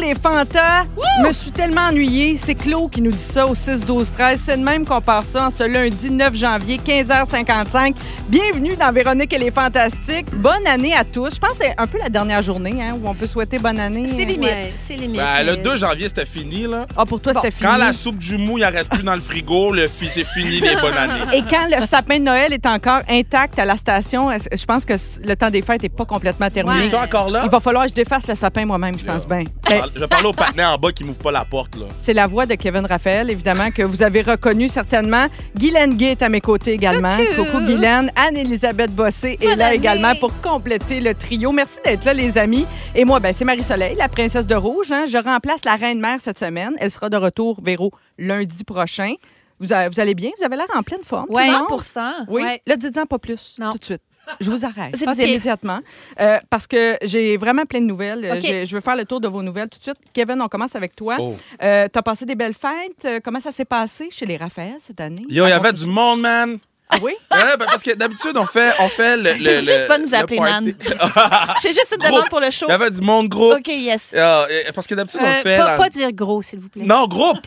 [0.00, 0.84] Les fantas.
[1.22, 2.36] Me suis tellement ennuyée.
[2.36, 4.36] C'est Claude qui nous dit ça au 6-12-13.
[4.36, 7.94] C'est de même qu'on part ça en ce lundi 9 janvier, 15h55.
[8.28, 10.26] Bienvenue dans Véronique et les Fantastiques.
[10.34, 11.34] Bonne année à tous.
[11.36, 13.80] Je pense que c'est un peu la dernière journée hein, où on peut souhaiter bonne
[13.80, 14.06] année.
[14.14, 14.50] C'est limite.
[14.50, 14.66] Ouais.
[14.76, 15.20] C'est limite.
[15.20, 16.86] Ben, le mais- 2 janvier, c'était fini, là.
[16.96, 17.68] Ah, pour toi, c'était fini.
[17.70, 20.24] Quand la soupe du mou, il en reste plus dans le frigo, le fi- c'est
[20.24, 21.22] fini les bonnes années.
[21.36, 24.84] Et quand le sapin de Noël est encore intact à la station, est-ce- je pense
[24.84, 24.94] que
[25.26, 26.84] le temps des fêtes n'est pas complètement terminé.
[26.84, 27.42] Ils sont encore là?
[27.44, 29.44] Il va falloir que je défasse le sapin moi-même, je pense bien.
[29.68, 31.86] Ben, Je vais parler au partenaire en bas qui m'ouvre pas la porte, là.
[31.98, 35.26] C'est la voix de Kevin Raphaël, évidemment, que vous avez reconnu certainement.
[35.56, 37.16] Guylaine Gay est à mes côtés également.
[37.16, 37.44] Coucou.
[37.52, 38.10] Coucou Guylaine.
[38.16, 39.76] Anne-Élisabeth Bossé est là année.
[39.76, 41.52] également pour compléter le trio.
[41.52, 42.66] Merci d'être là, les amis.
[42.94, 44.90] Et moi, ben, c'est Marie-Soleil, la princesse de rouge.
[44.92, 45.04] hein.
[45.08, 46.72] Je remplace la reine-mère cette semaine.
[46.78, 49.14] Elle sera de retour, Véro, lundi prochain.
[49.58, 50.30] Vous, allez bien?
[50.38, 51.26] Vous avez l'air en pleine forme.
[51.30, 51.82] Monde?
[51.82, 52.42] 100 Oui.
[52.42, 52.60] Ouais.
[52.66, 53.72] Là, dites-en pas plus, Non.
[53.72, 54.02] tout de suite.
[54.40, 54.94] Je vous arrête.
[54.98, 55.14] C'est Ok.
[55.14, 55.18] OK.
[55.28, 55.80] immédiatement.
[56.20, 58.30] Euh, parce que j'ai vraiment plein de nouvelles.
[58.34, 58.44] OK.
[58.44, 59.96] Je, je veux faire le tour de vos nouvelles tout de suite.
[60.12, 61.16] Kevin, on commence avec toi.
[61.20, 61.36] Oh.
[61.62, 63.04] Euh, T'as passé des belles fêtes.
[63.04, 65.24] Euh, comment ça s'est passé chez les Raphaël cette année?
[65.28, 66.58] Yo, il y avait du monde, man.
[66.88, 67.12] Ah oui?
[67.32, 69.32] Ouais, parce que d'habitude, on fait, on fait le.
[69.34, 70.76] le, Juste le- pas nous le appeler, party.
[71.62, 72.16] J'ai juste une Gros.
[72.16, 72.66] demande pour le show.
[72.68, 73.54] Il y avait du monde gros.
[73.56, 74.14] OK, yes.
[74.16, 75.58] Ah, euh, parce que d'habitude, on Euh, fait.
[75.58, 76.84] pas, là- pas dire gros, s'il vous plaît.
[76.84, 77.38] Non, groupe.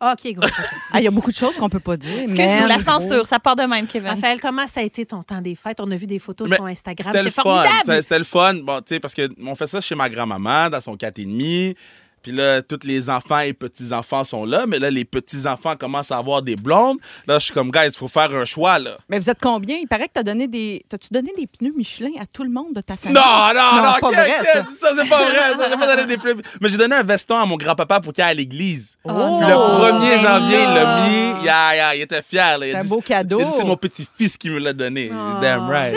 [0.00, 0.48] Ah, OK, gros.
[0.92, 2.20] Ah, Il y a beaucoup de choses qu'on peut pas dire.
[2.20, 3.00] Excuse-nous, Man, la gros.
[3.00, 4.08] censure, ça part de même, Kevin.
[4.10, 5.80] Raphaël, comment ça a été ton temps des fêtes?
[5.80, 7.06] On a vu des photos Mais sur ton Instagram.
[7.12, 7.64] C'était le fun.
[7.84, 8.54] C'était- le fun.
[8.54, 11.24] Bon, tu sais, parce que on fait ça chez ma grand-maman, dans son 4 et
[11.24, 11.74] demi.
[12.22, 14.64] Puis là, tous les enfants et petits-enfants sont là.
[14.66, 16.98] Mais là, les petits-enfants commencent à avoir des blondes.
[17.26, 18.98] Là, je suis comme, guys, il faut faire un choix, là.
[19.08, 19.76] Mais vous êtes combien?
[19.76, 20.84] Il paraît que t'as donné des.
[20.88, 23.14] T'as-tu donné des pneus Michelin à tout le monde de ta famille?
[23.14, 24.64] Non, non, non, pas qui- vrai, ça.
[24.66, 25.56] ça, c'est pas vrai.
[25.58, 28.12] Ça, j'ai pas donné des plus- Mais j'ai donné un veston à mon grand-papa pour
[28.12, 28.96] qu'il aille à l'église.
[29.04, 31.04] Oh, Le 1er ben janvier, il l'a non.
[31.08, 31.42] mis.
[31.44, 32.58] Il, a- il était fier.
[32.58, 32.66] là.
[32.66, 33.38] Il a C'est un dit- beau cadeau.
[33.40, 35.08] il a dit, C'est mon petit-fils qui me l'a donné.
[35.12, 35.38] Oh.
[35.40, 35.96] Damn right.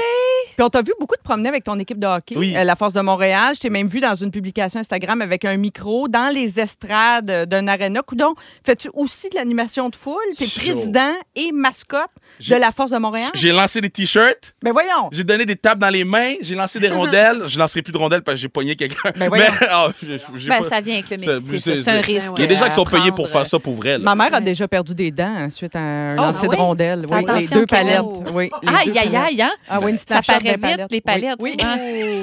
[0.62, 2.54] Puis on t'a vu beaucoup te promener avec ton équipe de hockey, Oui.
[2.56, 3.54] euh, la Force de Montréal.
[3.56, 7.46] Je t'ai même vu dans une publication Instagram avec un micro dans les estrades euh,
[7.48, 8.04] d'un aréna.
[8.04, 10.22] Coudon, fais-tu aussi de l'animation de foule?
[10.38, 12.12] T'es président et mascotte
[12.48, 13.32] de la Force de Montréal?
[13.34, 14.54] J'ai lancé des t-shirts.
[14.62, 15.10] Ben voyons!
[15.12, 17.42] J'ai donné des tapes dans les mains, j'ai lancé des rondelles.
[17.48, 19.10] je lancerai plus de rondelles parce que j'ai pogné quelqu'un.
[19.18, 19.46] Ben voyons.
[19.68, 21.82] ah, j'ai- j'ai Ben, pas- ça vient avec le métier.
[21.82, 22.30] c'est- un risque.
[22.38, 23.98] Il y a des gens qui sont payés pour faire ça pour vrai.
[23.98, 24.04] là.
[24.04, 27.06] Ma mère a déjà perdu des dents suite à un Oh, lancer ah de rondelles.
[27.10, 28.02] Oui, les deux palettes.
[28.32, 29.16] Oui, les Aïe, deux aïe, palettes.
[29.32, 29.52] aïe, hein?
[29.68, 31.36] Ah oui, une Ça snapshot paraît vite, les palettes.
[31.40, 31.56] Oui.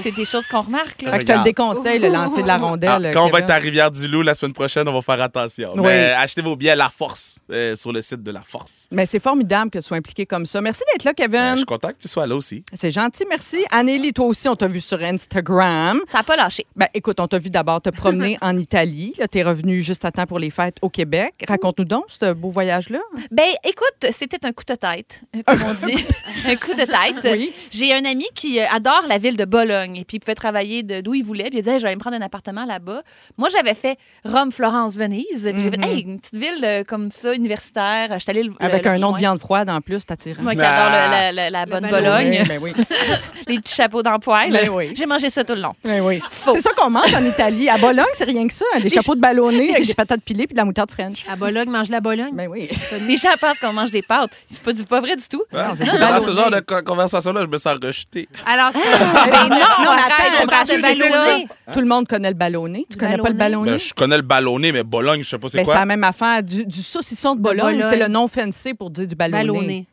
[0.03, 1.03] C'est des choses qu'on remarque.
[1.03, 1.13] là.
[1.13, 3.11] Fait que je te le déconseille, le lancer de la Ah, rondelle.
[3.13, 5.73] quand on va être à Rivière-du-Loup la semaine prochaine, on va faire attention.
[5.77, 5.83] Oui.
[5.85, 8.87] Mais achetez vos billets La Force euh, sur le site de La Force.
[8.91, 10.61] Mais c'est formidable que tu sois impliqué comme ça.
[10.61, 11.51] Merci d'être là, Ben, Kevin.
[11.53, 12.65] je suis content que tu sois là aussi.
[12.73, 13.65] C'est gentil, merci.
[13.71, 16.01] Annélie, toi aussi, on t'a vu sur Instagram.
[16.11, 16.67] Ça n'a pas lâché.
[16.77, 19.15] Ben, écoute, on t'a vu d'abord te promener en Italie.
[19.19, 21.35] Là, t'es revenu juste à temps pour les fêtes au Québec.
[21.47, 23.01] Raconte-nous donc ce beau voyage-là.
[23.31, 26.05] Ben, écoute, c'était un coup de tête, comme on dit.
[26.47, 27.37] un coup de tête.
[27.37, 27.53] Oui.
[27.71, 29.97] J'ai un ami qui euh, adore la ville de Bologne.
[29.97, 31.45] Et puis, il pouvait travailler d'où il voulait.
[31.51, 33.03] Puis, il disait, Hey, je vais aller me prendre un appartement là-bas.
[33.37, 35.27] Moi, j'avais fait Rome, Florence, Venise.
[35.43, 35.85] Puis, j'ai fait, Mhm.
[35.85, 38.09] hey, une petite ville euh, comme ça, universitaire.
[38.15, 40.43] Je suis allée le- Avec le un nom de viande froide en plus, t'attirant.
[40.43, 40.87] Moi qui Ah.
[40.87, 42.01] adore le- la, la- la bonne ballonné.
[42.01, 42.73] Bologne, Oui, ben oui.
[43.49, 44.51] les petits chapeaux d'empoil.
[44.53, 44.93] Ben oui.
[44.95, 45.75] J'ai mangé ça tout le long.
[45.85, 46.21] Ben oui.
[46.31, 46.53] Faux.
[46.55, 47.69] C'est ça qu'on mange en Italie.
[47.69, 48.65] À Bologne, c'est rien que ça.
[48.75, 51.25] hein, Des chapeaux de ballonnés avec des patates pilées puis de la moutarde French.
[51.29, 52.31] À Bologne, mange la Bologne.
[52.35, 52.69] Ben oui.
[53.07, 54.31] Les gens pensent qu'on mange des pâtes.
[54.51, 55.43] C'est pas, du, pas vrai du tout.
[55.53, 56.35] Non, c'est C'est du dans ce ballonné.
[56.41, 58.29] genre de co- conversation-là, je me sens rejeté.
[58.47, 59.57] Alors, Ben non, Non,
[59.95, 61.49] mais arrête, attends, on parle de c'est ballonné.
[61.73, 62.87] Tout le monde connaît le ballonné.
[62.91, 63.71] Tu connais pas le ballonné?
[63.73, 65.75] Ben, je connais le ballonné, mais Bologne, je sais pas c'est Ben, quoi.
[65.75, 66.43] c'est la même affaire.
[66.43, 67.87] Du, du saucisson de Bologne, Bologne.
[67.91, 69.47] c'est le nom fancy pour dire du ballonné.
[69.47, 69.87] ballonné.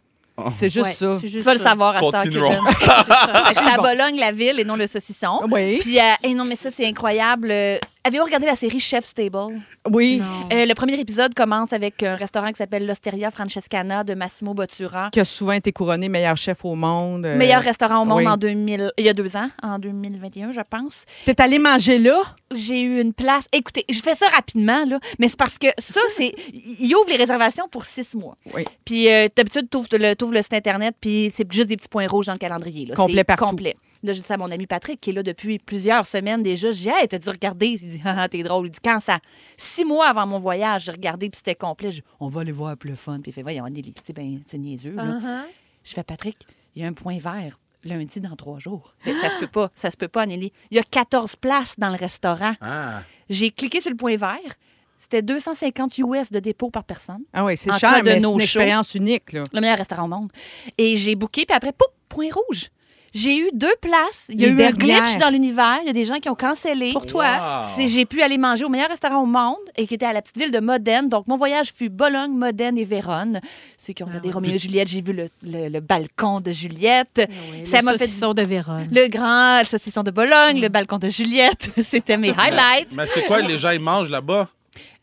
[0.51, 1.15] C'est juste Ouais, ça.
[1.21, 1.69] c'est Tu juste vas le ça.
[1.69, 2.49] savoir à cette heure, Continuons.
[2.49, 2.65] Kevin.
[2.73, 3.81] Fait que J'étais à.
[3.81, 5.39] Bologne, la ville, et non le saucisson.
[5.49, 5.79] Oui.
[5.79, 7.49] Puis, euh, non, mais ça, c'est incroyable.
[7.51, 7.77] Euh,
[8.07, 9.59] Avez-vous regardé la série Chef's Table?
[9.91, 10.21] Oui.
[10.53, 15.09] Euh, le premier épisode commence avec un restaurant qui s'appelle l'Osteria Francescana de Massimo Bottura.
[15.11, 17.25] Qui a souvent été couronné meilleur chef au monde.
[17.25, 18.27] euh, Meilleur restaurant au monde oui.
[18.27, 20.93] en 2000, il y a deux ans, en 2021, je pense.
[21.25, 22.21] T'es allé manger là?
[22.53, 23.45] J'ai eu une place.
[23.51, 26.35] Écoutez, je fais ça rapidement, là, mais c'est parce que ça, c'est.
[26.53, 28.37] Il ouvre les réservations pour six mois.
[28.53, 28.65] Oui.
[28.85, 31.89] Puis euh, d'habitude, tu ouvres le, t'ouvres le site Internet, puis c'est juste des petits
[31.89, 32.85] points rouges dans le calendrier.
[32.85, 32.93] Là.
[32.93, 33.45] Complet partout.
[33.45, 33.75] Complet.
[34.05, 36.71] Là, j'ai dit ça à mon ami Patrick, qui est là depuis plusieurs semaines déjà.
[36.71, 37.67] J'ai dit, hey, t'as dû regarder?
[37.67, 38.67] Il dit, ah, t'es drôle.
[38.67, 39.19] Il dit, quand ça?
[39.57, 41.91] Six mois avant mon voyage, j'ai regardé, puis c'était complet.
[41.91, 43.19] Je dis, on va aller voir plus le fun.
[43.21, 44.95] Puis il fait, voyons, Nelly, c'est ben, c'est niaiseux.
[44.95, 45.03] là.
[45.03, 45.43] Uh-huh.
[45.83, 46.37] Je fais, Patrick,
[46.75, 48.95] il y a un point vert lundi dans trois jours.
[48.99, 50.51] Fait que Ça se peut pas, ça se peut pas, Nelly.
[50.71, 52.55] Il y a 14 places dans le restaurant.
[52.61, 53.01] Ah.
[53.29, 54.55] J'ai cliqué sur le point vert.
[54.99, 57.23] C'était 250 US de dépôt par personne.
[57.31, 58.39] Ah oui, c'est cher, mais c'est une show.
[58.39, 59.33] expérience unique.
[59.33, 59.43] Là.
[59.53, 60.31] Le meilleur restaurant au monde.
[60.79, 62.69] Et j'ai booké, puis après, pouf, point rouge.
[63.15, 64.25] J'ai eu deux places.
[64.27, 65.77] Il y Les a eu un glitch dans l'univers.
[65.81, 66.91] Il y a des gens qui ont cancellé.
[66.91, 67.23] Pour toi.
[67.63, 67.69] Wow.
[67.77, 70.21] C'est- J'ai pu aller manger au meilleur restaurant au monde et qui était à la
[70.21, 71.07] petite ville de Modène.
[71.07, 73.39] Donc, mon voyage fut Bologne, Modène et Vérone.
[73.77, 77.27] Ceux qui ont regardé Roméo et Juliette, j'ai vu le, le- le balcon de Juliette.
[77.53, 78.89] Oui, Ça le m'a fait saucisson de Vérone.
[78.91, 81.69] le grand saucisson de Bologne, le balcon de Juliette.
[81.89, 82.91] C'était mes highlights.
[82.95, 84.49] Mais c'est quoi les gens ils mangent là-bas?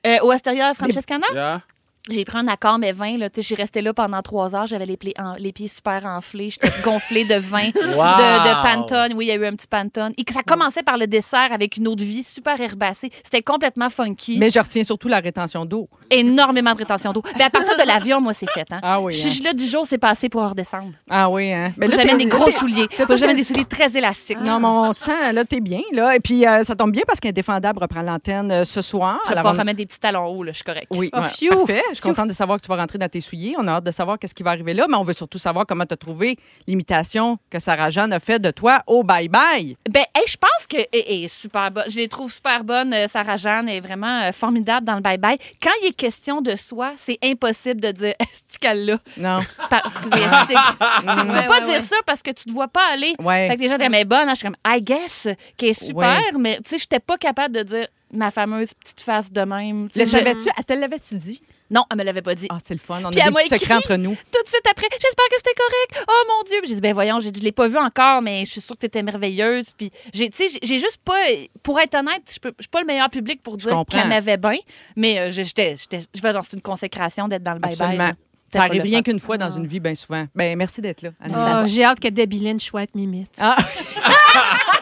[0.06, 1.61] Euh, au Asteria Francescana, Yeah.
[2.10, 3.16] J'ai pris un accord, mais vin.
[3.16, 3.31] là.
[3.31, 4.66] Tu sais, J'ai resté là pendant trois heures.
[4.66, 6.50] J'avais les, plis- en- les pieds super enflés.
[6.50, 9.12] J'étais gonflée de vin, de, de Pantone.
[9.14, 10.12] Oui, il y a eu un petit Pantone.
[10.19, 13.10] Et ça commençait par le dessert avec une eau de vie super herbacée.
[13.25, 14.38] C'était complètement funky.
[14.38, 15.88] Mais je retiens surtout la rétention d'eau.
[16.10, 17.22] Énormément de rétention d'eau.
[17.38, 18.66] Mais à partir de l'avion, moi, c'est fait.
[18.72, 18.81] Hein.
[18.82, 19.31] Ah oui, Je hein.
[19.31, 20.93] suis là du jour, c'est passé pour redescendre.
[21.08, 21.72] Ah oui, hein.
[21.76, 22.87] Mais t'es- des gros souliers.
[22.98, 24.40] un- des souliers très élastiques.
[24.40, 26.14] Non, mais on te sent, là, t'es bien, là.
[26.16, 29.19] Et puis, euh, ça tombe bien parce qu'Indéfendable reprend l'antenne euh, ce soir.
[29.25, 30.88] Je vais pouvoir remettre des petits talons hauts, là, je suis correcte.
[30.90, 31.82] Oui, Oh, ouais, parfait.
[31.93, 33.55] Je suis contente de savoir que tu vas rentrer dans tes souliers.
[33.59, 35.67] On a hâte de savoir qu'est-ce qui va arriver là, mais on veut surtout savoir
[35.67, 36.37] comment tu as trouvé
[36.67, 39.77] l'imitation que Sarah Jeanne a fait de toi au bye-bye.
[39.91, 41.85] Ben, hey, je pense que est, est super bonne.
[41.89, 42.93] Je les trouve super bonnes.
[42.94, 45.39] Euh, Sarah Jeanne est vraiment euh, formidable dans le bye-bye.
[45.62, 48.99] Quand il est question de soi, c'est impossible de dire est-ce qu'elle l'a?
[49.17, 49.41] Non.
[49.71, 50.11] Par- Excusez,
[50.49, 51.81] tu peux Ouais, pas ouais, dire ouais.
[51.83, 53.15] ça parce que tu te vois pas aller.
[53.19, 53.49] Ouais.
[53.49, 54.33] Fait que les gens disent, mais bonne, hein?
[54.35, 56.39] je suis comme, I guess, qui est super, Ouais.
[56.39, 59.89] mais tu sais, j'étais pas capable de dire ma fameuse petite face de même.
[59.91, 60.49] Tu Le savais-tu?
[60.56, 61.43] Elle te l'avais-tu dit?
[61.72, 62.46] Non, elle me l'avait pas dit.
[62.50, 63.00] Ah, c'est le fun.
[63.04, 64.14] On Puis a des secrets entre nous.
[64.30, 66.06] Tout de suite après, j'espère que c'était correct.
[66.08, 66.60] Oh mon Dieu.
[66.69, 68.74] J'ai dit, ben voyons, j'ai dit, je l'ai pas vu encore, mais je suis sûre
[68.76, 69.66] que tu étais merveilleuse.
[69.76, 71.19] Puis j'ai, tu sais, j'ai- juste pas,
[71.62, 74.58] pour être honnête, je je suis pas le meilleur public pour dire qu'elle m'avait bien,
[74.96, 78.14] mais euh, j'étais, j'étais, je vais genre, c'est une consécration d'être dans le bye-bye.
[78.52, 80.26] Ça arrive rien qu'une fois dans une vie, bien souvent.
[80.34, 81.10] Ben merci d'être là.
[81.34, 83.34] Ah, J'ai hâte que Debbie Lynch soit mimite.
[83.40, 83.56] Ah.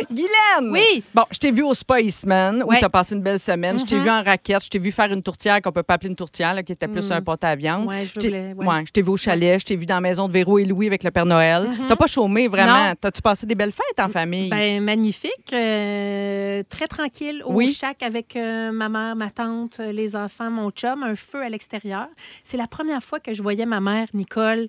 [0.10, 0.70] Guylaine!
[0.70, 1.02] Oui.
[1.14, 2.78] Bon, je t'ai vu au Spiceman où Ouais.
[2.78, 3.78] tu as passé une belle semaine.
[3.78, 4.02] Je t'ai Mhm.
[4.02, 4.64] vu en raquette.
[4.64, 6.88] Je t'ai vu faire une tourtière qu'on peut pas appeler une tourtière, là, qui était
[6.88, 7.12] plus Mm.
[7.12, 7.86] un pot à viande.
[7.86, 8.52] Ouais, je t'ai- voulais.
[8.56, 8.66] ouais.
[8.66, 10.64] Ouais, je t'ai vu au chalet, je t'ai vu dans la maison de Véro et
[10.64, 11.68] Louis avec le Père Noël.
[11.88, 12.88] T'as pas chômé, vraiment.
[12.88, 12.94] Non.
[13.00, 14.48] T'as-tu passé des belles fêtes en famille?
[14.50, 15.52] Ben, magnifique.
[15.52, 17.72] euh, très tranquille au Oui.
[17.72, 21.48] chac avec euh, ma mère, ma tante, euh, les enfants, mon chum, un feu à
[21.48, 22.06] l'extérieur.
[22.42, 24.68] C'est la première fois que je voyais ma mère, Nicole,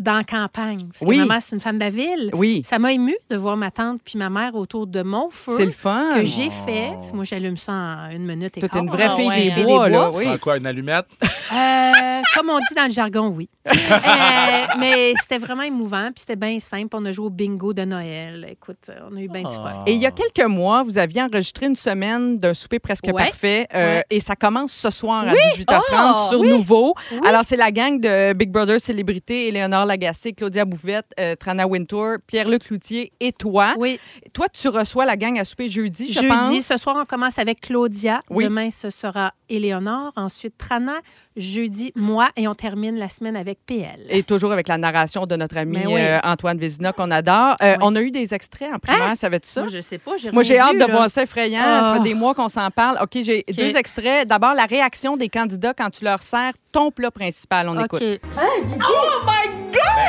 [0.00, 0.80] dans la campagne.
[0.92, 1.16] Parce Oui.
[1.16, 2.30] que ma mère, c'est une femme de la ville.
[2.34, 5.52] oui, Ça m'a ému de voir ma tante puis ma mère autour de mon feu
[5.56, 6.08] c'est le fun.
[6.16, 6.92] que j'ai fait.
[7.14, 9.86] Moi, j'allume ça en une minute et t'es une vraie Ah fille ouais, des bois,
[9.88, 10.08] Des là.
[10.08, 10.16] bois.
[10.18, 10.24] Oui.
[10.24, 11.06] Prends quoi, une allumette?
[11.52, 13.48] Euh, comme on dit dans le jargon, oui.
[13.70, 16.88] Euh, mais c'était vraiment émouvant, puis c'était bien simple.
[16.92, 18.46] On a joué au bingo de Noël.
[18.50, 19.82] Écoute, on a eu bien du fun.
[19.86, 23.12] Et il y a quelques mois, vous aviez enregistré une semaine d'un souper presque Ouais.
[23.12, 23.66] parfait.
[23.74, 24.04] euh, Ouais.
[24.10, 26.50] Et ça commence ce soir à 18h30 Oh, sur oui.
[26.50, 26.94] Nouveau.
[27.12, 27.18] Oui.
[27.26, 32.18] Alors, c'est la gang de Big Brother Célébrité, Éléonore Lagacé, Claudia Bouvette, euh, Trana Wintour,
[32.28, 33.74] Pierre-Luc Cloutier et toi.
[33.76, 33.98] Oui,
[34.32, 36.64] Toi, tu reçois la gang à souper jeudi, je jeudi, pense.
[36.64, 38.20] ce soir, on commence avec Claudia.
[38.30, 38.44] Oui.
[38.44, 40.12] Demain, ce sera Éléonore.
[40.14, 41.00] Ensuite, Trana.
[41.36, 42.28] Jeudi, moi.
[42.36, 44.06] Et on termine la semaine avec PL.
[44.08, 45.94] Et toujours avec la narration de notre ami oui.
[45.98, 47.56] euh, Antoine Vézina, qu'on adore.
[47.62, 47.78] Euh, Oui.
[47.82, 49.14] On a eu des extraits en primaire, Hein?
[49.16, 49.62] savais-tu ça?
[49.62, 50.12] Moi, je sais pas.
[50.32, 50.92] Moi, j'ai hâte vu, de là.
[50.92, 51.60] voir ça effrayant.
[51.62, 51.96] Ça Ah.
[51.96, 52.98] fait des mois qu'on s'en parle.
[53.02, 54.28] OK, j'ai deux extraits.
[54.28, 57.68] D'abord, la réaction des candidats quand tu leur sers ton plat principal.
[57.68, 58.02] On écoute.
[58.02, 59.59] OK.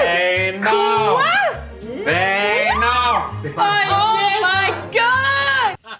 [0.03, 1.17] Ben non!
[2.05, 2.91] Ben non!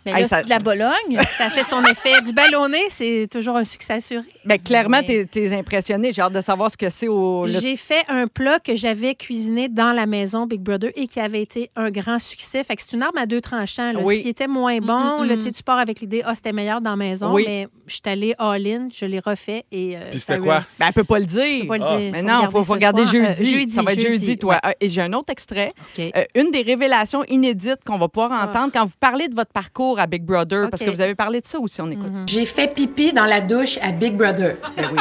[0.03, 1.19] Mais Hey, là, ça- c'est de la Bologne.
[1.27, 2.21] Ça fait son effet.
[2.24, 4.23] Du ballonné, c'est toujours un succès assuré.
[4.45, 6.11] Ben, clairement, Mais- t'es t'es impressionné.
[6.11, 7.45] J'ai hâte de savoir ce que c'est au.
[7.45, 11.19] le- J'ai fait un plat que j'avais cuisiné dans la maison Big Brother et qui
[11.19, 12.64] avait été un grand succès.
[12.64, 13.92] Fait que c'est une arme à deux tranchants.
[13.94, 13.99] là.
[14.02, 14.21] Oui.
[14.21, 15.37] S'il était moins bon, Mm, mm, là, mm.
[15.37, 17.44] tu sais, tu pars avec l'idée, ah, c'était meilleur dans la maison, Oui.
[17.47, 19.95] mais je suis allée all-in, je l'ai refait et.
[19.98, 20.62] euh, Puis c'était quoi?
[20.80, 21.62] Ben, elle peut pas le Je dire.
[21.62, 21.98] peux pas le Ah.
[21.98, 22.12] dire.
[22.12, 23.14] Mais non, il faut, regarder faut ce regarder soir.
[23.36, 23.54] jeudi.
[23.56, 23.71] Euh, jeudi.
[23.74, 24.54] Ça va être jeudi, toi.
[24.56, 24.60] ouais.
[24.64, 25.69] Ah, Et j'ai un autre extrait.
[26.00, 28.48] Euh, une des révélations inédites qu'on va pouvoir Ah.
[28.48, 31.42] entendre quand vous parlez de votre parcours à Big Brother, parce que vous avez parlé
[31.42, 32.12] de ça aussi, on écoute.
[32.28, 34.56] J'ai fait pipi dans la douche à Big Brother.
[34.78, 35.00] Ben oui.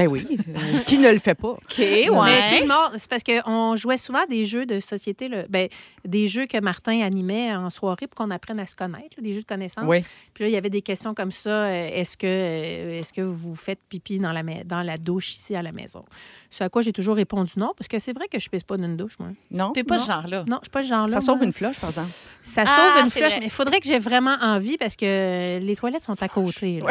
[0.00, 1.48] Euh, qui ne le fait pas?
[1.50, 2.60] OK, Mais tout ouais.
[2.60, 5.68] le monde, c'est parce qu'on jouait souvent des jeux de société, là, ben,
[6.04, 9.32] des jeux que Martin animait en soirée pour qu'on apprenne à se connaître, là, des
[9.32, 9.84] jeux de connaissance.
[9.86, 10.02] Oui.
[10.34, 11.50] Puis là, il y avait des questions comme ça.
[11.50, 15.54] euh, Est-ce que, euh, est-ce que vous faites pipi dans la, dans la douche ici
[15.56, 16.04] à la maison?
[16.50, 18.76] Ce à quoi j'ai toujours répondu non, parce que c'est vrai que je pisse pas
[18.76, 19.28] dans une douche, moi.
[19.50, 19.72] Non?
[19.72, 20.02] T'es pas Non.
[20.02, 20.44] ce genre-là.
[20.46, 21.12] Non, je suis pas ce genre-là.
[21.12, 21.46] Ça sauve moi.
[21.46, 22.10] une flush, par exemple.
[22.42, 23.40] Ça Ah, sauve une c'est flush, vrai.
[23.40, 26.80] mais il faudrait que j'ai vraiment envie parce que les toilettes sont à côté.
[26.80, 26.86] là.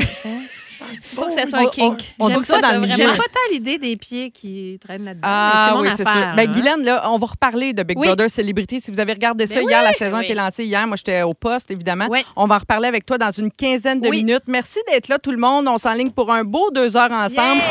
[0.91, 2.15] Il faut que ça soit un kink.
[2.19, 2.87] On dit ça dans le.
[2.91, 5.27] J'aime pas tant l'idée des pieds qui traînent là-dedans.
[5.27, 6.33] Ah oui, c'est sûr.
[6.35, 6.51] Ben.
[6.51, 7.97] Guylaine, là, on va reparler de Big.
[7.97, 8.79] Brother Célébrité.
[8.79, 10.85] Si vous avez regardé ça Ben hier, la saison a été lancée hier.
[10.87, 12.07] Moi, j'étais au poste, évidemment.
[12.09, 12.23] Oui.
[12.35, 14.43] On va en reparler avec toi dans une quinzaine de minutes.
[14.47, 15.67] Merci d'être là, tout le monde.
[15.67, 17.61] On s'enligne pour un beau deux heures ensemble.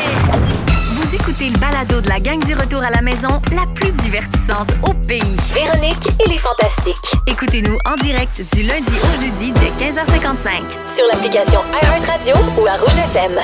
[1.27, 4.93] Écoutez le balado de la gang du retour à la maison, la plus divertissante au
[4.93, 5.35] pays.
[5.55, 7.19] Véronique et les Fantastiques.
[7.25, 10.61] Écoutez-nous en direct du lundi au jeudi dès 15h55.
[10.85, 13.39] Sur l'application iHeartRadio ou à Rouge FM.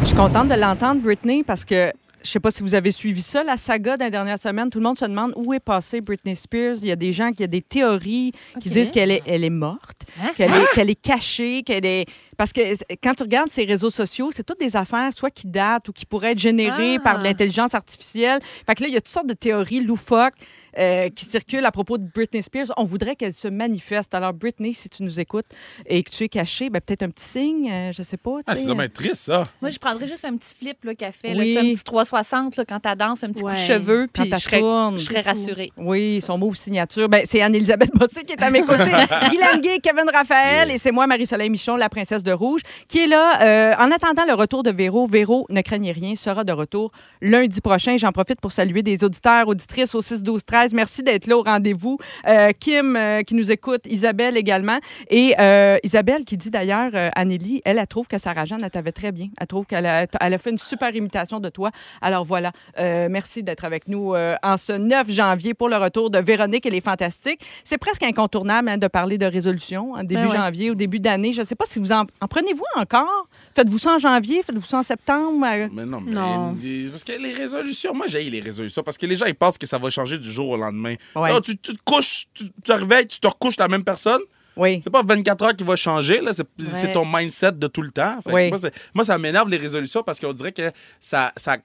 [0.00, 1.92] Je suis contente de l'entendre, Britney, parce que
[2.24, 4.70] je sais pas si vous avez suivi ça, la saga d'un dernière semaine.
[4.70, 6.76] Tout le monde se demande où est passée Britney Spears.
[6.82, 9.50] Il y a des gens qui ont des théories qui disent qu'elle est, elle est
[9.50, 10.30] morte, Hein?
[10.36, 12.06] qu'elle est, qu'elle est cachée, qu'elle est.
[12.36, 12.60] Parce que
[13.02, 16.06] quand tu regardes ces réseaux sociaux, c'est toutes des affaires soit qui datent ou qui
[16.06, 17.02] pourraient être générées Ah.
[17.02, 18.40] par de l'intelligence artificielle.
[18.66, 20.34] Fait que là, il y a toutes sortes de théories loufoques.
[20.78, 22.66] Euh, qui circulent à propos de Britney Spears.
[22.76, 24.14] On voudrait qu'elle se manifeste.
[24.14, 25.46] Alors, Britney, si tu nous écoutes
[25.86, 28.38] et que tu es cachée, ben, peut-être un petit signe, euh, je sais pas.
[28.46, 29.48] Ah, c'est dommage triste, ça.
[29.60, 31.34] Moi, je prendrais juste un petit flip là, qu'elle fait.
[31.36, 31.56] Oui.
[31.58, 34.60] un petit 360 là, quand elle danse, un petit coup de cheveux, puis je serais,
[34.60, 34.98] tourne.
[34.98, 35.70] je serais rassurée.
[35.76, 37.08] Oui, son mot signature.
[37.08, 38.84] Ben, c'est Anne-Elisabeth Bossé qui est à mes côtés.
[39.30, 43.06] Guylaine Gay, Kevin Raphaël et c'est moi, Marie-Soleil Michon, la princesse de Rouge, qui est
[43.06, 43.42] là.
[43.42, 47.60] euh, en attendant le retour de Véro, Véro, ne craignez rien, sera de retour lundi
[47.60, 47.96] prochain.
[47.96, 51.42] J'en profite pour saluer des auditeurs, auditrices au 6 12 13 Merci d'être là au
[51.42, 51.98] rendez-vous.
[52.26, 54.78] Euh, Kim euh, qui nous écoute, Isabelle également.
[55.10, 58.70] Et euh, Isabelle qui dit d'ailleurs, euh, Anneli, elle, elle trouve que Sarah Jeanne, elle
[58.70, 59.28] t'avait très bien.
[59.40, 61.70] Elle trouve qu'elle a, elle a fait une super imitation de toi.
[62.00, 66.66] Alors voilà, merci d'être avec nous en ce 9 janvier pour le retour de Véronique
[66.66, 67.40] et les Fantastiques.
[67.64, 70.36] C'est presque incontournable hein, de parler de résolution en début Ben ouais.
[70.36, 71.32] janvier, au début d'année.
[71.32, 73.28] Je ne sais pas si vous en, en prenez-vous encore?
[73.58, 75.44] Faites-vous ça en janvier, faites-vous ça en septembre?
[75.44, 76.56] euh, Mais non, mais Non.
[76.62, 79.58] les- parce que les résolutions, moi j'ai les résolutions parce que les gens ils pensent
[79.58, 80.94] que ça va changer du jour au lendemain.
[81.16, 81.32] Ouais.
[81.32, 84.20] Là, tu, tu te couches, tu te réveilles, tu te recouches la même personne.
[84.56, 84.80] Oui.
[84.84, 86.32] C'est pas 24 heures qui va changer, là.
[86.32, 86.46] C'est
[86.86, 86.92] Ouais.
[86.92, 88.18] ton mindset de tout le temps.
[88.26, 88.48] Oui.
[88.48, 88.58] moi,
[88.94, 91.56] moi, ça m'énerve les résolutions parce qu'on dirait que ça, ça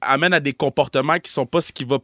[0.00, 1.98] amène à des comportements qui sont pas ce qui va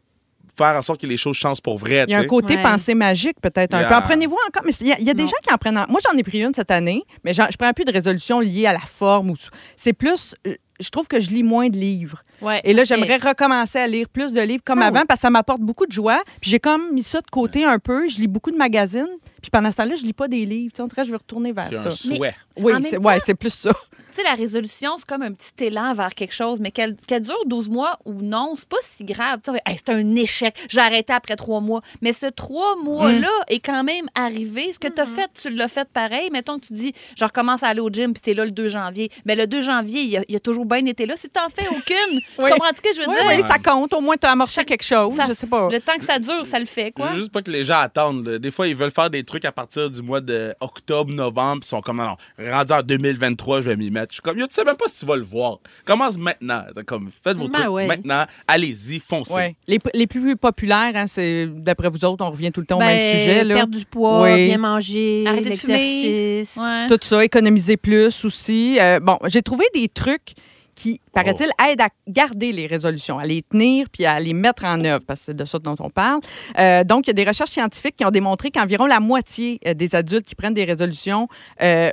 [0.56, 2.04] faire en sorte que les choses changent pour vrai.
[2.08, 2.62] Il y a un côté Ouais.
[2.62, 3.88] pensée magique, peut-être un Yeah.
[3.88, 3.94] peu.
[3.96, 4.62] En prenez-vous encore?
[4.64, 5.78] Mais il y a, il y a des gens qui en prennent.
[5.78, 8.66] en- Moi, j'en ai pris une cette année, mais je prends plus de résolution liée
[8.66, 9.30] à la forme.
[9.30, 9.36] ou
[9.76, 10.34] C'est plus.
[10.46, 12.22] euh, Je trouve que je lis moins de livres.
[12.42, 12.60] Ouais.
[12.62, 15.30] Et là, j'aimerais recommencer à lire plus de livres comme Ah avant parce que ça
[15.30, 16.20] m'apporte beaucoup de joie.
[16.42, 18.06] Puis j'ai comme mis ça de côté un peu.
[18.08, 19.08] Je lis beaucoup de magazines.
[19.46, 20.72] Puis pendant ce temps-là, je lis pas des livres.
[20.72, 21.86] Tu sais, on dirait que je veux retourner vers C'est ça.
[21.86, 22.34] un souhait.
[22.56, 23.70] Oui, En c'est ouais, c'est plus ça.
[24.12, 27.22] Tu sais, la résolution, c'est comme un petit élan vers quelque chose, mais qu'elle qu'elle
[27.22, 29.38] dure 12 mois ou non, c'est pas si grave.
[29.44, 30.54] Tu Hey, c'est un échec.
[30.68, 31.80] J'ai arrêté après trois mois.
[32.00, 33.52] Mais ce trois mois-là Mm.
[33.52, 34.72] est quand même arrivé.
[34.72, 36.30] Ce que tu as fait, tu l'as fait pareil.
[36.32, 38.50] Mettons que tu dis, je recommence à aller au gym, puis tu es là le
[38.52, 39.10] 2 janvier.
[39.26, 41.14] Mais le 2 janvier, il a, il a toujours bien été là.
[41.16, 42.50] Si tu n'en fais aucune, tu Oui.
[42.50, 43.44] comprends ce que je veux Oui, dire?
[43.44, 43.92] oui, ça compte.
[43.92, 45.14] Au moins, tu as amorcé quelque chose.
[45.14, 45.68] Ça- je sais pas.
[45.70, 47.08] Le temps que ça dure, ça le fait, quoi.
[47.08, 48.26] Je veux juste pas que les gens attendent.
[48.38, 51.66] Des fois, ils veulent faire des trucs à partir du mois de octobre, novembre, ils
[51.66, 54.08] sont comme, non, non, rendu en 2023, je vais m'y mettre.
[54.12, 55.58] Je suis comme, yo, tu sais même pas si tu vas le voir.
[55.84, 56.64] Commence maintenant.
[56.86, 57.86] Comme, faites vos Ben trucs ouais.
[57.86, 58.24] maintenant.
[58.48, 59.34] Allez-y, foncez.
[59.34, 59.56] Ouais.
[59.68, 62.80] Les, les plus populaires, hein, c'est d'après vous autres, on revient tout le temps au
[62.80, 63.44] même Ben, sujet.
[63.44, 63.54] Là.
[63.56, 64.46] Perdre du poids, Oui.
[64.46, 65.72] bien manger, Arrêter de fumer.
[65.78, 66.56] l'exercice.
[66.62, 66.86] Ouais.
[66.88, 68.78] Tout ça, économiser plus aussi.
[68.80, 70.34] Euh, bon, j'ai trouvé des trucs
[70.76, 74.84] qui, paraît-il, aident à garder les résolutions, à les tenir puis à les mettre en
[74.84, 76.20] œuvre, parce que c'est de ça dont on parle.
[76.58, 79.74] Euh, donc, il y a des recherches scientifiques qui ont démontré qu'environ la moitié euh,
[79.74, 81.28] des adultes qui prennent des résolutions
[81.62, 81.90] euh,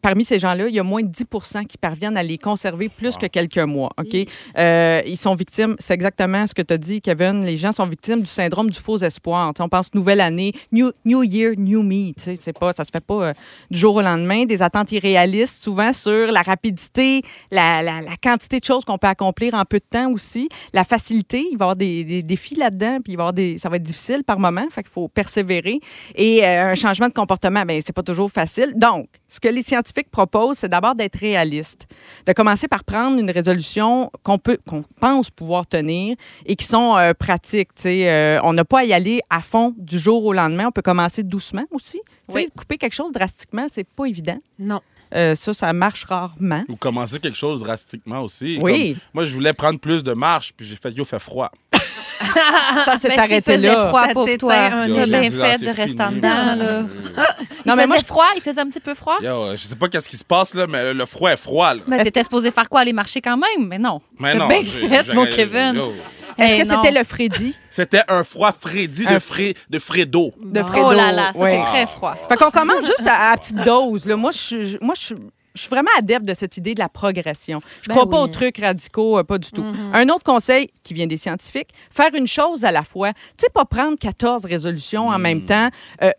[0.00, 1.24] parmi ces gens-là, il y a moins de 10
[1.68, 3.90] qui parviennent à les conserver plus que quelques mois.
[3.98, 4.16] OK?
[4.58, 7.44] Euh, ils sont victimes, c'est exactement ce que tu as dit, Kevin.
[7.44, 9.52] Les gens sont victimes du syndrome du faux espoir.
[9.58, 12.12] On pense nouvelle année, new, new year, new me.
[12.14, 13.32] Tu sais, c'est pas, ça se fait pas euh,
[13.70, 14.44] du jour au lendemain.
[14.44, 19.06] Des attentes irréalistes, souvent sur la rapidité, la, la- la quantité de choses qu'on peut
[19.06, 21.44] accomplir en peu de temps aussi, la facilité.
[21.50, 23.68] Il va y avoir des, des défis là-dedans, puis il va y avoir des, ça
[23.68, 24.64] va être difficile par moment.
[24.70, 25.80] Fait qu'il faut persévérer.
[26.14, 28.72] Et euh, un changement de comportement, ben c'est pas toujours facile.
[28.76, 31.86] Donc, ce que les scientifiques proposent, c'est d'abord d'être réaliste,
[32.26, 36.96] de commencer par prendre une résolution qu'on peut, qu'on pense pouvoir tenir et qui sont
[36.96, 37.74] euh, pratiques.
[37.74, 38.10] tu sais.
[38.10, 40.66] Euh, on n'a pas à y aller à fond du jour au lendemain.
[40.68, 42.00] On peut commencer doucement aussi.
[42.28, 42.48] Tu sais, Oui.
[42.56, 44.38] Couper quelque chose drastiquement, c'est pas évident.
[44.58, 44.80] Non.
[45.14, 46.64] Euh, ça, ça marche rarement.
[46.68, 48.58] Ou commencer quelque chose drastiquement aussi.
[48.60, 48.94] Oui.
[48.94, 51.52] Comme, moi, je voulais prendre plus de marche, puis j'ai fait, yo, fait froid.
[52.84, 53.88] Ça s'est Ben, arrêté là.
[53.88, 54.54] froid Ça pour toi.
[54.54, 56.82] un Yo, bien fait de rester en dedans, là.
[57.66, 59.16] Non, mais moi, je- froid, il faisait un petit peu froid.
[59.22, 61.72] Yo, euh, je sais pas qu'est-ce qui se passe, là, mais le froid est froid,
[61.74, 61.80] là.
[61.86, 62.80] Mais t'étais supposé faire quoi?
[62.80, 63.66] Aller marcher quand même?
[63.68, 64.00] Mais non.
[64.18, 64.48] Mais non.
[64.48, 65.80] bien fait, mon Kevin.
[66.36, 67.56] Est-ce Hey, que c'était le Freddy?
[67.70, 70.32] C'était un froid Freddy Un- de, Fré, de Fredo.
[70.42, 70.66] de Bon.
[70.66, 70.86] Fredo?
[70.88, 71.60] Oh là là, ça Ouais.
[71.64, 72.16] c'est très froid.
[72.28, 74.04] Fait qu'on commence juste à, à petite dose.
[74.04, 74.16] Là.
[74.16, 75.16] Moi, je, suis- moi je, suis-
[75.54, 77.60] je suis vraiment adepte de cette idée de la progression.
[77.82, 79.64] Je Ben crois pas aux trucs radicaux, euh, pas du tout.
[79.92, 83.12] Un autre conseil qui vient des scientifiques, faire une chose à la fois.
[83.12, 85.68] Tu sais, pas prendre 14 résolutions en même temps.
[86.02, 86.10] Euh,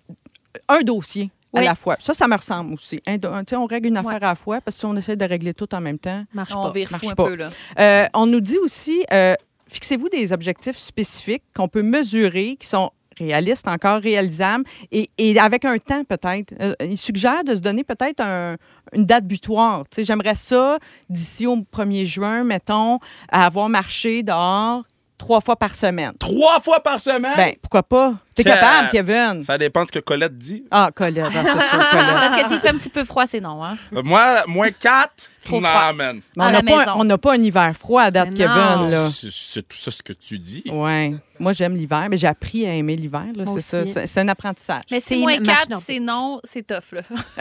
[0.70, 1.66] un dossier à Oui.
[1.66, 1.98] la fois.
[2.00, 3.02] Ça, ça me ressemble aussi.
[3.06, 4.96] Un un- tu sais, on règle une affaire à la fois parce que si on
[4.96, 6.72] essaie de régler tout en même temps, Marche On pas.
[6.72, 7.26] vire marche fou un pas.
[7.28, 7.50] peu, là.
[7.80, 9.36] euh, on nous dit aussi, euh,
[9.68, 15.78] fixez-vous des objectifs spécifiques qu'on peut mesurer, qui sont réaliste, encore réalisable et, avec un
[15.78, 16.54] temps peut-être.
[16.60, 18.58] Euh, il suggère de se donner peut-être un-
[18.94, 19.84] une date butoir.
[19.98, 20.78] J'aimerais ça,
[21.10, 24.84] d'ici au 1er juin, mettons, avoir marché dehors
[25.18, 26.12] trois fois par semaine.
[26.20, 27.34] Trois fois par semaine?
[27.36, 28.14] Ben, pourquoi pas?
[28.36, 29.44] T'es Que- capable, Kevin?
[29.44, 30.66] Ça dépend de ce que Colette dit.
[30.70, 32.10] Ah, Colette, ah, c'est sûr, Colette.
[32.12, 33.64] Parce que s'il fait un petit peu froid, c'est non.
[33.64, 33.78] Hein?
[33.96, 35.94] Euh, Moi, moins quatre, Trop non, froid.
[35.94, 36.20] man.
[36.36, 36.92] Mais à on la n'a pas, maison.
[36.98, 38.56] on n'a pas un hiver froid à date, Mais Kevin.
[38.56, 38.90] non.
[38.90, 39.08] Là.
[39.10, 40.64] C'est c'est tout ça ce que tu dis.
[40.70, 41.16] Ouais.
[41.40, 43.24] Moi, j'aime l'hiver, mais j'ai appris à aimer l'hiver.
[43.36, 43.82] là, Moi C'est ça.
[43.84, 43.92] aussi.
[43.94, 44.82] C'est c'est un apprentissage.
[44.92, 46.92] Mais C'est si moins une marche 4, dans- c'est non, c'est tough.
[46.92, 47.02] Là.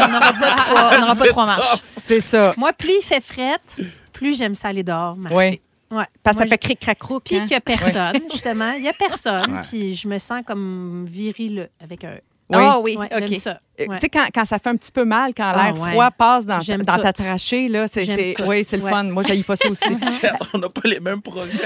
[0.00, 1.78] on n'aura pas trois, on n'aura pas C'est trois marches.
[1.88, 2.54] C'est ça.
[2.56, 3.80] Moi, plus il fait frette,
[4.12, 5.60] plus j'aime ça aller dehors, marcher.
[5.90, 5.98] Oui.
[5.98, 6.04] Ouais.
[6.22, 6.98] Parce que ça fait cric crac.
[6.98, 7.44] Puis hein?
[7.44, 8.72] qu'il n'y a personne, justement.
[8.72, 9.62] Il n'y a personne.
[9.68, 12.18] Puis je me sens comme viril avec un.
[12.48, 12.58] Oui.
[12.60, 13.26] Ah oui, Ouais, OK.
[13.26, 13.60] J'aime ça.
[13.80, 13.96] Euh, Ouais.
[13.96, 15.90] Tu sais, quand, quand ça fait un petit peu mal, quand Ah, l'air ouais.
[15.90, 18.90] froid passe dans, ta, dans ta trachée, là, c'est, oui, c'est le Ouais.
[18.90, 19.04] fun.
[19.04, 19.84] Moi, j'aille pas ça aussi.
[20.54, 21.48] On n'a pas les mêmes programmes.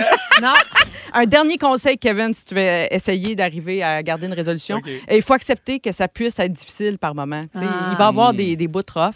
[0.42, 0.54] Non,
[1.12, 5.22] un dernier conseil, Kevin, si tu veux essayer d'arriver à garder une résolution, et il
[5.22, 7.44] faut accepter que ça puisse être difficile par moment.
[7.52, 7.88] Tu sais, Ah.
[7.92, 8.36] Il va y avoir Mm.
[8.36, 9.12] des, des bouts rough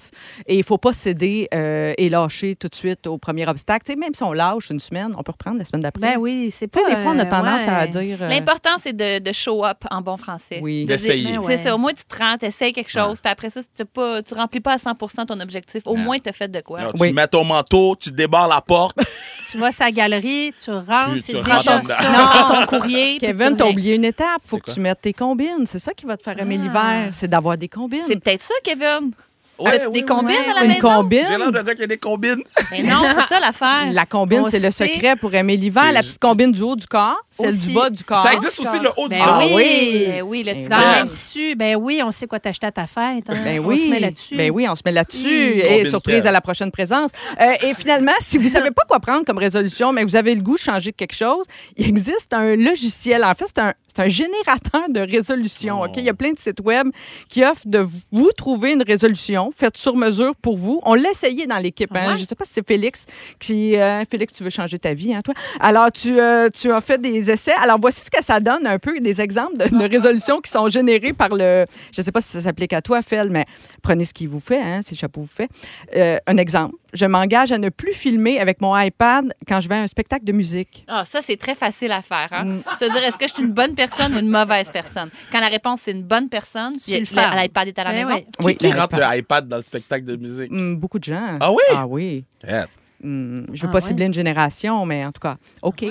[0.47, 3.85] et il faut pas céder euh, et lâcher tout de suite au premier obstacle.
[3.87, 6.01] Tu sais, même si on lâche une semaine, on peut reprendre la semaine d'après.
[6.03, 6.87] ben oui, c'est Tu pas.
[6.89, 8.19] sais, des fois, on a euh, tendance à dire...
[8.21, 10.59] euh, L'important, c'est de, de show up en bon français.
[10.63, 10.85] Oui.
[10.85, 11.39] D'essayer.
[11.47, 11.75] C'est ça.
[11.75, 14.61] Au moins, tu te rends, tu essaies quelque chose, puis après ça, tu ne remplis
[14.61, 16.01] pas à 100% ton objectif, au Ouais.
[16.01, 16.81] moins, tu as fait de quoi.
[16.81, 17.09] Alors, Oui.
[17.09, 18.97] Tu mets ton manteau, tu débarres la porte.
[19.51, 21.81] Tu vas à la galerie, tu rentres, c'est tu déjà ça.
[21.81, 23.19] Ton courrier.
[23.19, 24.41] Kevin, tu t'as oublié une étape.
[24.45, 25.65] faut que tu mettes tes combines.
[25.67, 26.65] C'est ça qui va te faire aimer Ah.
[26.65, 27.09] l'hiver.
[27.13, 28.03] C'est d'avoir des combines.
[28.09, 29.13] C'est peut-être ça, Kevin.
[29.59, 30.07] Ouais, As-tu oui, des oui.
[30.07, 30.51] combines ouais.
[30.51, 30.81] à la Une maison?
[30.81, 31.25] combine?
[31.31, 32.43] J'ai l'air d'un gars qui a des combines.
[32.73, 33.93] Mais non, c'est ça l'affaire.
[33.93, 34.89] La combine, c'est le sait.
[34.89, 35.93] secret pour aimer l'hiver.
[35.93, 37.69] La petite combine du haut du corps, celle Aussi.
[37.69, 38.23] du bas du corps.
[38.25, 39.43] Ça existe aussi le haut du Ben corps.
[39.47, 39.53] oui.
[39.55, 40.05] oui.
[40.09, 40.95] Ben oui, le petit Dans Ben le corps.
[41.05, 43.25] même tissu, ben oui, on sait quoi t'acheter à ta fête.
[43.29, 43.35] hein.
[43.45, 44.37] Ben on oui, se met là-dessus.
[44.37, 45.19] ben oui, on se met là-dessus.
[45.55, 45.59] Mmh.
[45.59, 46.27] Et Combine surprise quelle?
[46.27, 47.11] à la prochaine présence.
[47.41, 50.41] Euh, et finalement, si vous savez pas quoi prendre comme résolution, mais vous avez le
[50.41, 51.45] goût de changer de quelque chose,
[51.77, 53.25] il existe un logiciel.
[53.25, 55.81] En fait, c'est un, c'est un générateur de résolutions.
[55.81, 55.85] Oh.
[55.87, 55.93] ok?
[55.99, 56.89] Il y a plein de sites web
[57.29, 60.81] qui offrent de vous trouver une résolution faite sur mesure pour vous.
[60.85, 61.91] On l'a essayé dans l'équipe.
[61.95, 62.13] hein.
[62.13, 62.17] Ouais?
[62.17, 63.07] Je sais pas si c'est Félix
[63.39, 63.77] qui...
[63.77, 65.35] euh, Félix, tu veux changer ta vie, hein, toi?
[65.61, 67.55] Alors, tu, euh, tu as fait des essais.
[67.61, 70.69] Alors, voici ce que ça donne, un peu des exemples de, de résolutions qui sont
[70.69, 71.65] générées par le...
[71.93, 73.45] Je sais pas si ça s'applique à toi, Fel, mais
[73.83, 75.49] prenez ce qui vous fait, hein, si le chapeau vous fait.
[75.97, 76.75] Euh, un exemple.
[76.95, 80.25] Je m'engage à ne plus filmer avec mon iPad quand je vais à un spectacle
[80.25, 80.85] de musique.
[80.89, 82.29] Ah, ça, c'est très facile à faire.
[82.31, 82.45] Hein?
[82.45, 82.63] Mm.
[82.79, 85.11] Se dire, est-ce que je suis une bonne personne ou une mauvaise personne?
[85.33, 88.15] Quand la réponse, c'est une bonne personne, l'iPad est à la Ben maison.
[88.41, 88.45] oui.
[88.45, 89.11] Oui, Qui le rentre iPad.
[89.13, 90.51] le iPad dans le spectacle de musique?
[90.53, 91.37] Hum, beaucoup de gens.
[91.41, 91.63] Ah oui?
[91.75, 92.25] Ah oui.
[92.47, 92.67] Yeah.
[93.05, 93.81] Hum, je veux Ah pas ouais?
[93.83, 95.85] cibler une génération, mais en tout cas, OK.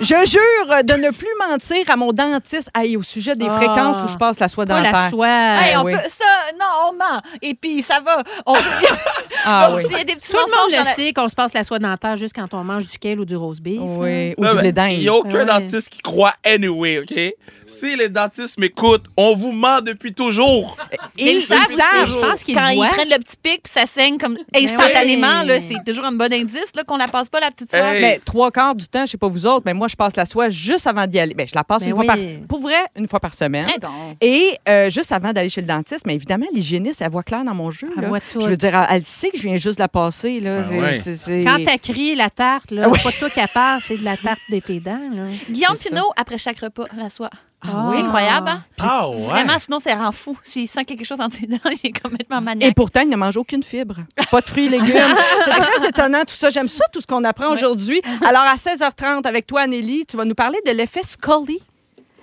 [0.00, 3.56] je jure de ne plus mentir à mon dentiste Hey, au sujet des Ah.
[3.56, 4.92] fréquences où je passe la soie Pas dentaire.
[4.92, 5.26] la soie.
[5.28, 5.92] Hey, on oui.
[5.94, 6.24] peut, ça,
[6.58, 7.20] non, on ment.
[7.42, 8.22] Et puis, ça va.
[8.46, 8.54] On,
[9.44, 9.82] Ah on- oui.
[9.84, 11.64] s'il y a des petits Tout le monde le la- sait qu'on se passe la
[11.64, 13.80] soie dentaire juste quand on mange du kale ou du roast beef.
[13.82, 14.92] Oui, ou Non, du blé d'Inde.
[14.92, 15.44] Il n'y a aucun Ouais.
[15.46, 17.18] dentiste qui croit anyway, OK?
[17.66, 20.76] Si les dentistes m'écoutent, on vous ment depuis toujours.
[21.18, 21.62] Ils Ils savent.
[22.06, 22.88] Je pense qu'ils Quand le ils voient.
[22.88, 25.48] prennent le petit pic puis ça saigne comme instantanément, oui.
[25.48, 26.51] là, c'est toujours un bon indice
[26.86, 27.94] qu'on la passe pas, la petite soie.
[27.94, 28.02] Hey.
[28.02, 30.24] Mais trois quarts du temps, je sais pas vous autres, mais moi, je passe la
[30.24, 31.34] soie juste avant d'y aller.
[31.34, 32.16] Ben, je la passe Ben une fois par.
[32.48, 33.66] Pour vrai, une fois par semaine.
[33.66, 34.16] Très bon.
[34.20, 37.54] Et euh, juste avant d'aller chez le dentiste, mais évidemment, l'hygiéniste, elle voit clair dans
[37.54, 37.90] mon jeu.
[37.96, 38.08] Elle là.
[38.08, 38.40] voit tout.
[38.40, 40.40] Je veux dire, elle, sait que je viens juste de la passer.
[40.40, 40.62] Là.
[40.62, 41.44] Ben ouais.
[41.44, 44.16] Quand t'as crié la tarte, là, Ah pas toi qui la passe, c'est de la
[44.16, 45.10] tarte de tes dents.
[45.12, 45.24] Là.
[45.50, 45.76] Guillaume.
[45.76, 47.30] Pinot, après chaque repas, la soie.
[47.64, 47.98] Ah oui?
[47.98, 48.64] Incroyable, hein?
[48.80, 49.26] Ah ouais?
[49.26, 50.36] Vraiment, sinon, ça rend fou.
[50.42, 52.74] S'il sent quelque chose entre ses dents, il est complètement Et maniaque.
[52.74, 53.96] pourtant, il ne mange aucune fibre.
[54.30, 54.96] Pas de fruits et légumes.
[55.44, 56.50] C'est très étonnant tout ça.
[56.50, 58.02] J'aime ça, tout ce qu'on apprend aujourd'hui.
[58.26, 61.60] Alors, à 16h30, avec toi, Anneli, tu vas nous parler de l'effet Scully.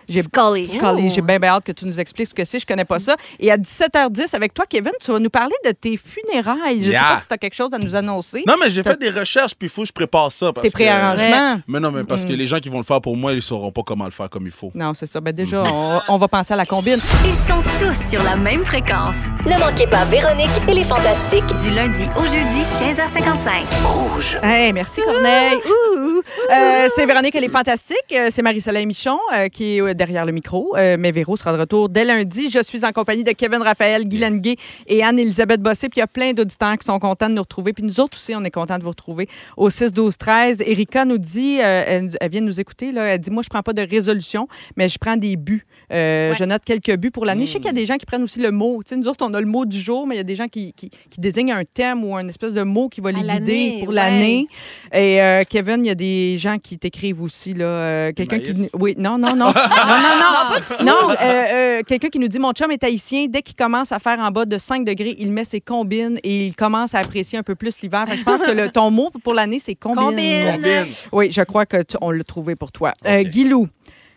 [0.10, 0.66] J'ai Scully.
[0.66, 1.10] Scully.
[1.10, 2.60] J'ai bien bien hâte que tu nous expliques ce que c'est.
[2.60, 3.16] Je connais pas ça.
[3.40, 6.84] Et à 17h10, avec toi, Kevin, tu vas nous parler de tes funérailles.
[6.84, 8.44] Je sais pas si tu as quelque chose à nous annoncer.
[8.48, 10.52] Non, mais j'ai fait des recherches, puis il faut que je prépare ça.
[10.54, 11.62] Parce Tes que- préarrangements.
[11.68, 12.36] Mais non, mais parce que Mm.
[12.38, 14.46] les gens qui vont le faire pour moi, ils sauront pas comment le faire comme
[14.46, 14.72] il faut.
[14.76, 15.22] Non, c'est ça.
[15.22, 17.00] Ben déjà, on, on va penser à la combine.
[17.26, 19.18] Ils sont tous sur la même fréquence.
[19.46, 21.44] Ne manquez pas Véronique et les Fantastiques.
[21.64, 24.44] Du lundi au jeudi, 15h55.
[24.44, 25.58] Hey, merci Corneille.
[25.58, 26.22] Ouh.
[26.52, 27.98] Euh, c'est Véronique, elle est fantastique.
[28.14, 30.76] Euh, C'est Marie-Soleil Michon euh, qui est derrière le micro.
[30.78, 32.50] Euh, mais Véro sera de retour dès lundi.
[32.50, 34.56] Je suis en compagnie de Kevin Raphaël, Guy Lenguet
[34.88, 35.90] et Anne-Élisabeth Bossé.
[35.90, 37.74] Puis il y a plein d'auditeurs qui sont contents de nous retrouver.
[37.74, 41.06] Puis nous autres aussi, on est contents de vous retrouver au 6 12 13 Erika
[41.06, 43.62] nous dit, euh, elle, elle vient de nous écouter, là, elle dit, moi, je prends
[43.62, 45.66] pas de résolution, mais je prends des buts.
[45.92, 46.36] Euh, Ouais.
[46.38, 47.46] Je note quelques buts pour l'année.
[47.46, 48.82] Je sais qu'il y a des gens qui prennent aussi le mot.
[48.84, 50.36] Tu sais, nous autres, on a le mot du jour, mais il y a des
[50.36, 53.22] gens qui, qui, qui désignent un thème ou un espèce de mot qui va les
[53.22, 53.96] guider pour ouais.
[53.96, 54.48] l'année.
[54.94, 57.54] Et euh, Kevin, il y a des gens qui t'écrivent aussi.
[57.54, 58.70] là, euh, quelqu'un qui.
[58.74, 59.48] Oui, non, non, non.
[59.90, 61.10] non, non, non.
[61.10, 63.26] Non, euh, euh, quelqu'un qui nous dit Mon chum est haïtien.
[63.30, 66.48] Dès qu'il commence à faire en bas de 5 degrés, il met ses combines et
[66.48, 68.06] il commence à apprécier un peu plus l'hiver.
[68.08, 70.04] Fait que Je pense que le, ton mot pour l'année, c'est combine.
[70.04, 70.52] Combine.
[70.54, 70.86] Combine.
[71.12, 72.94] Oui, je crois que tu- on l'a trouvé pour toi.
[73.06, 73.28] Euh, OK.
[73.28, 73.68] Guilou.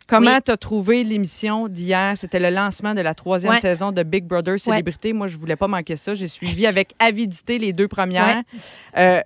[0.08, 0.42] Comment Oui.
[0.44, 2.12] tu as trouvé l'émission d'hier?
[2.16, 3.60] C'était le lancement de la troisième Ouais.
[3.60, 5.12] saison de Big Brother Célébrité.
[5.12, 6.14] Moi, je voulais pas manquer ça.
[6.14, 8.42] J'ai suivi avec avidité les deux premières.
[8.98, 9.20] Euh,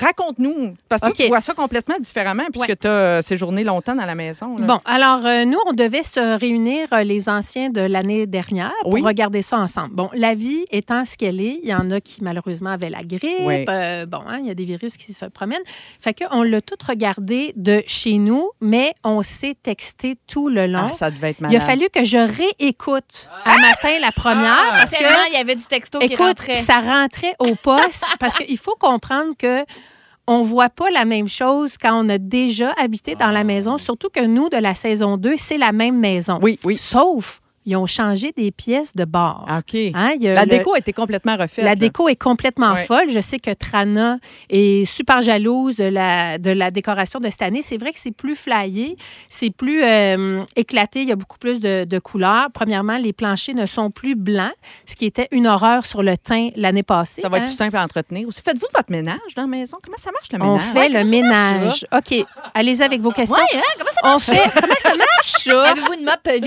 [0.00, 2.76] Raconte-nous, parce que tu vois ça complètement différemment puisque Ouais.
[2.76, 4.56] tu as séjourné longtemps dans la maison.
[4.56, 4.66] là.
[4.66, 8.92] Bon, alors, euh, nous, on devait se réunir, euh, les anciens de l'année dernière, pour
[8.94, 9.02] Oui.
[9.02, 9.94] regarder ça ensemble.
[9.94, 13.04] Bon, la vie étant ce qu'elle est, il y en a qui, malheureusement, avaient la
[13.04, 13.22] grippe.
[13.42, 13.64] Oui.
[13.68, 15.62] euh, bon, hein, il y a des virus qui se promènent.
[16.00, 20.88] Fait qu'on l'a tout regardé de chez nous, mais on s'est texté tout le long.
[20.90, 21.62] Ah, ça devait être il a malade.
[21.62, 25.98] fallu que je réécoute à matin la première parce que il y avait du texto
[26.00, 26.56] qui Écoute, rentrait.
[26.56, 29.43] ça rentrait au poste parce qu'il faut comprendre que
[30.26, 34.08] on voit pas la même chose quand on a déjà habité dans la maison, surtout
[34.08, 36.38] que nous, de la saison 2, c'est la même maison.
[36.42, 36.78] Oui, oui.
[36.78, 39.46] Sauf, ils ont changé des pièces de bord.
[39.48, 39.74] Ah, OK.
[39.94, 41.64] Hein, il y a La le- déco a été complètement refaite.
[41.64, 41.76] la là.
[41.76, 42.84] déco est complètement Ouais.
[42.84, 43.08] folle.
[43.10, 44.18] Je sais que Trana
[44.50, 47.62] est super jalouse de la, de la décoration de cette année.
[47.62, 48.96] C'est vrai que c'est plus flyé,
[49.28, 52.48] c'est plus euh, éclaté, il y a beaucoup plus de, de couleurs.
[52.52, 54.52] Premièrement, les planchers ne sont plus blancs,
[54.86, 57.20] ce qui était une horreur sur le teint l'année passée.
[57.22, 57.46] Ça va être hein.
[57.46, 58.28] plus simple à entretenir.
[58.28, 58.42] aussi.
[58.42, 59.78] Faites-vous votre ménage dans la maison?
[59.82, 60.72] Comment ça marche, le On ménage?
[60.72, 61.86] fait le ménage.
[61.92, 62.26] OK.
[62.54, 63.36] Allez-y avec vos questions.
[63.36, 63.62] Ouais, hein?
[63.78, 64.50] Comment ça On fait.
[64.60, 65.48] Comment ça marche?
[65.70, 66.38] Avez-vous une mop euh?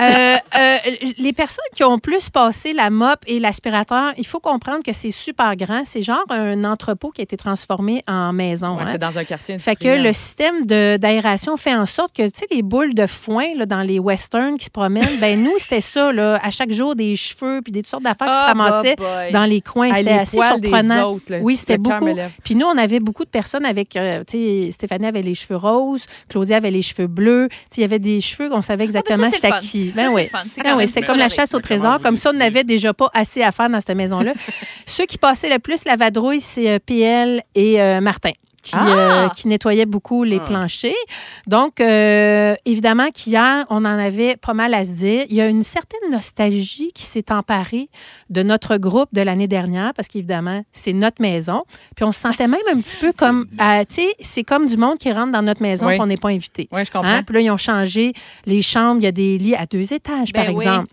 [0.00, 0.76] Euh, euh,
[1.18, 5.10] les personnes qui ont plus passé la mop et l'aspirateur, il faut comprendre que c'est
[5.10, 5.82] super grand.
[5.84, 8.76] C'est genre un entrepôt qui a été transformé en maison.
[8.76, 8.88] Ouais, hein.
[8.92, 12.46] C'est dans un quartier Fait que le système d'aération fait en sorte que, tu sais,
[12.50, 16.12] les boules de foin là, dans les westerns qui se promènent, ben nous, c'était ça,
[16.12, 18.96] là, à chaque jour, des cheveux puis des toutes sortes d'affaires qui se Ah, ramassaient
[18.96, 19.32] bah, boy.
[19.32, 19.90] dans les coins.
[19.92, 21.12] Ah, C'était assez surprenant.
[21.12, 21.38] autres, là.
[21.42, 22.08] Oui, c'était beaucoup.
[22.44, 25.56] Puis nous, on avait beaucoup de personnes avec, euh, tu sais, Stéphanie avait les cheveux
[25.56, 27.48] roses, Claudia avait les cheveux bleus.
[27.50, 29.92] Tu sais, il y avait des cheveux qu'on savait exactement Ah, ben c'était qui.
[29.94, 30.28] Ben oui.
[30.36, 30.44] Fun.
[30.52, 32.00] C'est Ah oui, c'était comme la chasse au trésor.
[32.00, 34.32] Comme ça, on n'avait déjà pas assez à faire dans cette maison-là.
[34.86, 38.32] Ceux qui passaient le plus la vadrouille, c'est euh, PL et euh, Martin.
[38.64, 39.26] Qui, Ah!
[39.26, 40.46] euh, qui nettoyaient beaucoup les Ah.
[40.46, 40.94] planchers.
[41.46, 45.24] Donc, euh, évidemment qu'hier, on en avait pas mal à se dire.
[45.28, 47.88] Il y a une certaine nostalgie qui s'est emparée
[48.30, 51.64] de notre groupe de l'année dernière, parce qu'évidemment, c'est notre maison.
[51.94, 54.76] Puis on se sentait même un petit peu comme, euh, tu sais, c'est comme du
[54.78, 55.98] monde qui rentre dans notre maison Oui.
[55.98, 56.68] qu'on n'est pas invité.
[56.72, 57.08] Oui, je comprends.
[57.10, 57.22] Hein?
[57.22, 58.14] Puis là, ils ont changé
[58.46, 59.00] les chambres.
[59.00, 60.62] Il y a des lits à deux étages, Ben par oui.
[60.64, 60.88] exemple.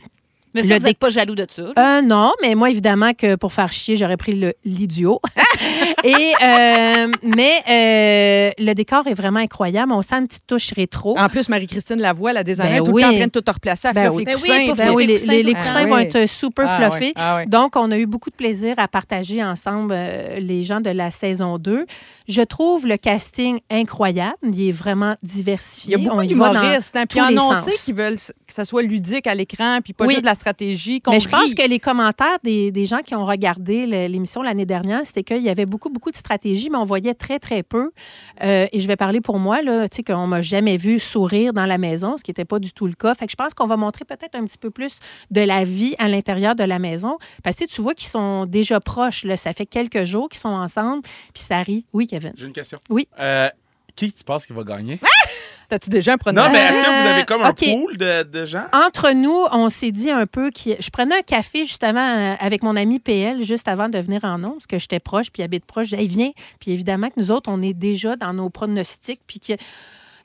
[0.54, 1.62] Mais Le ça, vous n'êtes pas jaloux de ça.
[1.78, 4.32] Euh, non, mais moi, évidemment, que pour faire chier, j'aurais pris.
[6.04, 9.92] Et, euh, mais euh, le décor est vraiment incroyable.
[9.92, 11.18] On sent une petite touche rétro.
[11.18, 13.18] En plus, Marie-Christine Lavoie, la designer, Ben tout le temps en oui.
[13.18, 13.88] train de tout replacer.
[13.90, 14.26] Elle Ben oui.
[14.26, 14.86] les Ben oui, coussins.
[14.86, 17.14] Ben oui, les, coussins, les- tout les le coussins vont être super Ah fluffés.
[17.16, 17.46] ah.
[17.46, 21.12] Donc, on a eu beaucoup de plaisir à partager ensemble euh, les gens de la
[21.12, 21.86] saison 2.
[22.28, 24.36] Je trouve le casting incroyable.
[24.44, 25.92] Il est vraiment Il diversifié.
[25.92, 29.80] y a beaucoup d'humoristes hein, puis annoncés qui veulent que ça soit ludique à l'écran,
[29.84, 30.14] puis pas Oui.
[30.14, 31.02] juste de la stratégie.
[31.10, 35.06] Mais je pense que les commentaires des, des gens qui ont regardé l'émission l'année dernière,
[35.06, 37.92] c'était qu'il y avait beaucoup, beaucoup de stratégies, mais on voyait très, très peu.
[38.44, 41.54] Euh, et je vais parler pour moi, là, tu sais, qu'on m'a jamais vu sourire
[41.54, 43.14] dans la maison, ce qui n'était pas du tout le cas.
[43.14, 44.98] Fait que je pense qu'on va montrer peut-être un petit peu plus
[45.30, 47.18] de la vie à l'intérieur de la maison.
[47.44, 49.38] Parce que tu vois qu'ils sont déjà proches, là.
[49.38, 51.86] Ça fait quelques jours qu'ils sont ensemble, puis ça rit.
[51.94, 52.34] Oui, Kevin.
[52.36, 52.80] J'ai une question.
[52.90, 53.08] Oui.
[53.20, 53.50] Euh,
[53.96, 55.00] qui tu penses qui va gagner?
[55.70, 56.52] T'as-tu déjà un pronostic?
[56.52, 57.64] Non, mais est-ce que vous avez comme un OK.
[57.64, 58.66] pool de, de gens?
[58.74, 62.62] Entre nous, on s'est dit un peu que je prenais un café justement euh, avec
[62.62, 65.46] mon ami PL juste avant de venir en ondes, parce que j'étais proche, puis il
[65.46, 65.88] habite proche.
[65.88, 66.32] Je disais, Hey, viens.
[66.60, 69.54] Puis évidemment que nous autres, on est déjà dans nos pronostics, puis que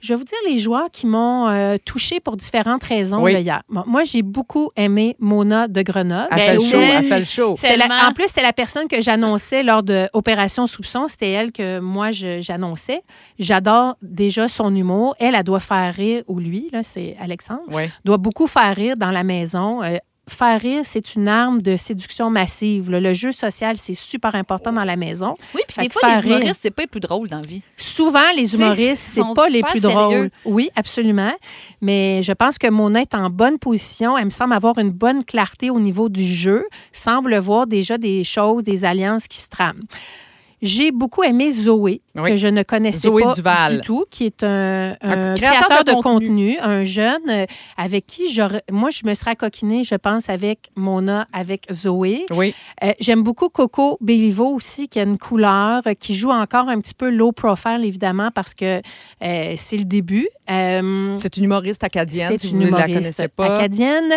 [0.07, 3.33] je vais vous dire les joueurs qui m'ont euh, touché pour différentes raisons Oui.
[3.33, 3.63] là, hier.
[3.69, 6.29] Bon, moi, j'ai beaucoup aimé Mona de Grenoble.
[6.31, 7.57] Elle fait le Ben show, elle fait le show.
[7.77, 11.09] La- en plus, c'est la personne que j'annonçais lors de Opération Soupçon.
[11.09, 13.03] C'était elle que moi, je- j'annonçais.
[13.39, 15.15] J'adore déjà son humour.
[15.19, 17.85] Elle, elle doit faire rire, ou lui, là, c'est Alexandre, Oui.
[18.05, 19.83] doit beaucoup faire rire dans la maison.
[19.83, 19.97] Euh,
[20.29, 22.91] faire rire, c'est une arme de séduction massive.
[22.91, 23.01] là.
[23.01, 25.37] Le jeu social, c'est super important dans la maison.
[25.55, 27.63] Oui, puis des fois, les humoristes, c'est pas les plus drôles dans la vie.
[27.77, 29.95] Souvent, les humoristes, c'est pas les plus sérieux.
[29.95, 30.31] drôles.
[30.45, 31.33] Oui, absolument.
[31.81, 34.19] Mais je pense que Mona est en bonne position.
[34.19, 36.67] Elle me semble avoir une bonne clarté au niveau du jeu.
[36.93, 39.83] Semble voir déjà des choses, des alliances qui se trament.
[40.63, 42.31] J'ai beaucoup aimé Zoé, Oui.
[42.31, 43.75] que je ne connaissais Zoé pas Duval.
[43.75, 46.57] du tout, qui est un, un créateur créateur, de de, contenu.
[46.57, 46.59] contenu.
[46.61, 47.45] un jeune euh,
[47.77, 52.25] avec qui j'aurais, moi je me serais coquinée, je pense, avec Mona, avec Zoé.
[52.33, 52.55] Oui.
[52.83, 56.81] Euh, J'aime beaucoup Coco Béliveau aussi, qui a une couleur, euh, qui joue encore un
[56.81, 58.81] petit peu low profile, évidemment, parce que
[59.23, 60.29] euh, c'est le début.
[60.51, 62.29] Euh, C'est une humoriste acadienne.
[62.31, 63.57] c'est si une vous ne la humoriste connaissez pas.
[63.59, 64.13] acadienne.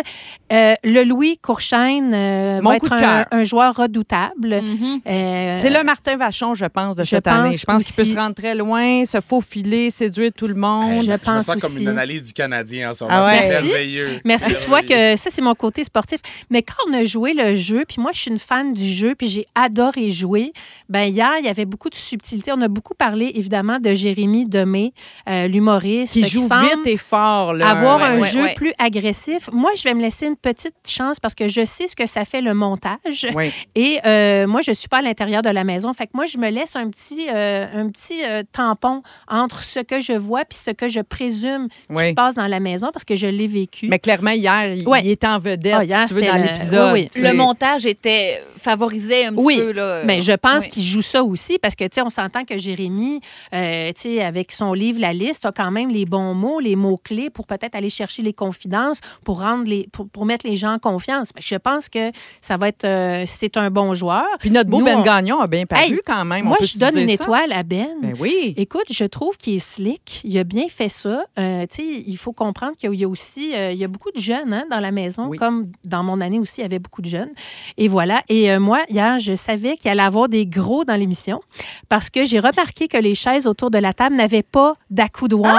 [0.52, 3.26] Euh, le Louis Courchaine euh, Mon va coup être de cœur.
[3.30, 4.60] un, un joueur redoutable.
[4.62, 5.00] Mhm.
[5.06, 7.50] Euh, C'est le Martin Vachon Vachon, je pense, de Je cette année.
[7.50, 11.02] pense Je pense qu'il peut se rendre très loin, se faufiler, séduire tout le monde.
[11.04, 13.16] Je me pense sens comme une analyse du Canadien en ce moment.
[13.20, 13.46] Ah ouais?
[13.46, 13.66] C'est Merci.
[13.66, 14.08] merveilleux.
[14.24, 16.20] Merci, tu vois que ça, c'est mon côté sportif.
[16.50, 19.14] Mais quand on a joué le jeu, puis moi, je suis une fan du jeu,
[19.16, 20.52] puis j'ai adoré jouer,
[20.88, 22.52] ben hier, il y avait beaucoup de subtilité.
[22.54, 24.92] On a beaucoup parlé, évidemment, de Jérémy Demé,
[25.28, 26.12] euh, l'humoriste.
[26.12, 27.54] Qui joue semble vite et fort.
[27.54, 27.70] Là.
[27.70, 28.54] avoir Ouais, un ouais, jeu ouais.
[28.54, 29.48] plus agressif.
[29.52, 32.24] Moi, je vais me laisser une petite chance parce que je sais ce que ça
[32.24, 33.26] fait le montage.
[33.74, 35.92] Et euh, moi, je ne suis pas à l'intérieur de la maison.
[35.92, 39.80] Fait que moi, je me laisse un petit, euh, un petit euh, tampon entre ce
[39.80, 43.04] que je vois puis ce que je présume qui se passe dans la maison parce
[43.04, 43.88] que je l'ai vécu.
[43.88, 45.00] Mais clairement, hier, il, Ouais.
[45.04, 46.92] il était en vedette, Ah, hier, si tu veux, dans le- l'épisode.
[46.92, 47.22] oui, oui.
[47.22, 49.72] Le montage était favorisait un petit Oui, peu.
[49.72, 50.68] Là, Mais je pense Oui.
[50.70, 53.20] qu'il joue ça aussi parce que, tu sais, on s'entend que Jérémy,
[53.54, 56.76] euh, tu sais, avec son livre La liste, a quand même les bons mots, les
[56.76, 60.74] mots-clés pour peut-être aller chercher les confidences, pour rendre les, pour, pour mettre les gens
[60.74, 61.32] en confiance.
[61.32, 64.26] Que Je pense que ça va être, euh, c'est un bon joueur.
[64.40, 66.44] Puis notre beau Nous, Ben on- Gagnon a bien paru Hey, quand même.
[66.46, 67.14] Moi, on peut je donne une ça.
[67.14, 67.88] étoile à Ben.
[68.02, 68.54] Ben oui.
[68.56, 70.20] Écoute, je trouve qu'il est slick.
[70.24, 71.24] Il a bien fait ça.
[71.38, 74.52] Euh, il faut comprendre qu'il y a aussi euh, il y a beaucoup de jeunes
[74.52, 75.38] hein, dans la maison, Oui.
[75.38, 77.30] comme dans mon année aussi, il y avait beaucoup de jeunes.
[77.76, 78.22] Et voilà.
[78.28, 81.40] Et euh, moi, hier, je savais qu'il allait avoir des gros dans l'émission
[81.88, 85.54] parce que j'ai remarqué que les chaises autour de la table n'avaient pas d'accoudoir.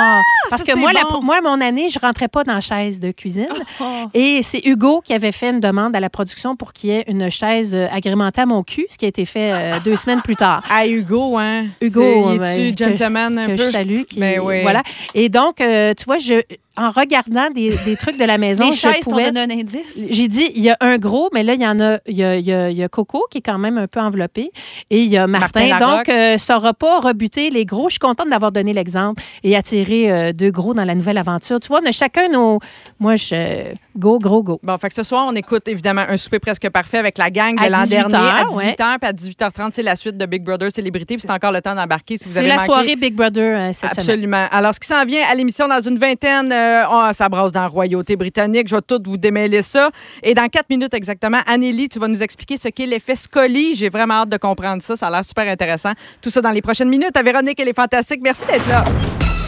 [0.50, 1.22] parce Ah, ça, que moi, la- bon.
[1.22, 3.48] moi, à mon année, je rentrais pas dans la chaise de cuisine.
[3.80, 3.84] Oh.
[4.14, 7.06] Et c'est Hugo qui avait fait une demande à la production pour qu'il y ait
[7.08, 10.41] une chaise agrémentée à mon cul, ce qui a été fait deux semaines plus tard.
[10.42, 11.68] À Hugo, hein.
[11.82, 12.36] Hugo, ouais,
[12.70, 13.66] est-tu que- gentleman un que peu?
[13.66, 14.02] je salue.
[14.10, 14.62] Qui, Ben oui.
[14.62, 14.84] Voilà.
[15.14, 16.42] Et donc, euh, tu vois, je,
[16.78, 19.32] en regardant des, des trucs de la maison, Les je chaises t'ont pouvais...
[19.32, 19.98] donné un indice?
[20.10, 22.24] J'ai dit, il y a un gros, mais là, il y en a, il y
[22.24, 24.52] a, il y a- il y a Coco qui est quand même un peu enveloppé
[24.90, 25.78] et il y a Martin.
[25.80, 27.90] Donc, euh, ça n'aura pas rebuté les gros.
[27.90, 31.60] Je suis contente d'avoir donné l'exemple et attiré euh, deux gros dans la nouvelle aventure.
[31.60, 32.60] Tu vois, on a chacun nos.
[33.00, 33.74] Moi, je.
[33.98, 34.60] Go, gros, go.
[34.64, 37.58] Bon, fait que ce soir, on écoute évidemment un souper presque parfait avec la gang
[37.58, 38.56] de À l'an 18 dernier à heures, 18h.
[38.56, 38.76] ouais.
[38.78, 41.16] Puis à 18h30, c'est la suite de Big Brother Célébrité.
[41.16, 42.66] Puis c'est encore le temps d'embarquer si vous C'est la manqué.
[42.68, 43.94] soirée Big Brother euh, cette semaine.
[43.98, 44.48] Absolument.
[44.52, 47.62] Alors, ce qui s'en vient à l'émission dans une vingtaine, euh, oh, ça brasse dans
[47.62, 48.68] la royauté britannique.
[48.68, 49.90] Je vais tout vous démêler ça.
[50.24, 53.76] Et dans quatre minutes exactement, Anneli, tu vas nous expliquer ce qu'est l'effet Scully.
[53.76, 54.96] J'ai vraiment hâte de comprendre ça.
[54.96, 55.92] Ça a l'air super intéressant.
[56.22, 57.16] Tout ça dans les prochaines minutes.
[57.16, 58.20] À Véronique, elle est fantastique.
[58.24, 58.84] Merci d'être là.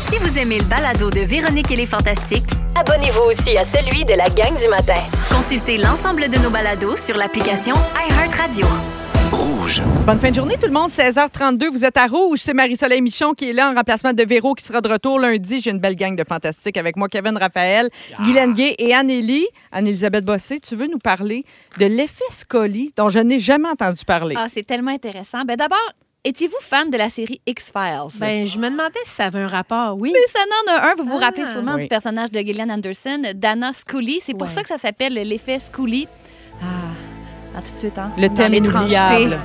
[0.10, 4.14] Si vous aimez le balado de Véronique et les Fantastiques, Abonnez-vous aussi à celui de
[4.14, 5.00] la gang du matin.
[5.30, 8.66] consultez l'ensemble de nos balados sur l'application iHeartRadio.
[10.06, 10.90] Bonne fin de journée, tout le monde.
[10.92, 12.38] 16h32, vous êtes à Rouge.
[12.44, 15.60] C'est Marie-Soleil Michon qui est là en remplacement de Véro qui sera de retour lundi.
[15.60, 17.90] J'ai une belle gang de fantastiques avec moi, Kevin Raphaël,
[18.24, 19.48] Guylaine Gay et Annélie.
[19.72, 21.46] Anne-Elisabeth Bossé, tu veux nous parler
[21.80, 24.36] de l'effet Scully dont je n'ai jamais entendu parler?
[24.38, 25.46] Ah, c'est tellement intéressant.
[25.46, 25.80] Ben, D'abord,
[26.24, 28.20] étiez-vous fan de la série X-Files?
[28.20, 29.98] Ben, je me demandais si ça avait un rapport.
[29.98, 30.12] Oui.
[30.14, 30.96] Mais ça en a un.
[30.96, 31.26] Vous vous Ah.
[31.26, 31.82] rappelez sûrement Oui.
[31.84, 34.20] du personnage de Gillian Anderson, Dana Scully.
[34.24, 34.54] C'est pour Ouais.
[34.54, 36.08] ça que ça s'appelle l'effet Scully.
[36.62, 36.66] Ah,
[37.56, 38.12] ah, tout de suite, hein?
[38.18, 39.40] Le thème inoubliable.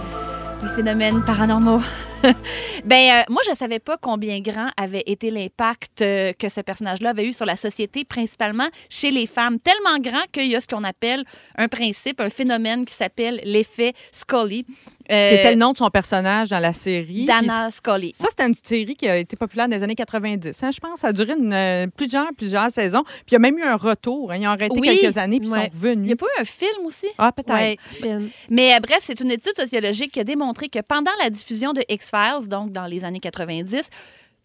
[0.62, 1.80] Les phénomènes paranormaux.
[2.84, 7.10] ben, euh, moi, je savais pas combien grand avait été l'impact euh, que ce personnage-là
[7.10, 9.58] avait eu sur la société, principalement chez les femmes.
[9.60, 11.24] Tellement grand qu'il y a ce qu'on appelle
[11.56, 14.66] un principe, un phénomène qui s'appelle l'effet Scully.
[15.10, 17.24] Euh, C'était le nom de son personnage dans la série.
[17.24, 18.12] Dana Scully.
[18.14, 20.62] Ça, c'était une série qui a été populaire dans les années 90.
[20.62, 23.02] hein, je pense ça a duré une, euh, plusieurs, plusieurs saisons.
[23.04, 24.30] Puis il y a même eu un retour.
[24.32, 25.64] hein, ils ont arrêté Oui, quelques années puis ouais.
[25.64, 26.06] sont revenus.
[26.06, 27.06] Il y a pas eu un film aussi?
[27.16, 27.52] Ah, peut-être.
[27.54, 27.76] Ouais.
[28.50, 31.82] Mais euh, bref, c'est une étude sociologique qui a démontré que pendant la diffusion de
[31.88, 33.82] X-Files, donc dans les années 90,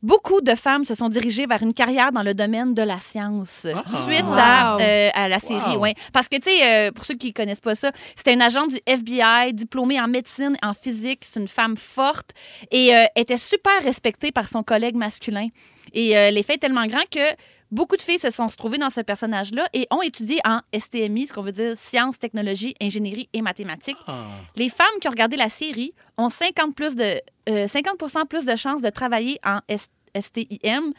[0.04, 3.66] Beaucoup de femmes se sont dirigées vers une carrière dans le domaine de la science
[3.74, 3.84] Ah.
[4.06, 5.76] suite à, euh, à la série.
[5.78, 5.80] Wow.
[5.82, 5.96] Ouais.
[6.12, 8.72] Parce que, tu sais, euh, pour ceux qui ne connaissent pas ça, c'était une agente
[8.72, 11.22] du FBI, diplômée en médecine, en physique.
[11.24, 12.32] C'est une femme forte
[12.70, 15.48] et euh, était super respectée par son collègue masculin.
[15.94, 17.36] Et euh, l'effet est tellement grand que
[17.72, 21.34] beaucoup de filles se sont retrouvées dans ce personnage-là et ont étudié en STMI, ce
[21.34, 23.98] qu'on veut dire sciences, technologie, ingénierie et mathématiques.
[24.56, 27.20] Les femmes qui ont regardé la série ont 50, plus de,
[27.50, 29.60] euh, 50 plus de chances de travailler en
[30.20, 30.94] STIM.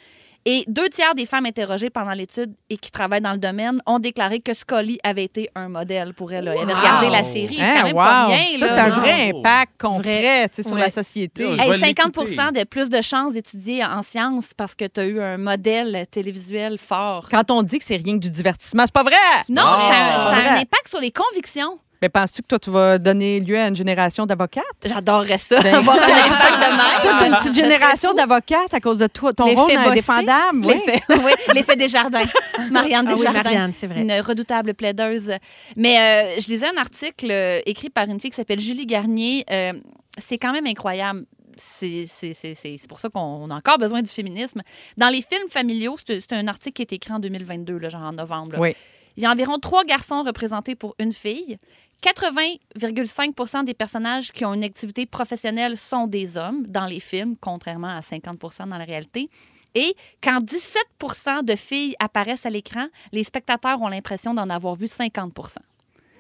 [0.46, 3.98] Et deux tiers des femmes interrogées pendant l'étude et qui travaillent dans le domaine ont
[3.98, 6.48] déclaré que Scully avait été un modèle pour elle.
[6.48, 6.78] Elle avait Wow.
[6.78, 7.56] regardé la série.
[7.56, 8.32] C'est Hein, quand même pas wow.
[8.34, 8.58] rien.
[8.58, 9.00] Ça, c'est un Wow.
[9.00, 10.80] vrai impact concret sur Ouais.
[10.80, 11.44] la société.
[11.44, 12.60] Hey, vais 50 l'écouter.
[12.60, 16.76] de plus de chances d'étudier en sciences parce que tu as eu un modèle télévisuel
[16.78, 17.26] fort.
[17.30, 19.14] Quand on dit que c'est rien que du divertissement, c'est pas vrai!
[19.48, 21.78] Non, ça, ça a un impact sur les convictions.
[22.04, 24.62] Mais penses-tu que toi, tu vas donner lieu à une génération d'avocates?
[24.84, 25.58] J'adorerais ça.
[25.62, 27.00] Ben, avoir un impact de même.
[27.18, 30.66] Toi, une petite génération d'avocates à cause de toi, ton L'effet rôle indéfendable.
[30.66, 30.74] oui.
[30.86, 32.26] L'effet, oui, l'effet des jardins.
[32.70, 33.42] Marianne Ah oui, Desjardins.
[33.42, 34.02] Marianne, c'est vrai.
[34.02, 35.32] Une redoutable plaideuse.
[35.76, 35.96] Mais
[36.36, 39.46] euh, je lisais un article euh, écrit par une fille qui s'appelle Julie Garnier.
[39.50, 39.72] Euh,
[40.18, 41.24] c'est quand même incroyable.
[41.56, 44.60] C'est c'est- c'est- c'est- c'est pour ça qu'on a encore besoin du féminisme.
[44.98, 48.02] Dans les films familiaux, c'est c'est un article qui est écrit en 2022, là, genre
[48.02, 48.52] en novembre.
[48.52, 48.60] là.
[48.60, 48.76] Oui.
[49.16, 51.58] Il y a environ trois garçons représentés pour une fille.
[52.02, 57.96] 80,5% des personnages qui ont une activité professionnelle sont des hommes dans les films, contrairement
[57.96, 59.30] à 50 dans la réalité.
[59.74, 64.86] Et quand 17% de filles apparaissent à l'écran, les spectateurs ont l'impression d'en avoir vu
[64.86, 65.32] 50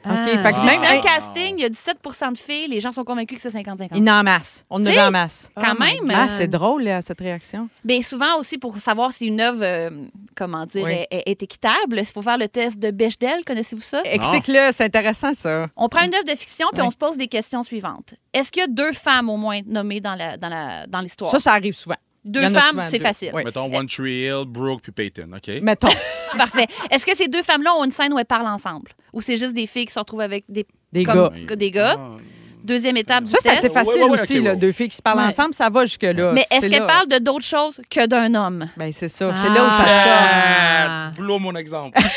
[0.06, 0.24] OK, Ah.
[0.26, 1.98] fait que Si même, c'est un casting, il y a 17
[2.32, 3.96] de filles, les gens sont convaincus que c'est 50-50.
[3.96, 4.64] il en masse.
[4.70, 5.50] On en T'sais, en masse.
[5.56, 6.10] Quand Oh même.
[6.14, 7.68] Ah, c'est drôle, là, cette réaction.
[7.84, 9.90] Bien, souvent aussi, pour savoir si une œuvre, euh,
[10.36, 10.92] comment dire, Oui.
[10.92, 13.44] est, est- est équitable, il faut faire le test de Bechdel.
[13.46, 14.02] Connaissez-vous ça?
[14.04, 15.66] Explique-le, c'est intéressant, ça.
[15.76, 16.86] On prend une œuvre de fiction puis Oui.
[16.88, 18.14] on se pose des questions suivantes.
[18.32, 21.30] Est-ce qu'il y a deux femmes au moins nommées dans la dans la dans l'histoire?
[21.30, 21.96] Ça, ça arrive souvent.
[22.24, 23.04] Deux il y en a femmes, souvent c'est deux.
[23.04, 23.30] facile.
[23.34, 23.42] Oui.
[23.44, 25.48] Mettons One Tree Hill, Brooke puis Peyton, OK?
[25.62, 25.88] Mettons.
[26.36, 26.66] Parfait.
[26.90, 28.90] Est-ce que ces deux femmes-là ont une scène où elles parlent ensemble?
[29.12, 31.56] Ou c'est juste des filles qui se retrouvent avec des, Des comme- gars.
[31.56, 31.96] des gars?
[31.98, 32.16] Ah.
[32.64, 33.64] Deuxième étape du Ça, c'est test.
[33.66, 34.56] assez facile Ouais, ouais, ouais, aussi, ok, là, ouais.
[34.56, 35.24] deux filles qui se parlent Ouais.
[35.26, 36.32] ensemble, ça va jusque-là.
[36.32, 36.86] Mais est-ce C'est qu'elles là.
[36.86, 38.68] parlent de d'autres choses que d'un homme?
[38.78, 39.34] Ben, c'est ça.
[39.34, 40.88] C'est là où ça se passe.
[40.88, 41.10] Ah.
[41.16, 41.98] Blow mon exemple.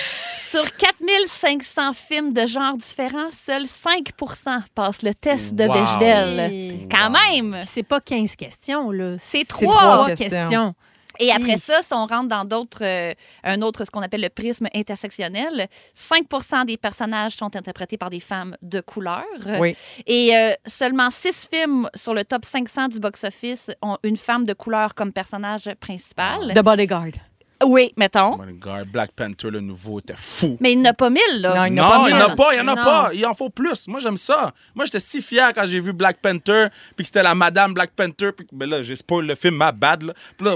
[0.49, 5.73] Sur 4500 films de genres différents, seuls 5% passent le test de Wow.
[5.73, 6.53] Bechdel.
[6.53, 7.53] Et- Quand même!
[7.59, 9.15] Puis C'est pas 15 questions, là.
[9.19, 10.07] C'est C'est trois.
[10.07, 10.29] questions.
[10.39, 10.75] questions.
[11.19, 11.59] Et après Oui.
[11.59, 13.11] ça, si on rentre dans d'autres, euh,
[13.43, 18.19] un autre, ce qu'on appelle le prisme intersectionnel, 5% des personnages sont interprétés par des
[18.19, 19.25] femmes de couleur.
[19.59, 19.75] Oui.
[20.05, 24.53] Et euh, seulement 6 films sur le top 500 du box-office ont une femme de
[24.53, 26.53] couleur comme personnage principal.
[26.53, 27.13] The Bodyguard.
[27.65, 28.35] Oui, mettons.
[28.39, 30.57] Oh my God, Black Panther, le nouveau, était fou.
[30.59, 31.55] Mais il n'y en a pas mille, là.
[31.55, 32.75] Non, il n'y en a Non, pas il en a pas, il n'y en a
[32.75, 32.83] Non.
[32.83, 33.09] pas.
[33.13, 33.87] Il en faut plus.
[33.87, 34.53] Moi, j'aime ça.
[34.75, 37.91] Moi, j'étais si fier quand j'ai vu Black Panther, puis que c'était la Madame Black
[37.95, 40.13] Panther, puis que, ben là, j'ai spoil le film, ma bad, là.
[40.37, 40.55] Puis là,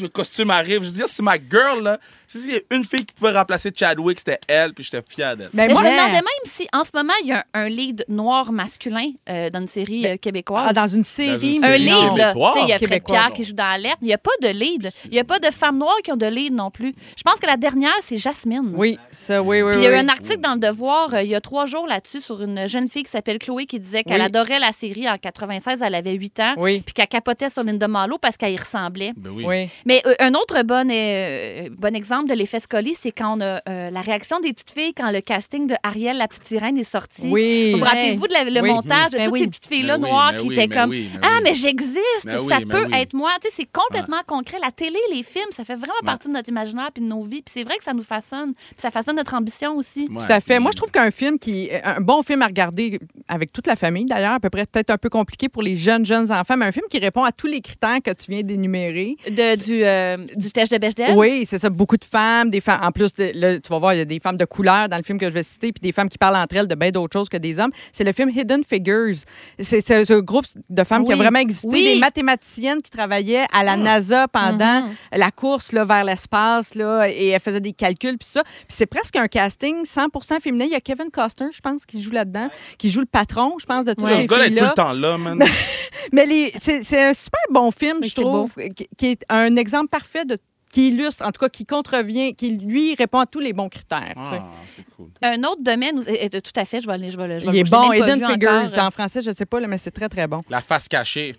[0.00, 0.82] le costume arrive.
[0.84, 1.98] Je dis, Ah, c'est ma girl, là.
[2.38, 5.36] Si il y a une fille qui pouvait remplacer Chadwick, c'était elle, puis j'étais fier
[5.36, 5.50] d'elle.
[5.52, 7.64] Ben, Mais je moi, me demandais même si, en ce moment, il y a un,
[7.64, 10.64] un lead noir masculin euh, dans une série euh, québécoise.
[10.68, 11.56] ah, dans une série.
[11.56, 12.32] une un série lead, là.
[12.32, 12.54] québécoise.
[12.54, 13.18] Tu sais, Il y a Fred Québécoise.
[13.20, 13.98] Pierre qui joue dans Alerte.
[14.02, 14.90] Il n'y a pas de lead.
[15.04, 16.94] Il n'y a pas de femmes noires qui ont de lead non plus.
[17.16, 18.72] Je pense que la dernière, c'est Jasmine.
[18.74, 19.98] Oui, ça, oui, oui, Puis il y a eu oui.
[20.00, 22.88] un article dans Le Devoir euh, il y a trois jours là-dessus sur une jeune
[22.88, 24.26] fille qui s'appelle Chloé qui disait qu'elle Oui.
[24.26, 27.88] adorait la série en 96, elle avait 8 ans, Oui, puis qu'elle capotait sur Linda
[27.88, 29.12] Marlowe parce qu'elle y ressemblait.
[29.16, 29.44] Ben oui.
[29.46, 29.68] oui.
[29.84, 33.60] Mais euh, un autre bon, euh, bon exemple de l'effet Scully, c'est quand on a
[33.68, 36.84] euh, la réaction des petites filles quand le casting de Ariel, la petite sirène, est
[36.84, 37.22] sorti.
[37.28, 37.72] Oui.
[37.72, 38.70] Vous vous rappelez-vous de la- le Oui.
[38.72, 39.40] montage de Ben toutes oui.
[39.40, 42.40] ces petites filles-là Ben noires ben qui oui, étaient comme oui, Ah, mais j'existe, ça
[42.58, 42.94] oui, peut oui.
[42.94, 43.30] être moi.
[43.42, 44.58] Tu sais, c'est complètement concret.
[44.62, 47.42] La télé, les films, ça fait vraiment partie de notre imaginaire puis de nos vies.
[47.42, 48.54] Puis c'est vrai que ça nous façonne.
[48.54, 50.08] Puis ça façonne notre ambition aussi.
[50.10, 50.24] Ouais.
[50.26, 50.58] Tout à fait.
[50.58, 51.70] Moi, je trouve qu'un film qui.
[51.84, 54.98] Un bon film à regarder avec toute la famille, d'ailleurs, à peu près peut-être un
[54.98, 57.60] peu compliqué pour les jeunes, jeunes enfants, mais un film qui répond à tous les
[57.60, 59.16] critères que tu viens d'énumérer.
[59.26, 61.16] De, du, euh, du test de Bechdel?
[61.16, 61.70] Oui, c'est ça.
[61.70, 62.80] Beaucoup de femmes, des femmes.
[62.82, 64.96] En plus, de- là, tu vas voir, il y a des femmes de couleur dans
[64.98, 66.90] le film que je vais citer, puis des femmes qui parlent entre elles de bien
[66.90, 67.70] d'autres choses que des hommes.
[67.92, 69.14] C'est le film Hidden Figures.
[69.58, 71.84] C'est un groupe de femmes qui a vraiment existé, Oui.
[71.94, 77.28] des mathématiciennes qui travaillaient à la NASA pendant la course là, vers l'espace, là, et
[77.28, 78.42] elles faisaient des calculs, puis ça.
[78.44, 80.08] Puis c'est presque un casting 100
[80.40, 80.66] féminin.
[80.66, 82.48] Il y a Kevin Costner, je pense, qui joue là-dedans,
[82.78, 85.16] qui joue le patron, je pense, de ces ce gars-là est tout le temps là,
[85.16, 85.42] man.
[86.12, 89.88] Mais les- c'est c'est un super bon film, je trouve, qui, qui est un exemple
[89.88, 90.36] parfait de
[90.72, 94.14] qui illustre, en tout cas, qui contrevient, qui lui répond à tous les bons critères.
[94.16, 95.10] Ah, c'est cool.
[95.22, 97.10] Un autre domaine, où- et- et- tout à fait, je vais aller.
[97.10, 98.50] Je vais, le- je vais Il est bon, Hidden Figures.
[98.50, 98.84] encore.
[98.86, 100.40] En français, je ne sais pas, là, mais c'est très, très bon.
[100.50, 101.36] La face cachée.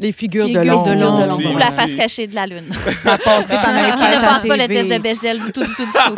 [0.00, 1.18] Les figures, Figures de l'ombre.
[1.18, 2.64] Ou Aussi, la face cachée de la Lune.
[2.98, 5.84] Ça pendant les qui ne passe pas le test de Bechdel du tout, du tout,
[5.86, 6.14] du tout.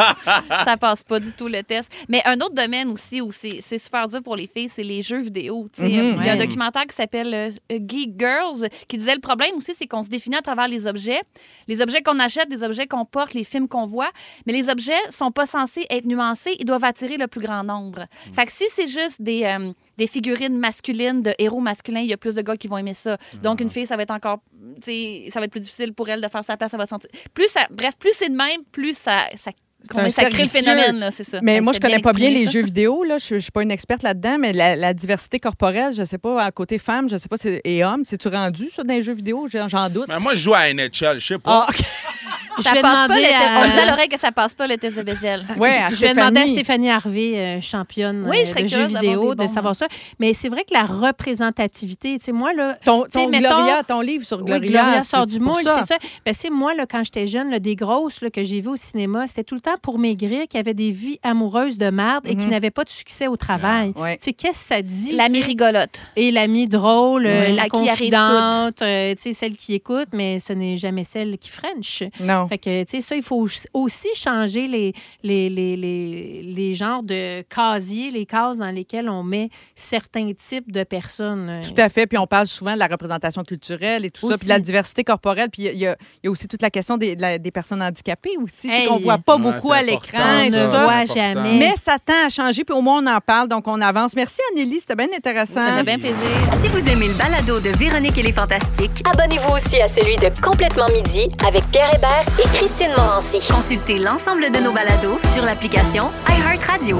[0.64, 1.88] ça passe pas du tout le test.
[2.08, 5.20] Mais un autre domaine aussi où c'est super dur pour les filles, c'est les jeux
[5.20, 5.68] vidéo.
[5.74, 5.88] tu sais.
[5.88, 6.18] Mhm.
[6.20, 9.72] Il y a un documentaire qui s'appelle euh, Geek Girls qui disait le problème aussi,
[9.76, 11.20] c'est qu'on se définit à travers les objets.
[11.68, 14.10] Les objets qu'on achète, les objets qu'on porte, les films qu'on voit.
[14.46, 18.06] Mais les objets sont pas censés être nuancés, ils doivent attirer le plus grand nombre.
[18.32, 22.12] Fait que si c'est juste des, euh, des figurines masculines de héros masculins, il y
[22.12, 23.16] a plus de gars qui vont aimer ça.
[23.42, 24.40] Donc une fille, ça va être encore,
[24.80, 27.08] ça va être plus difficile pour elle de faire sa place, ça va se sentir.
[27.34, 29.50] Plus ça, bref, plus c'est de même, plus ça, ça,
[29.94, 31.38] un ça crée le phénomène, là, c'est ça.
[31.42, 32.50] Mais Hey, moi, je connais pas bien les ça.
[32.52, 33.04] jeux vidéo.
[33.04, 33.18] Là.
[33.18, 36.42] Je ne suis pas une experte là-dedans, mais la, la diversité corporelle, je sais pas,
[36.42, 39.14] à côté femme, je sais pas, c'est- et homme, c'est-tu rendu, ça, dans les jeux
[39.14, 39.46] vidéo?
[39.48, 40.08] J'en doute.
[40.08, 41.66] Mais moi, je joue à NHL, je sais pas.
[41.68, 41.76] Ah, OK.
[42.62, 43.40] Ça Je vais passe pas demander le test.
[43.42, 45.44] à- On dit à l'oreille que ça passe pas le test de Bechdel.
[45.58, 46.90] Ouais, à je vais demander à Stéphanie.
[46.90, 49.86] Harvey, euh, championne Oui, euh, je de jeux vidéo, de savoir ça.
[50.20, 53.48] Mais c'est vrai que la représentativité, tu sais, moi, là, Ton, Tu sais, ton mettons-
[53.48, 55.98] Gloria, ton livre sur Oui, Gloria, Gloria sort du moule, c'est ça.
[56.24, 58.76] Ben, c'est moi, là, quand j'étais jeune, là, des grosses là, que j'ai vues au
[58.76, 62.36] cinéma, c'était tout le temps pour maigrir, qui avaient des vies amoureuses de merde et
[62.36, 62.50] qui Mhm.
[62.50, 63.92] n'avaient pas de succès au travail.
[63.96, 64.16] Ouais.
[64.18, 65.12] Tu sais, qu'est-ce que ça dit?
[65.12, 66.00] L'ami rigolote.
[66.16, 67.52] Et l'amie drôle, euh, Ouais.
[67.52, 71.38] la qui arrive confidente, euh, tu sais, celle qui écoute, mais ce n'est jamais celle
[71.38, 72.02] qui French.
[72.20, 72.45] Non.
[72.46, 72.48] Non.
[72.48, 77.02] Fait que, tu sais, ça, il faut aussi changer les, les, les, les, les genres
[77.02, 81.60] de casiers, les cases dans lesquelles on met certains types de personnes.
[81.62, 82.06] Tout à fait.
[82.06, 85.04] Puis on parle souvent de la représentation culturelle et tout ça, puis de la diversité
[85.04, 85.50] corporelle.
[85.50, 87.14] Puis il y, a- il y a il y a aussi toute la question des,
[87.16, 88.86] la- des personnes handicapées aussi, Hey.
[88.88, 90.84] qu'on voit pas Ouais, beaucoup à l'écran et On tout ne ça.
[90.84, 91.58] voit jamais.
[91.58, 94.14] Mais ça tend à changer, puis au moins on en parle, donc on avance.
[94.14, 95.66] Merci Anneli, c'était bien intéressant.
[95.66, 96.16] Ça fait bien plaisir.
[96.58, 100.28] Si vous aimez le balado de Véronique et les Fantastiques, Abonnez-vous aussi à celui de
[100.42, 103.38] Complètement Midi avec Pierre Hébert et Christine Morancy.
[103.50, 106.98] consultez l'ensemble de nos balados sur l'application iHeartRadio.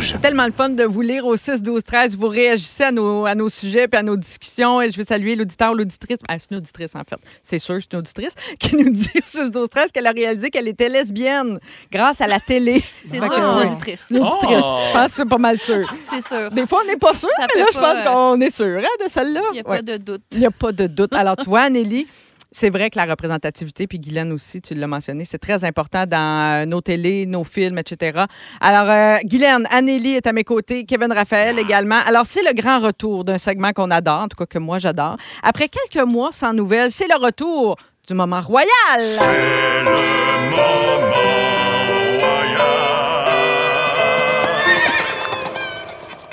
[0.00, 2.16] C'est tellement le fun de vous lire au 6, 12, 13.
[2.16, 4.82] Vous réagissez à nos, à nos sujets puis à nos discussions.
[4.82, 6.18] Et je veux saluer l'auditeur, l'auditrice.
[6.28, 7.16] Ah, c'est une auditrice, en fait.
[7.42, 10.50] C'est sûr, c'est une auditrice qui nous dit au 6, 12, 13 qu'elle a réalisé
[10.50, 11.58] qu'elle était lesbienne
[11.90, 12.84] grâce à la télé.
[13.10, 13.66] C'est sûr, que, c'est ouais.
[13.66, 14.06] auditrice.
[14.10, 14.62] L'auditrice.
[14.62, 14.78] Oh!
[14.88, 15.94] Je pense que c'est pas mal sûr.
[16.10, 16.50] C'est sûr.
[16.50, 18.78] Des fois, on n'est pas sûr, Ça mais là, je pense euh, qu'on est sûr
[18.78, 19.40] hein, de celle-là.
[19.50, 19.76] Il n'y a Ouais.
[19.78, 20.22] pas de doute.
[20.32, 21.14] Il n'y a pas de doute.
[21.14, 22.06] Alors, tu vois, Anneli,
[22.50, 26.62] c'est vrai que la représentativité, puis Guylaine aussi, tu l'as mentionné, c'est très important dans
[26.62, 28.24] euh, nos télés, nos films, etc.
[28.60, 32.00] Alors, euh, Guylaine, Anneli est à mes côtés, Kevin Raphaël également.
[32.06, 35.16] Alors, c'est le grand retour d'un segment qu'on adore, en tout cas que moi j'adore.
[35.42, 37.76] Après quelques mois sans nouvelles, c'est le retour
[38.06, 38.66] du moment royal.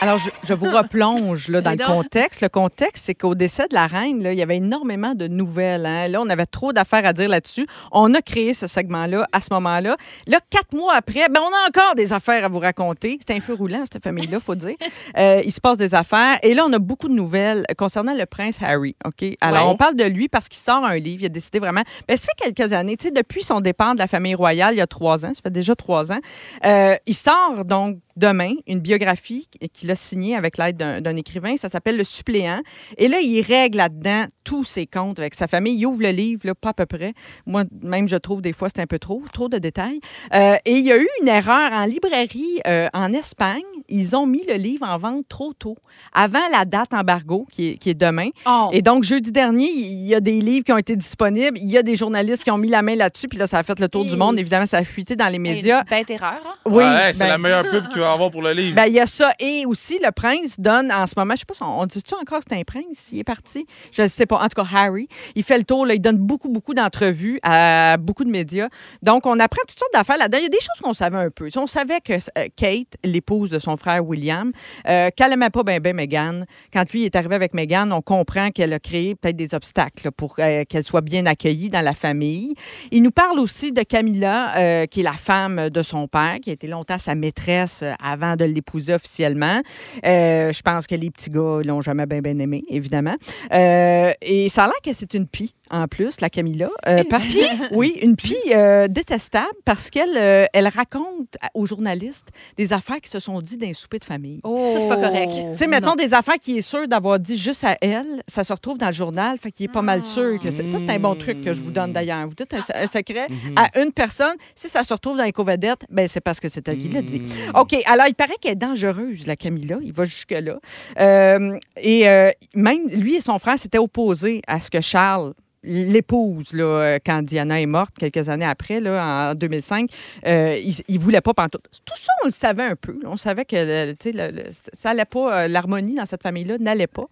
[0.04, 2.42] Alors, je, je vous replonge là, dans le contexte.
[2.42, 5.86] Le contexte, c'est qu'au décès de la reine, là, il y avait énormément de nouvelles.
[5.86, 6.10] hein.
[6.10, 7.66] Là, on avait trop d'affaires à dire là-dessus.
[7.94, 9.96] On a créé ce segment-là à ce moment-là.
[10.28, 13.18] Là, quatre mois après, ben, on a encore des affaires à vous raconter.
[13.26, 14.76] C'est un feu roulant, cette famille-là, faut dire.
[15.16, 16.40] Euh, il se passe des affaires.
[16.42, 18.96] Et là, on a beaucoup de nouvelles concernant le prince Harry.
[19.06, 19.24] OK?
[19.42, 19.72] Alors, Ouais.
[19.72, 21.22] on parle de lui parce qu'il sort un livre.
[21.22, 21.84] Il a décidé vraiment.
[22.08, 24.78] Ben, ça fait quelques années, tu sais, depuis son départ de la famille royale, il
[24.78, 26.20] y a trois ans, ça fait déjà trois ans,
[26.66, 31.56] euh, il sort donc demain une biographie qu'il a signée avec l'aide d'un écrivain.
[31.58, 32.62] Ça s'appelle Le suppléant.
[32.98, 35.76] Et là, il règle là-dedans tous ses comptes avec sa famille.
[35.78, 37.14] Il ouvre le livre, là, pas à peu près.
[37.46, 40.00] Moi, même, je trouve des fois, c'est un peu trop, trop de détails.
[40.34, 43.62] Euh, et il y a eu une erreur en librairie euh, en Espagne.
[43.90, 45.76] Ils ont mis le livre en vente trop tôt,
[46.14, 48.30] avant la date embargo, qui est, qui est demain.
[48.46, 48.70] Oh.
[48.72, 51.58] Et donc, jeudi dernier, il y a des livres qui ont été disponibles.
[51.58, 53.28] Il y a des journalistes qui ont mis la main là-dessus.
[53.28, 54.40] Puis là, ça a fait le tour du monde.
[54.40, 55.80] Évidemment, ça a fuité dans les médias.
[55.82, 56.42] Une bête erreur.
[56.46, 56.56] hein?
[56.66, 58.76] Oui, Ouais, c'est ben- la meilleure pub qu'il avoir pour le livre.
[58.76, 59.32] ben, il y a ça.
[59.40, 62.46] Et aussi, le prince donne en ce moment, je sais pas, on dit-tu encore que
[62.50, 63.10] c'est un prince?
[63.12, 63.66] Il est parti?
[63.92, 64.38] Je ne sais pas.
[64.38, 65.88] En tout cas, Harry, il fait le tour.
[65.90, 68.70] Il donne beaucoup, beaucoup d'entrevues à beaucoup de médias.
[69.02, 70.38] Donc, on apprend toutes sortes d'affaires là-dedans.
[70.40, 71.50] Il y a des choses qu'on savait un peu.
[71.56, 74.52] On savait que euh, Kate, l'épouse de son frère William,
[74.88, 76.44] euh, qu'elle n'aimait pas bien ben Meghan.
[76.72, 80.36] Quand lui est arrivé avec Meghan, on comprend qu'elle a créé peut-être des obstacles pour
[80.40, 82.56] euh, qu'elle soit bien accueillie dans la famille.
[82.92, 86.54] Il nous parle aussi de Camilla, qui est la femme de son père, qui a
[86.54, 89.62] été longtemps sa maîtresse avant de l'épouser officiellement.
[90.06, 93.16] Euh, je pense que les petits gars l'ont jamais bien aimé, évidemment.
[93.54, 95.54] Euh, et ça a l'air que c'est une pie.
[95.74, 96.70] En plus, la Camilla.
[96.88, 102.28] Euh, parce que, oui, une pie euh, détestable parce qu'elle euh, elle raconte aux journalistes
[102.58, 104.40] des affaires qui se sont dites d'un souper de famille.
[104.44, 105.34] Ça, c'est pas correct.
[105.52, 108.54] Tu sais, mettons des affaires qui est sûr d'avoir dit juste à elle, ça se
[108.54, 110.64] retrouve dans le journal, fait qu'il est pas mal sûr que c'est.
[110.68, 112.28] Ça, c'est un bon truc que je vous donne d'ailleurs.
[112.28, 115.82] Vous dites un, un secret à une personne, si ça se retrouve dans les covedettes,
[115.90, 117.24] ben c'est parce que c'est elle qui l'a dit.
[117.56, 119.78] OK, alors il paraît qu'elle est dangereuse, la Camilla.
[119.82, 120.60] Il va jusque-là.
[121.00, 125.34] Euh, et euh, même lui et son frère s'étaient opposés à ce que Charles
[125.64, 129.90] l'épouse là, euh, quand Diana est morte quelques années après là, en 2005
[130.26, 131.64] euh, il, il voulait pas pantoute.
[131.86, 132.98] tout ça on le savait un peu.
[133.06, 133.56] On savait que
[134.00, 134.44] sais, le- le-
[134.74, 137.06] ça allait pas euh, l'harmonie dans cette famille là n'allait pas.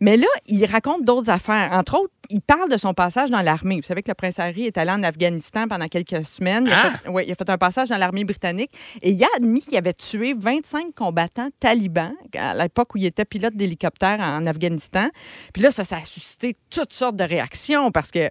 [0.00, 1.70] Mais là il raconte d'autres affaires.
[1.72, 3.76] Entre autres il parle de son passage dans l'armée.
[3.76, 6.64] Vous savez que le prince Harry est allé en Afghanistan pendant quelques semaines.
[6.66, 6.90] Il, a Hein?
[6.92, 8.70] fait, ouais, il a fait un passage dans l'armée britannique
[9.02, 13.24] et il a admis qu'il avait tué 25 combattants talibans à l'époque où il était
[13.24, 15.08] pilote d'hélicoptère en Afghanistan.
[15.52, 18.30] Puis là, ça, ça a suscité toutes sortes de réactions parce que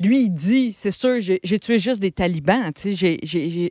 [0.00, 2.70] lui, il dit, c'est sûr, j'ai tué juste des talibans.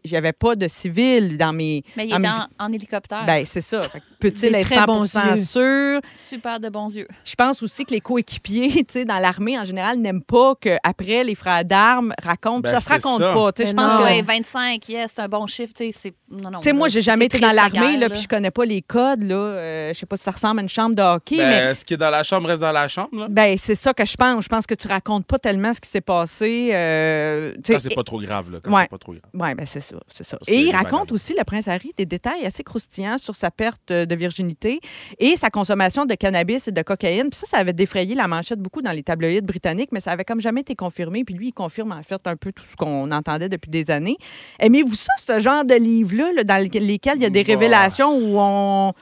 [0.03, 1.83] J'avais pas de civils dans mes...
[1.95, 3.25] Mais il est mes- en, en hélicoptère.
[3.25, 3.81] Ben, c'est ça.
[4.19, 5.43] Peut-il être très bons 100 yeux.
[5.43, 5.99] sûr?
[6.19, 7.07] Super de bons yeux.
[7.23, 11.23] Je pense aussi que les coéquipiers, tu sais, dans l'armée en général, n'aiment pas qu'après
[11.23, 12.61] les frères d'armes racontent.
[12.61, 13.33] Ben, ça se raconte ça.
[13.33, 13.51] pas.
[13.51, 13.99] Tu sais, je Mais pense non.
[13.99, 14.03] que.
[14.03, 15.73] Ah ouais, 25, yes, c'est un bon chiffre.
[15.77, 16.59] Tu sais, c'est- non, non.
[16.59, 19.23] Tu sais, moi, j'ai jamais été dans l'armée, là, puis je connais pas les codes,
[19.23, 19.35] là.
[19.35, 21.85] Euh, je sais pas si ça ressemble à une chambre de hockey, mais Ben, ce
[21.85, 23.09] qui est dans la chambre reste dans la chambre.
[23.13, 23.27] Là.
[23.29, 24.43] ben, c'est ça que je pense.
[24.43, 26.14] Je pense que tu racontes pas tellement ce qui s'est passé.
[26.23, 28.51] Euh, tu sais, Quand c'est pas trop grave.
[28.51, 28.83] Là, quand Ouais.
[28.83, 29.23] c'est pas trop grave.
[29.33, 30.37] Oui, ben c'est ça, c'est ça.
[30.47, 34.05] Et il raconte aussi, le prince Harry, des détails assez croustillants sur sa perte euh,
[34.05, 34.79] de virginité
[35.19, 37.29] et sa consommation de cannabis et de cocaïne.
[37.29, 40.25] Puis ça, ça avait défrayé la manchette beaucoup dans les tabloïds britanniques, mais ça avait
[40.25, 41.23] comme jamais été confirmé.
[41.23, 44.17] Puis lui, il confirme en fait un peu tout ce qu'on entendait depuis des années.
[44.59, 46.83] Aimez-vous ça, ce genre de livre-là, là, dans lesquels
[47.15, 47.47] il y a des Bah.
[47.53, 48.93] révélations où on...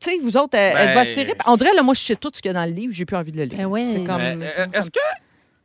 [0.00, 1.32] Tu sais, vous autres, elle, elle va Ben, tirer.
[1.46, 3.04] On dirait, là, moi, je sais tout ce qu'il y a dans le livre, j'ai
[3.04, 3.56] plus envie de le lire.
[3.58, 3.84] Ben ouais.
[3.84, 4.20] C'est comme...
[4.20, 4.66] Mais, ça- euh,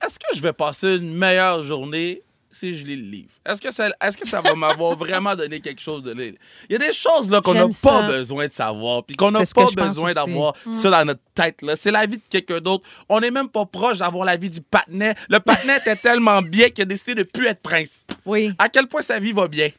[0.06, 2.22] Est-ce que, je vais passer une meilleure journée
[2.52, 3.30] si je lis le livre?
[3.45, 6.34] Est-ce que ça, est-ce que ça va m'avoir vraiment donné quelque chose de lire?
[6.70, 9.41] Il y a des choses là qu'on n'a pas besoin de savoir, puis qu'on n'a
[9.54, 10.72] pas besoin d'avoir Mm.
[10.72, 11.62] ça dans notre tête.
[11.62, 11.76] Là.
[11.76, 12.88] C'est la vie de quelqu'un d'autre.
[13.10, 15.16] On n'est même pas proche d'avoir la vie du patinet.
[15.30, 18.06] Le patinet était tellement bien qu'il a décidé de plus être prince.
[18.26, 18.52] Oui.
[18.58, 19.70] À quel point sa vie va bien?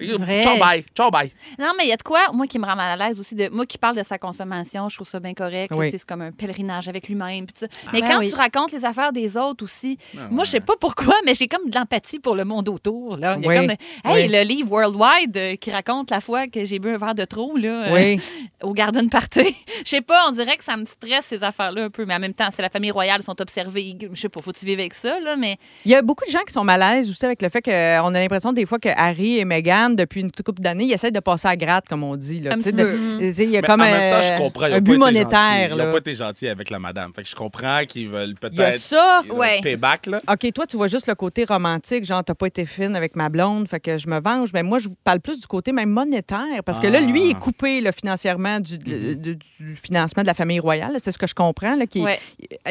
[0.00, 0.42] Vrai.
[0.42, 0.84] Ciao, bye.
[0.96, 1.30] Ciao, bye.
[1.58, 3.34] Non, mais il y a de quoi, moi, qui me rend mal à l'aise aussi.
[3.34, 5.72] De, moi qui parle de sa consommation, je trouve ça bien correct.
[5.76, 5.90] Oui.
[5.90, 7.46] C'est comme un pèlerinage avec lui-même.
[7.62, 7.66] Ah.
[7.92, 8.30] Mais Ben quand oui.
[8.30, 11.48] tu racontes les affaires des autres aussi, Ah moi, je sais pas pourquoi, mais j'ai
[11.48, 13.16] comme de l'empathie pour le monde autour.
[13.16, 13.36] Là.
[13.38, 13.66] Il y a Oui.
[13.66, 17.14] comme, hey, le livre Worldwide euh, qui raconte la fois que j'ai bu un verre
[17.14, 18.16] de trop là, euh,
[18.62, 19.54] au Garden Party.
[19.84, 22.04] Je sais pas, on dirait que ça me stresse ces affaires-là un peu.
[22.04, 23.96] Mais en même temps, c'est la famille royale, ils sont observés.
[24.12, 26.42] Je sais pas, faut-tu vivre avec ça, là, mais Il y a beaucoup de gens
[26.46, 27.70] qui sont mal à l'aise aussi avec le fait qu'on
[28.14, 31.20] a l'impression des fois que Harry et Meghan, depuis une couple d'années, ils essaient de
[31.20, 32.40] passer à gratte, comme on dit.
[32.40, 33.18] Là, Un Tu sais, petit de- peu.
[33.20, 34.64] tu sais, Il y a Mais comme en même temps, je comprends.
[34.66, 35.68] un pas but été monétaire.
[35.70, 37.12] Ils n'ont pas été gentils avec la madame.
[37.14, 38.78] Fait que je comprends qu'ils veulent Il peut-être.
[38.78, 39.22] ça.
[39.32, 39.60] Ouais.
[39.62, 40.20] Payback, là.
[40.30, 43.28] OK, toi, tu vois juste le côté romantique, genre, t'as pas été fine avec ma
[43.28, 44.50] blonde, fait que je me venge.
[44.52, 47.06] Mais moi, je parle plus du côté même monétaire, parce que là, Ah.
[47.06, 49.38] lui, il est coupé là, financièrement du, du- du
[49.82, 50.96] financement de la famille royale.
[51.02, 51.74] C'est ce que je comprends.
[51.74, 52.18] Là, qu'il- ouais,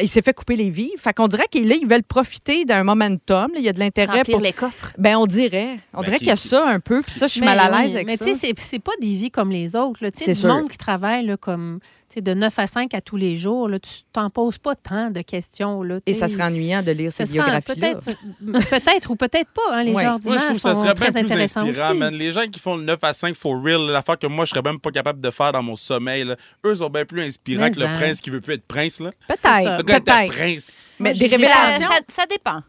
[0.00, 0.92] Il s'est fait couper les vies.
[0.98, 3.50] Fait qu'on dirait qu'ils ils veulent profiter d'un momentum.
[3.52, 3.58] là.
[3.58, 4.44] Il y a de l'intérêt remplir pour.
[4.44, 4.92] les coffres.
[4.98, 5.78] Ben, on dirait.
[5.94, 7.02] On Ben, dirait qui- qu'il y a ça un peu.
[7.10, 8.24] Puis ça, je suis Mais mal à oui, l'aise avec mais ça.
[8.24, 9.98] tu sais, c'est- c'est pas des vies comme les autres.
[10.00, 10.48] Tu sais, C'est du sûr.
[10.48, 13.68] monde qui travaille là, comme tu sais, de 9 à 5 à tous les jours,
[13.68, 15.82] là, tu t'en poses pas tant de questions.
[15.84, 17.94] Là, Et ça serait ennuyant de lire Ça ces sera biographies-là.
[18.70, 19.62] peut-être, ou peut-être pas.
[19.72, 20.02] Hein, les Ouais.
[20.04, 22.14] gens Moi, je trouve que ça serait bien très plus inspirant, man.
[22.14, 24.62] Les gens qui font le 9 à 5 for real, l'affaire que moi, je serais
[24.62, 26.36] même pas capable de faire dans mon sommeil, là,
[26.66, 27.94] eux sont bien plus inspirants Mais que le en.
[27.94, 28.98] prince qui veut plus être prince.
[28.98, 29.84] Peut-être.
[29.84, 30.32] Peut-être.
[30.32, 30.90] prince.
[30.98, 31.86] Mais des révélations.
[31.88, 32.60] Ça, ça dépend.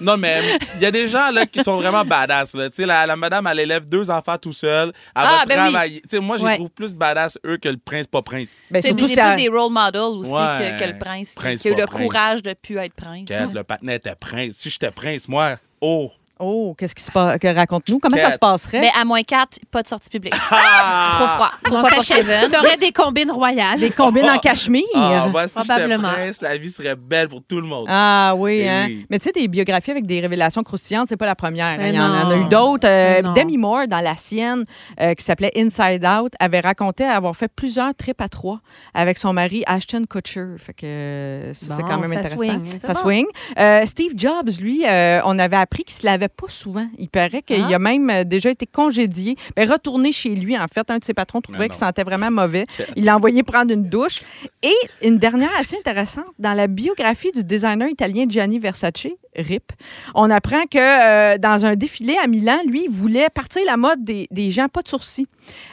[0.00, 0.38] Non, mais
[0.76, 2.54] il y a des gens là, qui sont vraiment badass.
[2.54, 2.68] Là.
[2.70, 4.88] Tu sais, La, la madame, elle élève deux enfants tout seul.
[4.88, 6.00] Elle Ah, va ben travailler.
[6.02, 6.56] Tu sais, Moi, je les Ouais.
[6.56, 8.58] trouve plus badass, eux, que le prince, pas prince.
[8.70, 10.76] Ben, C'est plus des role models aussi Ouais.
[10.78, 12.02] que, que le prince, qui- Prince, qui a eu le prince.
[12.02, 13.28] courage de plus être prince.
[13.30, 14.56] Le patinet était prince.
[14.56, 16.10] Si j'étais prince, moi, oh.
[16.44, 17.38] Oh, qu'est-ce qui se passe?
[17.38, 17.98] que- Raconte-nous?
[17.98, 18.80] Comment ça se passerait?
[18.80, 20.34] Mais à moins 4, pas de sortie publique.
[20.50, 21.16] Ah!
[21.18, 21.50] Trop froid.
[21.64, 22.50] Trop froid Kevin.
[22.50, 23.80] T'aurais des combines royales.
[23.80, 24.82] Des combines en cachemire?
[24.94, 26.08] Ah, si j'étais Probablement.
[26.12, 27.86] prince, la vie serait belle pour tout le monde.
[27.88, 28.84] Ah oui, Eh hein?
[28.88, 29.06] oui.
[29.10, 31.66] Mais tu sais, des biographies avec des révélations croustillantes, c'est pas la première.
[31.80, 31.86] hein.
[31.88, 32.86] Il y en, en a eu d'autres.
[32.88, 33.22] Euh.
[33.34, 34.64] Demi Moore, dans la sienne,
[35.00, 38.60] euh, qui s'appelait Inside Out, avait raconté avoir fait plusieurs trips à trois
[38.94, 40.46] avec son mari Ashton Kutcher.
[40.58, 42.60] Fait que euh, ça, c'est quand même ça intéressant.
[42.80, 43.00] ça bon.
[43.00, 43.26] swing.
[43.58, 46.86] Euh, Steve Jobs, lui, euh, on avait appris qu'il se lavait pas souvent.
[46.98, 47.74] Il paraît qu'il Ah.
[47.76, 50.90] a même euh, déjà été congédié, ben, retourné chez lui, en fait.
[50.90, 52.66] Un de ses patrons trouvait qu'il sentait vraiment mauvais.
[52.96, 54.20] Il l'a envoyé prendre une douche.
[54.62, 59.06] Et une dernière assez intéressante, dans la biographie du designer italien Gianni Versace,
[59.36, 59.72] RIP,
[60.14, 64.02] on apprend que euh, dans un défilé à Milan, lui, il voulait partir la mode
[64.02, 65.26] des, des gens pas de sourcils.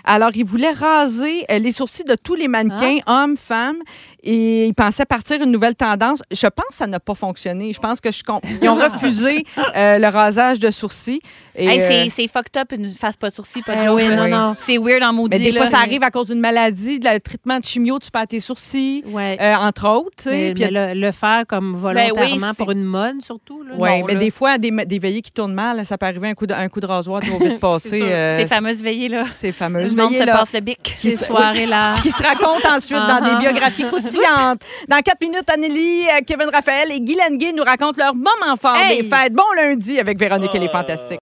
[0.04, 3.78] Alors, il voulait raser euh, les sourcils de tous les mannequins, hommes, femmes,
[4.24, 6.22] et il pensait partir une nouvelle tendance.
[6.32, 7.72] Je pense que ça n'a pas fonctionné.
[7.74, 8.22] Je pense que je
[8.62, 9.46] ils ont refusé
[9.76, 11.22] euh, le rasage de sourcils.
[11.56, 14.16] Hey, c'est- fucked up, une face pas de sourcils, pas de Eh joke, oui, là.
[14.16, 14.30] non, oui.
[14.32, 14.56] non.
[14.60, 15.38] C'est weird en maudit.
[15.38, 18.12] mais des fois, ça arrive à cause d'une maladie, de la- traitement de chimio, tu
[18.12, 19.38] perds tes sourcils, Ouais.
[19.42, 20.12] entre autres.
[20.28, 23.51] mais, puis- mais le, le faire comme volontairement Ben oui, c'est- pour une mode, surtout.
[23.64, 23.76] Là.
[23.78, 24.20] Oui, Non, mais là.
[24.20, 26.68] des fois, des, des veillées qui tournent mal, ça peut arriver un coup de, un
[26.70, 28.02] coup de rasoir trop vite passé.
[28.02, 29.24] Euh, Ces fameuses veillées, là.
[29.36, 30.38] ces fameuses Le monde se veillées-là.
[30.38, 30.82] passe le bic.
[30.82, 31.94] Qui Ces se- soirées-là.
[32.04, 34.62] qui se racontent ensuite dans des biographies croustillantes.
[34.88, 38.76] Dans quatre minutes, Anneli, euh, Kevin Raphaël et Guy Lenguet nous racontent leur moment fort
[38.76, 38.98] Hey!
[39.04, 39.34] des fêtes.
[39.34, 41.20] Bon lundi avec Véronique et les Fantastiques.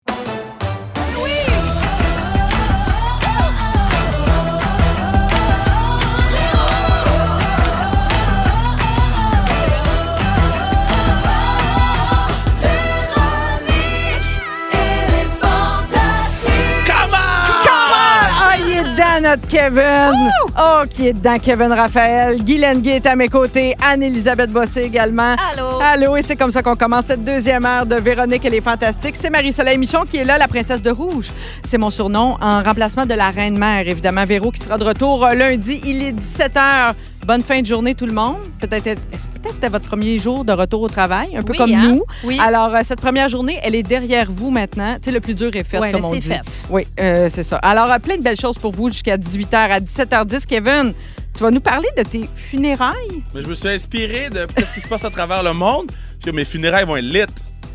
[19.16, 20.32] Est dedans, notre Kevin.
[20.60, 22.44] Oh, qui est dedans, Kevin Raphaël.
[22.44, 23.76] Guy Lenguet est à mes côtés.
[23.86, 25.36] Anne-Elisabeth Bossé également.
[25.52, 25.80] Allô?
[25.82, 29.16] Allô, et c'est comme ça qu'on commence cette deuxième heure de Véronique et les Fantastiques.
[29.20, 31.32] C'est Marie-Soleil Michon qui est là, la princesse de rouge.
[31.64, 34.26] C'est mon surnom, en remplacement de la reine-mère, évidemment.
[34.26, 35.82] Véro qui sera de retour euh, lundi.
[35.86, 36.94] Il est 17 h.
[37.26, 38.38] Bonne fin de journée, tout le monde.
[38.60, 41.88] Peut-être que c'était votre premier jour de retour au travail, un peu Oui, comme hein?
[41.88, 42.04] nous.
[42.26, 42.38] Oui.
[42.42, 44.96] Alors, euh, cette première journée, elle est derrière vous maintenant.
[44.96, 46.22] Tu sais, le plus dur est fait, Ouais, comme on dit.
[46.22, 46.42] fait.
[46.70, 47.58] Oui, euh, c'est ça.
[47.58, 49.56] Alors, euh, plein de belles choses pour vous jusqu'à 18h.
[49.72, 50.94] À 17h10, Kevin,
[51.34, 53.24] tu vas nous parler de tes funérailles?
[53.34, 55.92] Mais je me suis inspiré de ce qui se passe à travers le monde.
[56.24, 57.24] Que mes funérailles vont être lit.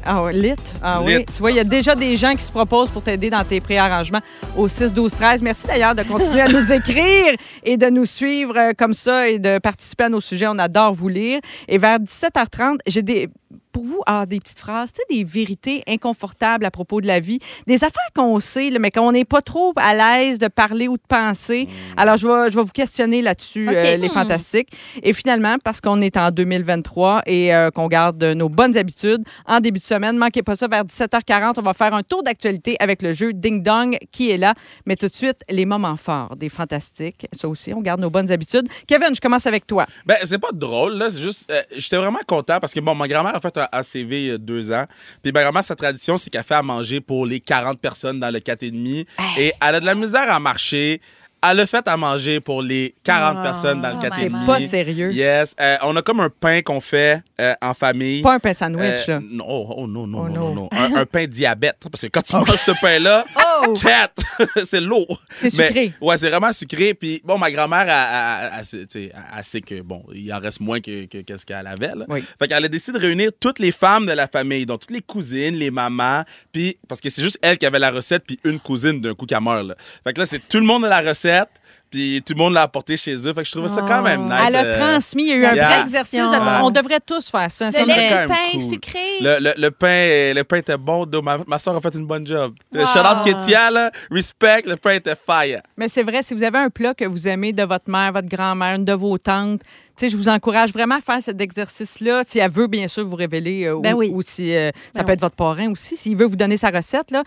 [0.05, 0.55] Ah oui, lit.
[0.83, 1.19] Ah oui.
[1.19, 1.25] Lit.
[1.27, 3.61] Tu vois, il y a déjà des gens qui se proposent pour t'aider dans tes
[3.61, 4.21] préarrangements
[4.57, 5.43] au 6 12 13.
[5.43, 7.35] Merci d'ailleurs de continuer à nous écrire
[7.65, 10.47] et de nous suivre euh, comme ça et de participer à nos sujets.
[10.49, 11.41] On adore vous lire.
[11.69, 13.29] Et vers 17h30, j'ai des
[13.73, 17.21] pour vous, ah, des petites phrases, tu sais, des vérités inconfortables à propos de la
[17.21, 20.89] vie, des affaires qu'on sait, là, mais qu'on n'est pas trop à l'aise de parler
[20.89, 21.69] ou de penser.
[21.97, 24.71] Alors, je vais, je vais vous questionner là-dessus, euh, les fantastiques.
[25.03, 29.61] Et finalement, parce qu'on est en 2023 et euh, qu'on garde nos bonnes habitudes, en
[29.61, 33.03] début de semaine, manquez pas ça, vers 17h40, on va faire un tour d'actualité avec
[33.03, 34.55] le jeu Ding Dong qui est là.
[34.87, 37.27] Mais tout de suite, les moments forts des fantastiques.
[37.39, 38.69] Ça aussi, on garde nos bonnes habitudes.
[38.87, 39.87] Kevin, je commence avec toi.
[40.07, 41.11] Ben, c'est pas drôle, là.
[41.11, 41.51] C'est juste.
[41.51, 44.31] euh, J'étais vraiment content parce que, bon, ma grand-mère a fait un ACV il y
[44.31, 44.87] a deux ans.
[45.23, 48.31] Puis, ma grand-mère, sa tradition, c'est qu'elle fait à manger pour les 40 personnes dans
[48.31, 49.07] le 4,5.
[49.39, 51.01] Et elle a de la misère à marcher.
[51.41, 53.43] Elle a fait à manger pour les 40 Oh.
[53.43, 54.31] personnes dans le Oh 4,5.
[54.41, 55.13] my Pas sérieux.
[55.13, 55.55] Yes.
[55.61, 58.23] Euh, on a comme un pain qu'on fait euh, en famille.
[58.23, 59.21] Pas un pain sandwich, Euh, là.
[59.23, 60.55] non, oh, oh, non, non, Oh, non, non.
[60.55, 60.69] non, non.
[60.73, 61.77] Un, un pain diabète.
[61.91, 63.25] Parce que quand tu manges ce pain-là,
[63.67, 63.75] Oh!
[64.65, 65.21] c'est lourd.
[65.31, 65.93] C'est Mais- sucré.
[66.01, 66.95] ouais, c'est vraiment sucré.
[66.95, 70.33] Puis, bon, ma grand-mère, elle, elle- elle sait- tu sais, elle sait que, bon, il
[70.33, 71.95] en reste moins que, que, que ce qu'elle avait.
[71.95, 72.05] Là.
[72.09, 72.23] Oui.
[72.39, 75.03] Fait qu'elle a décidé de réunir toutes les femmes de la famille, donc toutes les
[75.03, 76.25] cousines, les mamans.
[76.53, 79.27] Puis, parce que c'est juste elle qui avait la recette, puis une cousine d'un coup
[79.27, 79.67] qui meurt.
[79.67, 79.75] Là.
[80.05, 81.28] Fait que là, c'est tout le monde a la recette.
[81.91, 83.33] Puis tout le monde l'a apporté chez eux.
[83.33, 84.35] Fait que je trouvais ça quand même nice.
[84.49, 85.23] Elle a euh, transmis.
[85.23, 86.21] Il y a eu un vrai exercice.
[86.21, 86.61] de- Ouais.
[86.63, 87.67] On devrait tous faire ça.
[87.67, 88.99] Le c'est lait même pain sucré.
[89.23, 91.07] Le, le, le pain, le pain était bon.
[91.23, 92.53] Ma, ma soeur a fait une bonne job.
[92.73, 92.87] Le Wow.
[92.89, 95.63] Shout-out Ketia, là, respect, le pain était fire.
[95.79, 98.29] Mais c'est vrai, si vous avez un plat que vous aimez de votre mère, votre
[98.29, 99.63] grand-mère, une de vos tantes,
[100.01, 102.23] je vous encourage vraiment à faire cet exercice-là.
[102.27, 104.11] Si elle veut, bien sûr, vous révéler euh, Ben ou, oui.
[104.15, 105.13] ou si euh, ça Ben peut oui.
[105.15, 105.97] être votre parrain aussi.
[105.97, 107.23] S'il veut vous donner sa recette, là,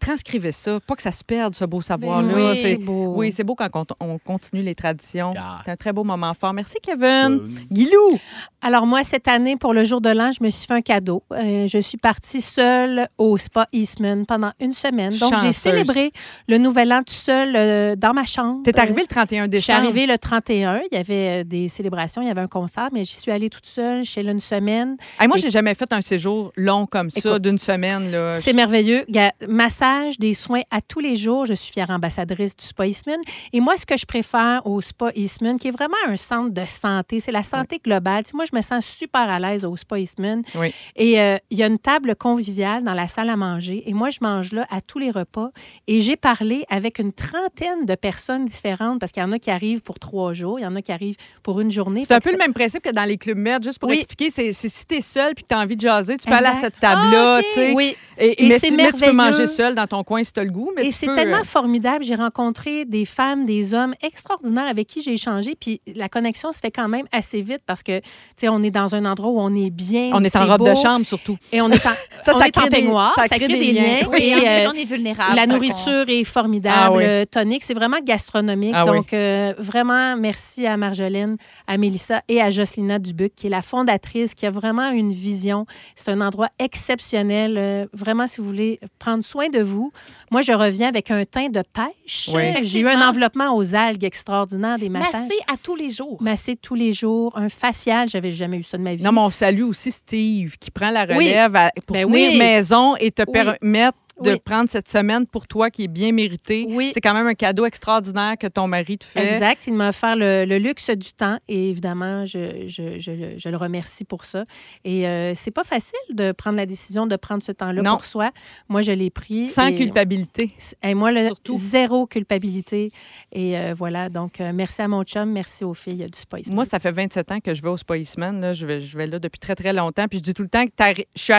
[0.00, 0.78] transcrivez ça.
[0.80, 2.34] Pas que ça se perde, ce beau savoir-là.
[2.34, 3.14] Ben oui, C'est- beau.
[3.16, 5.32] Oui, c'est beau quand on, on continue les traditions.
[5.34, 5.60] Yeah.
[5.64, 6.52] C'est un très beau moment fort.
[6.52, 7.04] Merci, Kevin.
[7.04, 7.38] Euh,
[7.70, 8.18] Guilou,
[8.62, 11.22] Alors moi, cette année, pour le jour de l'an, je me suis fait un cadeau.
[11.32, 15.16] Euh, je suis partie seule au Spa Eastman pendant une semaine.
[15.18, 16.12] Donc, j'ai célébré
[16.48, 18.62] le Nouvel An tout seul euh, dans ma chambre.
[18.64, 19.78] t'es Euh, arrivé le 31 Je suis décembre.
[19.78, 20.80] arrivée le 31.
[20.90, 23.50] Il y avait euh, des célébrations, il y avait un concert, mais j'y suis allée
[23.50, 24.04] toute seule.
[24.04, 24.96] Chez là une semaine.
[25.20, 28.10] Hey, moi, Et- j'ai jamais fait un séjour long comme ça, d'une semaine.
[28.10, 28.34] Là.
[28.36, 29.04] C'est merveilleux.
[29.08, 31.44] Ga- Massage, des soins à tous les jours.
[31.46, 33.18] Je suis fière ambassadrice du Spa Eastman.
[33.52, 36.64] Et moi, ce que je préfère au Spa Eastman, qui est vraiment un centre de
[36.66, 38.24] santé, c'est la santé globale.
[38.24, 40.42] Tu sais, moi, je me sens super à l'aise au Spa Eastman.
[40.54, 40.72] Oui.
[40.96, 43.82] Et euh, il y a une table conviviale dans la salle à manger.
[43.88, 45.50] Et moi, je mange là à tous les repas.
[45.86, 49.50] Et j'ai parlé avec une trentaine de personnes différentes parce qu'il y en a qui
[49.50, 51.97] arrivent pour trois jours, il y en a qui arrivent pour une journée.
[52.04, 53.96] C'est un peu le même principe que dans les clubs med, juste pour Oui.
[53.96, 56.54] expliquer, c'est si t'es seul puis que t'as envie de jaser, tu peux aller à
[56.58, 57.44] cette table-là, Ah, OK.
[57.48, 57.72] tu sais.
[57.74, 57.96] Oui.
[58.18, 60.44] Et, Et mais, c'est tu, mais tu peux manger seul dans ton coin si t'as
[60.44, 60.70] le goût.
[60.76, 62.02] Mais Et tu c'est peux, tellement euh, formidable.
[62.04, 65.54] J'ai rencontré des femmes, des hommes extraordinaires avec qui j'ai échangé.
[65.58, 68.04] Puis la connexion se fait quand même assez vite parce que, tu
[68.36, 70.10] sais, on est dans un endroit où on est bien.
[70.12, 71.36] On est en robe de chambre surtout.
[71.52, 71.90] Et on est en,
[72.22, 73.14] Ça, on ça est en crée des- peignoir.
[73.14, 73.82] ça Ça, crée crée des des liens.
[74.00, 74.08] liens.
[74.10, 74.38] Oui, Et, en
[74.68, 75.36] euh, on est vulnérable.
[75.36, 77.04] la nourriture est formidable, Ah oui.
[77.06, 78.72] euh, tonique, c'est vraiment gastronomique.
[78.74, 78.96] Ah oui.
[78.96, 81.36] Donc, euh, vraiment, merci à Marjolaine,
[81.68, 85.66] à Mélissa et à Jocelina Dubuc, qui est la fondatrice, qui a vraiment une vision.
[85.94, 87.56] C'est un endroit exceptionnel.
[87.58, 89.92] euh, vraiment, si vous voulez prendre soin de vous.
[90.30, 92.30] Moi, je reviens avec un teint de pêche.
[92.34, 92.42] Oui.
[92.62, 95.12] J'ai eu un enveloppement aux algues extraordinaires, des massages.
[95.22, 96.16] Masser à tous les jours.
[96.22, 99.02] Masser tous les jours, un facial, j'avais jamais eu ça de ma vie.
[99.02, 101.14] Non, mais on salue aussi Steve qui prend la Oui.
[101.28, 102.38] relève à- pour Ben tenir oui.
[102.38, 103.32] maison et te Oui.
[103.32, 104.40] permettre de Oui.
[104.44, 106.66] prendre cette semaine pour toi qui est bien méritée.
[106.68, 106.90] Oui.
[106.94, 109.34] C'est quand même un cadeau extraordinaire que ton mari te fait.
[109.34, 109.64] Exact.
[109.66, 113.56] Il m'a offert le, le luxe du temps et évidemment, je, je, je, je le
[113.56, 114.44] remercie pour ça.
[114.84, 118.30] Et euh, c'est pas facile de prendre la décision de prendre ce temps-là pour soi.
[118.68, 119.48] Moi, je l'ai pris.
[119.48, 120.52] Sans et- culpabilité.
[120.82, 121.56] Et moi, le, Surtout.
[121.56, 122.90] zéro culpabilité.
[123.32, 124.08] Et euh, voilà.
[124.08, 126.50] Donc, euh, merci à mon chum, merci aux filles du Spice.
[126.50, 128.40] Moi, ça fait 27 ans que je vais au Spiceman.
[128.40, 128.52] Là.
[128.52, 130.06] Je, vais, je vais là depuis très, très longtemps.
[130.08, 130.72] Puis je dis tout le temps que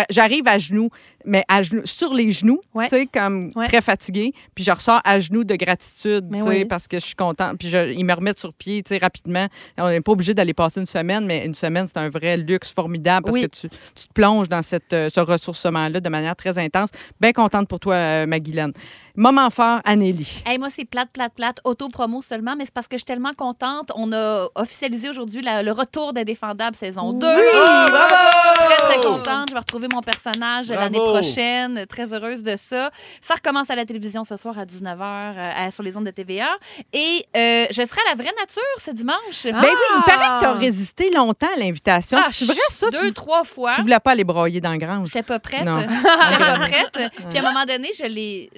[0.10, 0.90] j'arrive à genoux,
[1.26, 2.86] mais à genoux, sur les genoux, Ouais.
[2.86, 3.68] tu sais, comme Ouais.
[3.68, 4.32] très fatiguée.
[4.54, 6.66] Puis je ressors à genoux de gratitude, tu sais, oui.
[6.66, 7.58] parce que je suis contente.
[7.58, 9.48] Puis je- ils me remettent sur pied, tu sais, rapidement.
[9.78, 12.72] On n'est pas obligé d'aller passer une semaine, mais une semaine, c'est un vrai luxe
[12.72, 13.42] formidable parce Oui.
[13.44, 16.90] que tu, tu te plonges dans cette, euh, ce ressourcement-là de manière très intense.
[17.20, 18.74] Bien contente pour toi, euh, Maguylaine.
[19.16, 20.42] Moment fort, Anélie.
[20.46, 23.34] Hey, moi, c'est plate, plate, plate, auto-promo seulement, mais c'est parce que je suis tellement
[23.34, 23.92] contente.
[23.96, 27.28] On a officialisé aujourd'hui la- le retour des Défendables saison 2.
[27.28, 29.50] Je suis très, très contente.
[29.50, 30.82] Je vais retrouver mon personnage Bravo.
[30.82, 31.86] l'année prochaine.
[31.88, 32.92] Très heureuse de ça.
[33.22, 36.50] Ça recommence à la télévision ce soir à 19h sur les ondes de TVA.
[36.94, 39.44] Et euh, je serai à la vraie nature ce dimanche.
[39.44, 42.18] Ben oui, il paraît que tu as résisté longtemps à l'invitation.
[42.22, 42.90] Ah, c'est vrai, ça?
[42.90, 43.74] Deux, Tu, trois fois.
[43.76, 45.08] tu voulais pas aller broyer dans la grange.
[45.08, 45.64] J'étais pas prête.
[45.64, 45.80] Non.
[46.32, 47.12] J'étais pas prête.
[47.30, 48.50] Puis à un moment donné, je l'ai,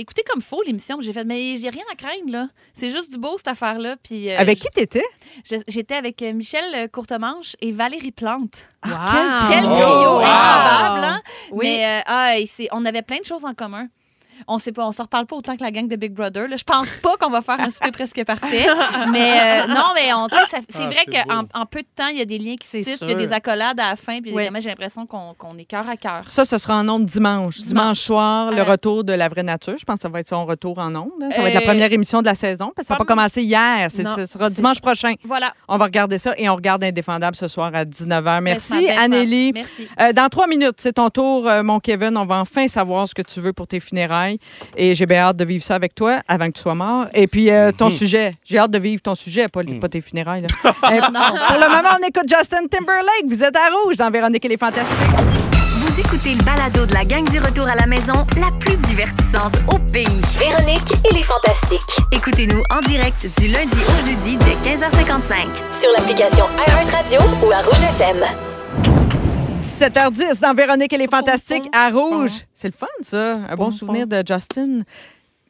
[0.00, 0.96] écouté comme faux, l'émission.
[0.98, 2.48] puis J'ai fait, mais j'ai rien à craindre, là.
[2.74, 3.96] C'est juste du beau, cette affaire-là.
[4.02, 5.04] Puis, euh, Avec qui t'étais?
[5.66, 8.68] J'étais avec euh, Michel euh, Courtemanche et Valérie Plante.
[8.84, 8.92] Wow.
[9.50, 10.20] Quel Oh, trio wow.
[10.24, 11.22] improbable, hein?
[11.52, 11.66] Oui.
[11.66, 12.34] Mais euh, ah,
[12.72, 13.88] on avait plein de choses en commun.
[14.46, 16.48] On sait pas, on se reparle pas autant que la gang de Big Brother.
[16.48, 16.56] Là.
[16.56, 18.66] Je pense pas qu'on va faire un souper presque parfait.
[19.12, 22.18] Mais euh, non, mais on, ça- c'est Ah, vrai qu'en en peu de temps, il
[22.18, 24.32] y a des liens qui tissent, il y a des accolades à la fin, puis
[24.34, 24.48] Oui.
[24.60, 26.22] j'ai l'impression qu'on qu'on est cœur à cœur.
[26.26, 27.58] Ça, ce sera en ondes dimanche.
[27.58, 29.74] Dimanche, soir, le retour de la vraie nature.
[29.78, 31.10] Je pense que ça va être son retour en ondes.
[31.22, 31.28] hein.
[31.32, 33.04] Ça va être la Euh, première émission de la saison parce que ça n'a pas
[33.04, 33.88] pas- commencé hier.
[33.90, 35.14] C'est- Non, ce sera c'est dimanche prochain.
[35.24, 35.52] Voilà.
[35.68, 38.40] On va regarder ça et on regarde Indéfendable ce soir à 19h.
[38.40, 39.52] Merci, Merci, Anneli.
[39.54, 39.62] femme.
[39.78, 39.88] Merci.
[40.00, 42.16] Euh, dans trois minutes, c'est ton tour, euh, mon Kevin.
[42.16, 44.27] On va enfin savoir ce que tu veux pour tes funérailles.
[44.76, 47.06] Et j'ai bien hâte de vivre ça avec toi avant que tu sois mort.
[47.14, 48.34] Et puis, euh, ton sujet.
[48.44, 50.42] J'ai hâte de vivre ton sujet, pas, pas tes funérailles.
[50.42, 50.48] là.
[50.88, 53.24] Euh, pour le moment, on écoute Justin Timberlake.
[53.28, 54.88] Vous êtes à rouge dans Véronique et les Fantastiques.
[55.80, 59.56] Vous écoutez le balado de la gang du retour à la maison, la plus divertissante
[59.72, 60.06] au pays.
[60.38, 62.04] Véronique et les Fantastiques.
[62.12, 65.78] Écoutez-nous en direct du lundi au jeudi dès 15h55.
[65.78, 68.57] Sur l'application iHeartRadio ou à Rouge FM.
[69.78, 72.32] 17h10 dans Véronique et les Fantastiques à Rouge.
[72.52, 73.34] C'est le fun, ça.
[73.48, 74.80] Un bon souvenir de Justin.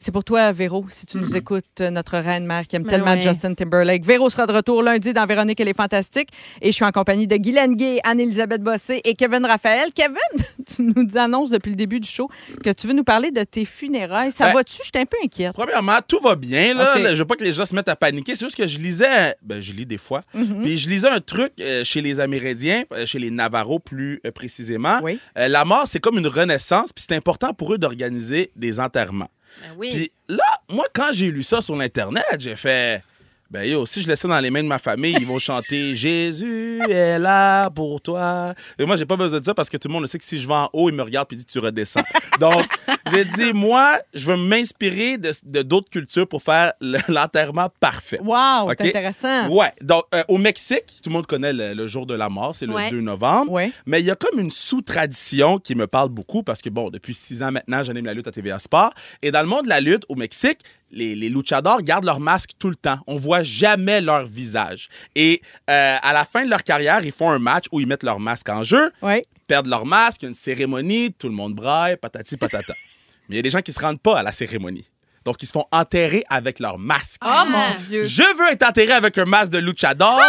[0.01, 3.13] C'est pour toi, Véro, si tu nous écoutes, euh, notre reine-mère qui aime Ben tellement
[3.15, 3.21] ouais.
[3.21, 4.05] Justin Timberlake.
[4.05, 6.29] Véro sera de retour lundi dans Véronique et les Fantastiques.
[6.63, 9.89] Et je suis en compagnie de Guylaine Gay, Anne-Élisabeth Bossé et Kevin Raphaël.
[9.95, 10.17] Kevin,
[10.67, 12.29] tu nous annonces depuis le début du show
[12.63, 14.31] que tu veux nous parler de tes funérailles.
[14.31, 14.53] Ça Ouais.
[14.55, 14.77] va-tu?
[14.79, 15.53] Je suis un peu inquiète.
[15.53, 16.75] Premièrement, tout va bien.
[16.75, 17.13] Là.
[17.13, 18.37] Je veux pas que les gens se mettent à paniquer.
[18.37, 20.23] C'est juste que je lisais, ben, je lis des fois,
[20.63, 24.31] puis je lisais un truc euh, chez les Amérindiens, euh, chez les Navarros plus euh,
[24.31, 25.01] précisément.
[25.03, 25.19] Oui.
[25.37, 29.29] Euh, la mort, c'est comme une renaissance, puis c'est important pour eux d'organiser des enterrements.
[29.61, 30.11] Ben oui.
[30.29, 33.03] Là, moi, quand j'ai lu ça sur l'Internet, j'ai fait.
[33.51, 35.95] Ben yo, si je laisse ça dans les mains de ma famille, ils vont chanter
[35.95, 38.53] Jésus est là pour toi.
[38.79, 40.39] Et moi, j'ai pas besoin de ça parce que tout le monde sait que si
[40.39, 42.03] je vais en haut, il me regarde puis il dit tu redescends.
[42.41, 42.67] Donc,
[43.11, 48.21] j'ai dit, moi, je veux m'inspirer de de d'autres cultures pour faire le- l'enterrement parfait.
[48.23, 48.75] Wow, OK?
[48.79, 49.49] c'est intéressant.
[49.49, 49.73] Ouais.
[49.81, 52.67] Donc, euh, au Mexique, tout le monde connaît le, le jour de la mort, c'est
[52.67, 52.91] le Ouais.
[52.91, 53.51] 2 novembre.
[53.53, 53.73] Oui.
[53.87, 57.15] Mais il y a comme une sous-tradition qui me parle beaucoup parce que, bon, depuis
[57.15, 58.93] six ans maintenant, j'anime la lutte à TVA Sport.
[59.23, 60.61] Et dans le monde de la lutte, au Mexique,
[60.91, 62.99] les, les luchadors gardent leur masque tout le temps.
[63.07, 64.89] On voit jamais leur visage.
[65.15, 68.03] Et euh, à la fin de leur carrière, ils font un match où ils mettent
[68.05, 69.23] leur masque en jeu, Oui.
[69.47, 72.75] perdent leur masque, il y a une cérémonie, tout le monde braille, patati patata.
[73.29, 74.89] Mais il y a des gens qui se rendent pas à la cérémonie.
[75.25, 77.21] Donc, ils se font enterrer avec leur masque.
[77.23, 78.05] Oh mon Dieu.
[78.05, 80.23] Je veux être enterré avec un masque de luchador,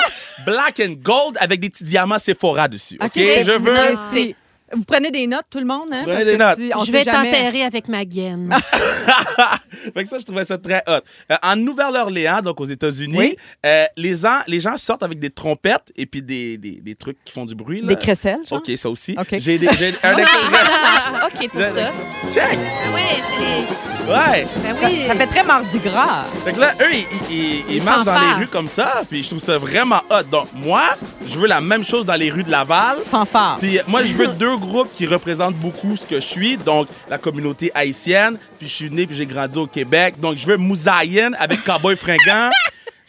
[0.45, 2.97] black and gold, avec des petits diamants Sephora dessus.
[3.01, 3.11] OK?
[3.15, 3.71] Je veux.
[3.71, 4.35] Merci.
[4.73, 6.01] Vous prenez des notes, tout le monde, hein?
[6.03, 6.57] Prenez Parce des que notes.
[6.57, 7.31] si- on je sait vais jamais.
[7.31, 8.55] t'enterrer avec ma gaine.
[9.93, 10.99] fait que ça, je trouvais ça très hot.
[11.31, 13.37] Euh, en Nouvelle-Orléans, donc aux États-Unis, Oui.
[13.65, 17.17] euh, les, gens, les gens sortent avec des trompettes et puis des, des, des trucs
[17.23, 17.81] qui font du bruit.
[17.81, 17.87] Là.
[17.87, 18.59] Des crécelles, genre?
[18.59, 19.15] OK, ça aussi.
[19.19, 19.35] OK.
[19.39, 20.39] J'ai des- j'ai un extrait.
[21.25, 21.81] OK, pour J'ai un ça.
[21.81, 21.93] extrait.
[22.31, 22.59] Check!
[22.59, 24.09] Ah ouais, c'est les...
[24.09, 24.47] Ouais!
[24.63, 25.03] Ben Ça, oui.
[25.05, 26.23] ça fait très mardi gras.
[26.43, 27.35] Fait que là, eux, ils, ils-
[27.69, 30.23] ils- ils marchent dans les rues comme ça, puis je trouve ça vraiment hot.
[30.31, 30.81] Donc, moi,
[31.27, 32.97] je veux la même chose dans les rues de Laval.
[33.09, 33.57] Fanfare.
[33.59, 36.87] Puis euh, moi, je veux deux groupes qui représentent beaucoup ce que je suis, donc
[37.09, 40.19] la communauté haïtienne, puis je suis né puis j'ai grandi au Québec.
[40.19, 42.51] Donc, je veux Moussaïen avec Cowboy Fringant.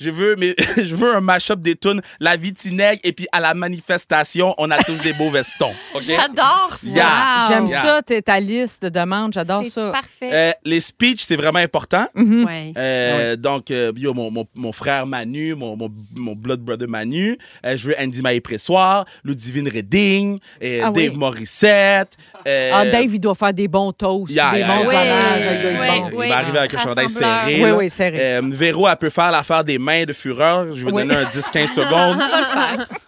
[0.00, 3.40] Je veux, mais, je veux un mash-up des tunes La vie Tineg et puis à
[3.40, 5.72] la manifestation, on a tous des beaux vestons.
[6.00, 6.86] J'adore ça.
[6.86, 7.06] Yeah.
[7.06, 7.48] Wow.
[7.54, 7.82] J'aime Yeah.
[7.82, 9.32] ça, t'es- ta liste de demandes.
[9.32, 9.90] J'adore C'est ça.
[9.92, 10.30] parfait.
[10.32, 12.06] Euh, les speeches, c'est vraiment important.
[12.14, 12.44] Mhm.
[12.44, 12.72] Ouais.
[12.76, 17.38] Euh, Donc, euh, yo, mon, mon, mon frère Manu, mon, mon, mon blood brother Manu.
[17.66, 21.10] Euh, je veux Andy Maé-Pressoir, Ludivine Redding, Ah Dave oui.
[21.16, 22.16] Morissette.
[22.46, 25.00] Euh, Ah, Dave, il doit faire des bons toasts, Yeah, des yeah, bons yeah.
[25.02, 25.42] hommages.
[25.80, 27.54] Oui, il oui, va arriver avec un chandail serré.
[27.62, 27.76] Oui, là.
[27.76, 28.16] oui, serré.
[28.20, 30.74] Euh, Véro, elle peut faire l'affaire des mains de fureur.
[30.74, 31.02] Je vais Oui.
[31.02, 32.20] donner un 10-15 secondes.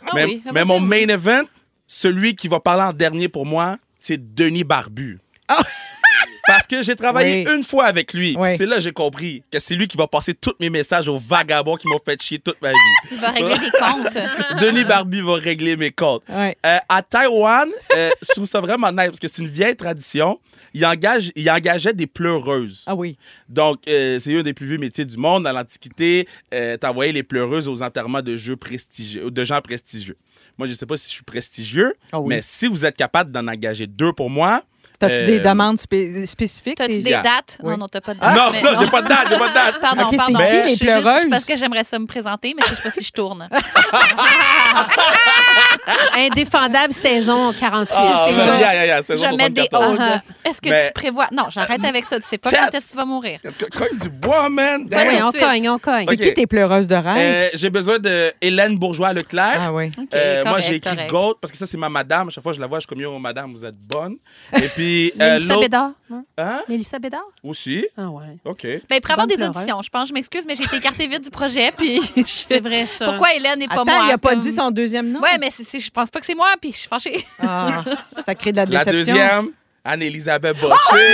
[0.04, 1.06] Ah mais oui, mais vas-y, mon oui.
[1.06, 1.42] main event,
[1.86, 5.20] celui qui va parler en dernier pour moi, c'est Denis Barbu.
[6.46, 7.44] Parce que j'ai travaillé!
[7.46, 7.54] Oui.
[7.54, 8.34] une fois avec lui.
[8.38, 8.56] Oui.
[8.56, 11.18] C'est là que j'ai compris que c'est lui qui va passer tous mes messages aux
[11.18, 12.76] vagabonds qui m'ont fait chier toute ma vie.
[13.12, 14.60] Il va régler des comptes.
[14.60, 16.22] Denis Barbu va régler mes comptes.
[16.30, 16.52] Euh,
[16.88, 20.38] à Taïwan, euh, je trouve ça vraiment nice parce que c'est une vieille tradition.
[20.74, 22.84] Il, engage, il engageait des pleureuses.
[22.86, 23.18] Ah oui.
[23.48, 25.44] Donc, euh, c'est un des plus vieux métiers du monde.
[25.44, 30.16] Dans l'Antiquité, euh, t'envoyais les pleureuses aux enterrements de, jeux prestigieux, de gens prestigieux.
[30.58, 32.28] Moi, je sais pas si je suis prestigieux, Ah oui.
[32.28, 34.62] mais si vous êtes capable d'en engager deux pour moi.
[35.02, 36.76] T'as-tu euh, des demandes spé- spécifiques?
[36.78, 37.22] T'as-tu Des- des Yeah.
[37.22, 37.58] dates?
[37.62, 37.70] Oui.
[37.72, 38.36] Non, non, t'as pas de date.
[38.36, 39.80] non, mais- non, j'ai pas de date, j'ai pas de date.
[39.80, 40.38] Pardon, Ok, c'est pardon.
[40.38, 41.26] qui, Je- les je- juste- pleureuses?
[41.30, 43.48] Parce que j'aimerais ça me présenter, mais je sais pas si je tourne.
[46.16, 47.94] Indéfendable saison 48.
[47.96, 49.90] Ah, yeah, yeah, yeah, saison Je mets des 74.
[49.92, 49.98] holds.
[50.00, 50.48] Ah.
[50.48, 51.28] Est-ce que Mais- tu prévois...
[51.32, 52.20] Non, j'arrête avec ça.
[52.20, 52.58] Tu sais pas Chat.
[52.70, 53.38] quand est-ce que tu vas mourir.
[53.42, 54.86] Co- Cogne du bois, man.
[54.86, 55.26] Ben Oui, Damn.
[55.28, 56.04] on cogne, on cogne.
[56.08, 56.20] C'est Ok.
[56.20, 57.16] qui tes pleureuses de rêve?
[57.18, 59.58] Euh, j'ai besoin de Hélène Bourgeois-Leclerc.
[59.60, 59.90] ah oui.
[59.98, 61.10] OK, Euh, moi, correct, j'ai écrit correct.
[61.10, 62.28] Goat parce que ça, c'est ma madame.
[62.28, 64.16] À chaque fois que je la vois, je suis comme Yo, madame, vous êtes bonne.
[64.56, 65.60] Et puis, euh, Mélissa l'autre.
[65.62, 65.90] Bédard.
[66.10, 66.24] non?
[66.38, 66.62] Hein?
[66.68, 67.20] Mélissa Bédard?
[67.44, 67.86] Aussi.
[67.96, 68.36] Ah ouais.
[68.44, 68.62] OK.
[68.62, 69.82] Ben, il pourrait avoir des auditions.
[69.82, 71.72] Je pense, je m'excuse, mais j'ai été écartée vite du projet.
[71.76, 73.06] Puis C'est vrai, ça.
[73.06, 74.04] Pourquoi Hélène n'est pas Attends, moi?
[74.06, 75.20] il a pas comme- dit son deuxième nom?
[75.20, 77.26] Ouais, mais c'est, c'est- je pense pas que c'est moi, puis je suis fâchée.
[77.42, 77.84] Ah,
[78.24, 79.14] ça crée de la La déception.
[79.14, 79.48] deuxième,
[79.84, 80.74] Anne-Élisabeth Bossé.
[80.92, 81.04] Oh Yeah,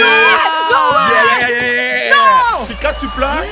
[1.41, 2.15] yeah, yeah, yeah, yeah.
[2.67, 3.45] Puis quand tu pleures,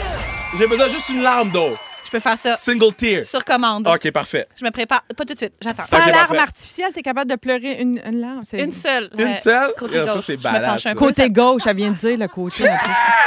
[0.59, 1.77] j'ai besoin juste une larme d'eau.
[2.07, 3.25] Je peux faire ça Single tear.
[3.25, 3.87] sur commande.
[3.87, 4.47] OK, parfait.
[4.59, 5.03] Je me prépare.
[5.17, 5.83] Pas tout de suite, j'attends.
[5.83, 6.39] Ça, Sans Ok, larme parfait.
[6.43, 8.43] artificielle, t'es capable de pleurer une, une larme.
[8.45, 9.11] c'est- Une seule.
[9.19, 9.41] Une ouais.
[9.43, 9.73] seule?
[9.79, 10.25] Côté ça, gauche.
[10.25, 10.95] c'est Je me badass, ça.
[10.95, 12.63] Côté gauche, elle vient de dire le côté.
[12.65, 12.73] plus.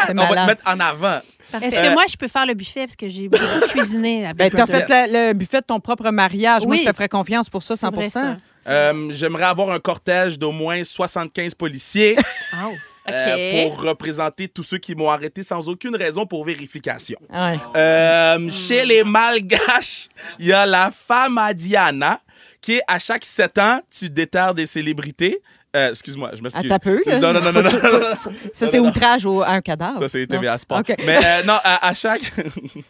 [0.07, 1.19] C'est On va te mettre en avant.
[1.61, 2.85] Est-ce Euh, que moi, je peux faire le buffet?
[2.85, 6.09] Parce que j'ai beaucoup cuisiné à Ben, t'as fait le, le buffet de ton propre
[6.11, 6.61] mariage.
[6.63, 6.81] Moi, Oui.
[6.85, 8.37] je te ferais confiance pour ça, 100 C'est vrai, ça.
[8.67, 12.15] Euh, J'aimerais avoir un cortège d'au moins 75 policiers
[12.63, 12.73] Oh.
[13.13, 17.19] Euh, pour représenter tous ceux qui m'ont arrêté sans aucune raison pour vérification.
[17.29, 17.57] Ouais.
[17.75, 22.21] Euh, Chez les Malgaches, il y a la femme à Diana
[22.61, 25.41] qui est à chaque 7 ans, tu déterres des célébrités.
[25.75, 26.65] Euh, Excuse-moi, je m'excuse.
[26.65, 27.19] Attends un peu, là.
[27.19, 28.15] Non, non, non, non, non, non, non.
[28.53, 29.99] Ça, c'est outrage au- à un cadavre.
[29.99, 30.25] Ça, c'est.
[30.25, 30.79] TVA Sport.
[30.79, 30.95] OK.
[31.05, 32.21] Mais euh, non, à, à chaque.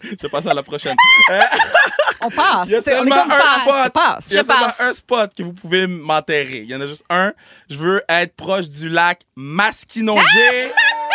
[0.02, 0.96] je passe à la prochaine.
[1.32, 1.40] Euh,
[2.22, 2.68] On passe.
[2.68, 3.94] Il y a seulement un passe, spot.
[3.94, 4.28] passe.
[4.30, 6.60] Il y a seulement un spot que vous pouvez m'enterrer.
[6.64, 7.34] Il y en a juste un.
[7.70, 10.22] Je veux être proche du lac Masquinongé.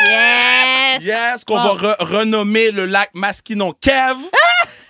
[0.04, 1.02] Yes!
[1.04, 4.16] Yes, qu'on va re- renommer le lac Masquinon Kev.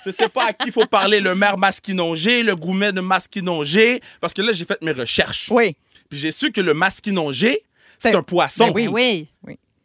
[0.06, 4.00] Je sais pas à qui il faut parler, le maire Masquinongé, le gourmet de Masquinongé,
[4.20, 5.46] parce que là, j'ai fait mes recherches.
[5.50, 5.76] Oui.
[6.14, 7.64] Puis j'ai su que le Masquinongé,
[7.98, 8.70] c'est C'est- un poisson.
[8.70, 9.28] Ben Oui.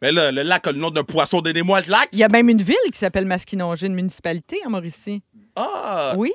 [0.00, 1.40] Mais là, le lac a le nom d'un poisson.
[1.40, 2.08] Donnez-moi le lac.
[2.12, 5.22] Il y a même une ville qui s'appelle Masquinongé, une municipalité en Mauricie.
[5.56, 6.14] Ah!
[6.16, 6.32] Oui,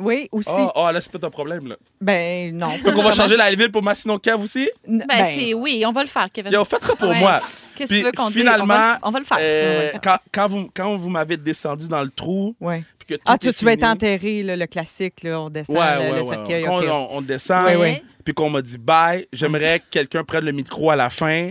[0.00, 0.48] oui, aussi.
[0.50, 1.76] Ah, ah, là, c'est peut-être un problème, là.
[2.00, 2.70] Ben non.
[2.78, 4.68] Fait qu'on va changer la ville pour Masquinon Kev aussi?
[4.86, 6.52] N- Ben, c'est oui, on va le faire, Kevin.
[6.52, 7.18] Yo, faites ça pour Ouais.
[7.20, 7.38] moi.
[7.76, 8.38] Qu'est-ce que tu veux qu'on dise?
[8.38, 9.38] finalement, On va le- on va le faire.
[9.40, 12.84] euh, On quand, quand vous, quand vous m'avez descendu dans le trou, Ouais.
[12.98, 15.76] puis que tout Ah, tu, tu vas être enterré, là, le classique, là, on descend
[15.76, 16.62] Ouais, le, ouais, le ouais, cercueil.
[16.64, 16.68] ouais.
[16.68, 16.86] Quand ok.
[16.90, 18.02] on, on descend, Oui, oui.
[18.24, 21.48] puis qu'on m'a dit bye, j'aimerais que quelqu'un prenne le micro à la fin.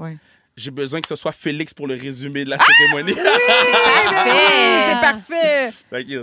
[0.59, 2.63] J'ai besoin que ce soit Félix pour le résumé de la Ah!
[2.65, 3.13] cérémonie.
[3.13, 4.89] Parfait!
[4.89, 5.71] C'est parfait!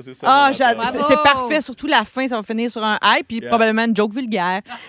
[0.03, 1.61] C'est ça, Ah, c'est parfait.
[1.61, 3.49] Surtout la fin, ça va finir sur un hype, puis Yeah.
[3.49, 4.61] probablement une joke vulgaire.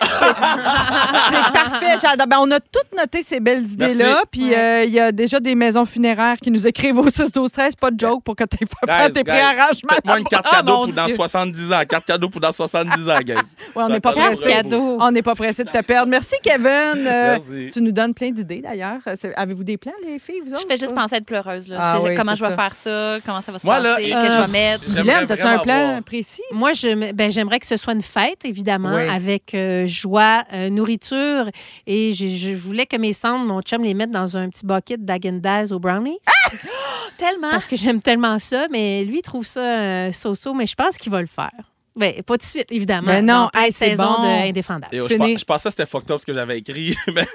[1.30, 1.96] c'est parfait.
[2.00, 2.26] J'adore.
[2.26, 4.22] Ben, on a toutes noté ces belles idées-là, Merci.
[4.30, 7.50] puis euh, il y a déjà des maisons funéraires qui nous écrivent au 6 12
[7.50, 9.92] 13 pas de joke pour que tu aies fait faire Guys, tes guys, préarrangements.
[9.94, 11.14] Faites-moi une carte Ah, cadeau mon pour dans Dieu.
[11.16, 11.82] 70 ans.
[11.88, 13.34] Carte cadeau pour dans 70 ans, guys.
[13.76, 14.50] Ouais, on n'est pas Carte pressé.
[14.50, 14.96] cadeau.
[15.00, 16.08] On n'est pas pressé de te perdre.
[16.08, 16.66] Merci, Kevin.
[17.06, 17.70] Euh, Merci.
[17.72, 18.98] tu nous donnes plein d'idées, d'ailleurs.
[19.06, 20.66] Euh, c'est- Avez-vous des plans, les filles, vous Je autres?
[20.68, 21.68] fais juste penser à être pleureuse.
[21.68, 21.76] Là.
[21.80, 22.56] Ah Je sais oui, comment c'est je vais ça.
[22.56, 24.84] faire ça, comment ça va se Moi, là, passer, et- qu'est-ce que je vais mettre.
[24.86, 26.02] J'aimerais Guylaine, as-tu un vraiment plan voir.
[26.04, 26.42] précis?
[26.52, 29.08] Moi, je, me- ben, j'aimerais que ce soit une fête, évidemment, Oui.
[29.08, 31.50] avec euh, joie, euh, nourriture.
[31.86, 35.72] Et je voulais que mes cendres, mon chum, les mette dans un petit bucket d'Agendaz
[35.72, 36.18] aux brownies.
[37.18, 37.50] Tellement?
[37.50, 38.66] Parce que j'aime tellement ça.
[38.70, 41.50] Mais lui, il trouve ça euh, so-so, mais je pense qu'il va le faire.
[41.96, 43.06] Ben, pas tout de suite, évidemment.
[43.06, 44.22] Ben non, hey, c'est saisons bon.
[44.22, 44.94] de Indéfendable.
[44.94, 46.94] Et, oh, je, je pensais que c'était fucked up ce que j'avais écrit.
[47.14, 47.26] mais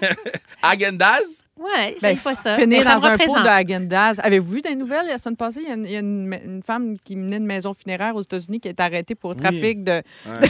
[0.62, 1.44] Agendaz?
[1.62, 2.56] Oui, ben, pas ça.
[2.56, 4.20] Finir dans un pot de Hagendaz.
[4.24, 5.08] Avez-vous vu des nouvelles?
[5.08, 5.62] La semaine passée?
[5.64, 8.60] Il y a, une, y a une, femme qui menait une maison funéraire aux États-Unis
[8.60, 10.02] qui est arrêtée pour trafic de.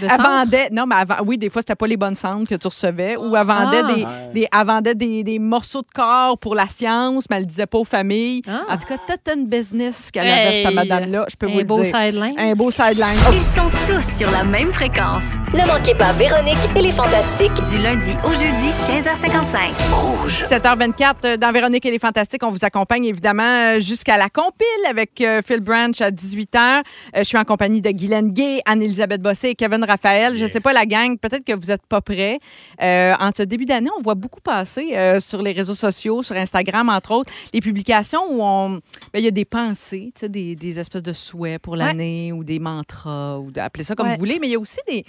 [0.00, 0.06] De...
[0.10, 2.66] Elle vendait, non, mais avant, oui, des fois, c'était pas les bonnes cendres que tu
[2.66, 3.16] recevais.
[3.16, 4.32] Ou elle vendait, ah.
[4.32, 7.78] des, elle vendait des, morceaux de corps pour la science, mais elle le disait pas
[7.78, 8.42] aux familles.
[8.48, 8.62] Ah.
[8.70, 10.46] En tout cas, toute une business qu'elle hey.
[10.46, 11.26] avait, cette madame-là.
[11.30, 11.84] Je peux un vous dire.
[11.84, 12.34] Sideline.
[12.38, 13.18] Un beau sideline.
[13.32, 15.34] Ils sont tous sur la même fréquence.
[15.52, 19.92] Ne manquez pas Véronique et les Fantastiques du lundi au jeudi, 15h55.
[19.92, 20.43] Rouge.
[20.44, 22.42] 17h24 euh, dans Véronique et les Fantastiques.
[22.44, 23.42] On vous accompagne évidemment
[23.76, 26.82] euh, jusqu'à la compile avec euh, Phil Branch à 18h.
[27.16, 30.36] Je suis en compagnie de Guylaine Gay, Anne-Elisabeth Bossé et Kevin Raphaël.
[30.36, 32.40] Je ne sais pas la gang, peut-être que vous n'êtes pas prêts.
[32.78, 37.12] En ce début d'année, on voit beaucoup passer sur les réseaux sociaux, sur Instagram entre
[37.12, 38.80] autres, les publications où ben,
[39.14, 43.50] il y a des pensées, des, espèces de souhaits pour l'année ou des mantras, ou
[43.56, 45.04] appelez ça comme vous voulez, mais il y a aussi des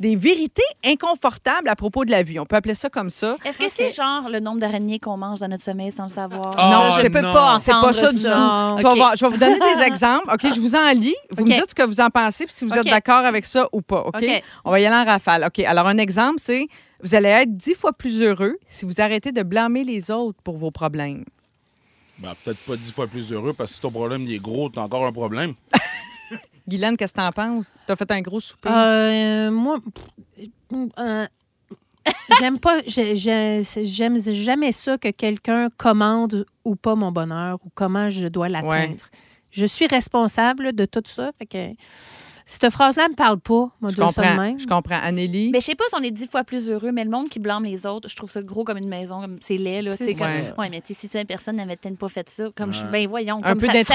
[0.00, 2.38] des vérités inconfortables à propos de la vie.
[2.38, 3.36] On peut appeler ça comme ça.
[3.44, 6.54] Est-ce que c'est genre le nombre d'araignées qu'on mange dans notre sommeil sans le savoir?
[6.56, 8.24] Oh, Non, je c'est peux pas entendre pas ça du tout.
[8.24, 8.96] Je, vais OK.
[8.96, 10.30] voir- je vais vous donner des exemples.
[10.32, 11.16] OK, je vous en lis.
[11.30, 13.66] Vous me dites ce que vous en pensez puis si vous êtes d'accord avec ça
[13.72, 14.02] ou pas.
[14.02, 14.24] OK.
[14.64, 15.44] On va y aller en rafale.
[15.44, 15.58] OK.
[15.60, 16.66] Alors, un exemple, c'est
[17.02, 20.56] vous allez être dix fois plus heureux si vous arrêtez de blâmer les autres pour
[20.56, 21.24] vos problèmes.
[22.20, 24.68] Ben, peut-être pas dix fois plus heureux parce que si ton problème il est gros,
[24.68, 25.54] t'as encore un problème.
[26.68, 27.72] Guylaine, qu'est-ce que t'en penses?
[27.86, 28.68] T'as fait un gros souper?
[28.70, 29.78] Euh, moi,
[30.98, 31.26] euh,
[32.38, 38.28] j'aime pas, j'aime jamais ça que quelqu'un commande ou pas mon bonheur ou comment je
[38.28, 38.72] dois l'atteindre.
[38.72, 38.96] Ouais.
[39.50, 41.30] Je suis responsable de tout ça.
[41.38, 41.72] Fait que
[42.50, 43.68] cette phrase-là me parle pas.
[43.80, 44.42] Moi, je dire ça de comprends.
[44.42, 44.58] même.
[44.58, 44.98] Je comprends.
[45.02, 45.50] Annélie?
[45.52, 47.38] Mais je sais pas si on est dix fois plus heureux, mais le monde qui
[47.40, 49.96] blâme les autres, je trouve ça gros comme une maison, comme c'est laid, là.
[49.96, 50.52] C'est comme, Ouais.
[50.56, 53.06] ouais, mais tu si ça, une personne n'avait peut-être pas fait ça, comme je ben
[53.06, 53.88] voyons, Un comme peu ça, ça tenait-tu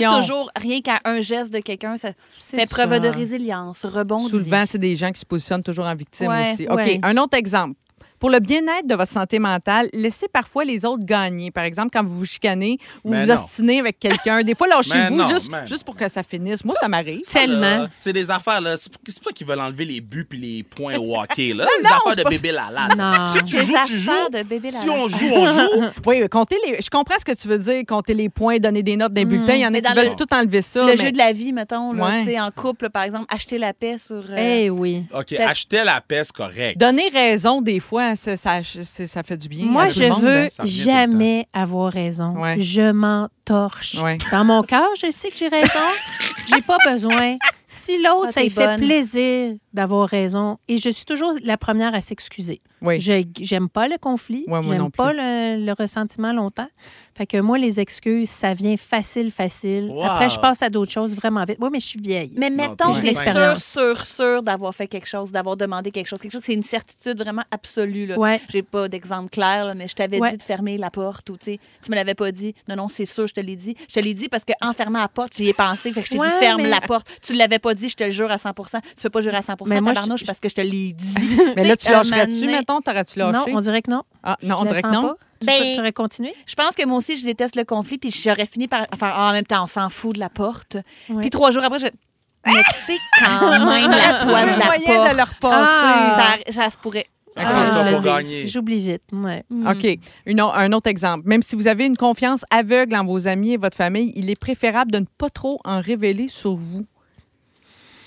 [0.00, 0.16] d'introspection.
[0.20, 2.98] toujours rien qu'à un geste de quelqu'un, ça C'est fait preuve ça.
[2.98, 4.30] de résilience, rebondit.
[4.30, 6.66] Souvent, c'est des gens qui se positionnent toujours en victime Ouais, aussi.
[6.68, 6.76] OK.
[6.76, 6.98] ouais.
[7.04, 7.76] Un autre exemple.
[8.22, 11.50] Pour le bien-être de votre santé mentale, laissez parfois les autres gagner.
[11.50, 13.34] Par exemple, quand vous vous chicanez ou Mais vous non.
[13.34, 16.64] ostinez avec quelqu'un, des fois lâchez-vous juste, mais juste pour que ça finisse.
[16.64, 17.22] Moi, ça, m'arrive.
[17.22, 17.86] Tellement.
[17.98, 18.76] C'est des affaires, là.
[18.76, 21.66] C'est c'est pas qu'ils veulent enlever les buts puis les points au hockey, là.
[21.78, 22.88] des non, affaires c'est de pas- bébé lala.
[22.96, 23.26] Non.
[23.26, 24.10] Si tu joues, tu joues.
[24.12, 25.82] affaires de bébé Si on joue, on joue.
[26.06, 26.80] Oui, compter les.
[26.80, 29.54] Je comprends ce que tu veux dire, compter les points, donner des notes d'un bulletin.
[29.54, 30.80] Il y en a qui veulent le- tout enlever ça.
[30.82, 33.72] Le mais- jeu de la vie, mettons, tu sais, en couple, par exemple, acheter la
[33.74, 34.14] paix sur.
[34.30, 35.02] euh, Eh oui.
[35.12, 36.78] OK, acheter la peste, correct.
[36.78, 39.66] Donner raison, des fois, ça, ça, c'est- ça fait du bien.
[39.66, 40.20] Moi, à tout je le monde.
[40.22, 42.34] veux Ça revient tout le jamais avoir raison.
[42.40, 42.56] Ouais.
[42.60, 43.96] Je m'en torche.
[44.02, 44.18] Ouais.
[44.30, 45.68] Dans mon cœur, je sais que j'ai raison.
[46.54, 47.36] j'ai pas besoin.
[47.74, 51.94] Si l'autre, Ah, ça lui fait plaisir d'avoir raison, et je suis toujours la première
[51.94, 52.60] à s'excuser.
[52.82, 53.00] Oui.
[53.00, 56.68] Je j'aime pas le conflit, Ouais, j'aime pas le, le ressentiment longtemps.
[57.16, 59.88] Fait que moi, les excuses, ça vient facile, facile.
[59.90, 60.04] Wow.
[60.04, 61.58] Après, je passe à d'autres choses vraiment vite.
[61.60, 62.32] Oui, mais je suis vieille.
[62.36, 63.14] Mais mettons, simple.
[63.14, 66.20] sûr, sûr, sûr d'avoir fait quelque chose, d'avoir demandé quelque chose.
[66.20, 68.06] Quelque chose, c'est une certitude vraiment absolue.
[68.06, 68.18] Là.
[68.18, 68.40] Ouais.
[68.50, 70.30] J'ai pas d'exemple clair, là, mais je t'avais Ouais.
[70.32, 72.54] dit de fermer la porte ou tu sais, tu me l'avais pas dit.
[72.68, 73.76] Non, non, c'est sûr, je te l'ai dit.
[73.88, 75.92] Je te l'ai dit parce qu'en fermant la porte, j'y ai pensé.
[75.92, 77.06] Fait que je t'ai Ouais, dit ferme mais- la porte.
[77.24, 79.42] Tu l'avais pas dit, je te le jure à 100 Tu peux pas jurer à
[79.42, 81.38] 100 Mais moi, tabarnouche je- parce que je te l'ai dit.
[81.56, 82.80] Mais là, Tu lâcherais-tu, mettons?
[82.80, 83.52] T'aurais-tu Non, lâché?
[83.54, 84.02] on dirait que non.
[84.22, 85.02] Ah, non, on dirait que non.
[85.02, 85.14] pas.
[85.40, 86.34] Tu Ben- tu aurais continué?
[86.46, 89.30] Je pense que moi aussi, je déteste le conflit, puis j'aurais fini par faire Ah,
[89.30, 90.76] en même temps, on s'en fout de la porte.
[91.20, 91.86] Puis trois jours après, je.
[92.46, 95.12] Mais tu sais, quand même, la Il y toile a de la moyen porte.
[95.12, 95.70] de le repasser.
[95.70, 96.36] Ah.
[96.48, 97.06] Ça, ça se pourrait.
[97.36, 98.20] Ah.
[98.44, 99.02] J'oublie vite.
[99.12, 99.42] Ouais.
[99.48, 99.66] Mm.
[99.68, 99.98] OK.
[100.26, 101.22] Une un autre exemple.
[101.26, 104.38] Même si vous avez une confiance aveugle en vos amis et votre famille, il est
[104.38, 106.84] préférable de ne pas trop en révéler sur vous.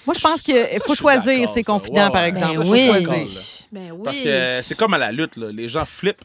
[0.06, 2.60] Moi, je pense qu'il faut choisir ses confidents, par exemple.
[3.72, 4.02] Ben oui.
[4.04, 5.48] Parce que c'est comme à la lutte, là.
[5.52, 6.24] les gens flippent.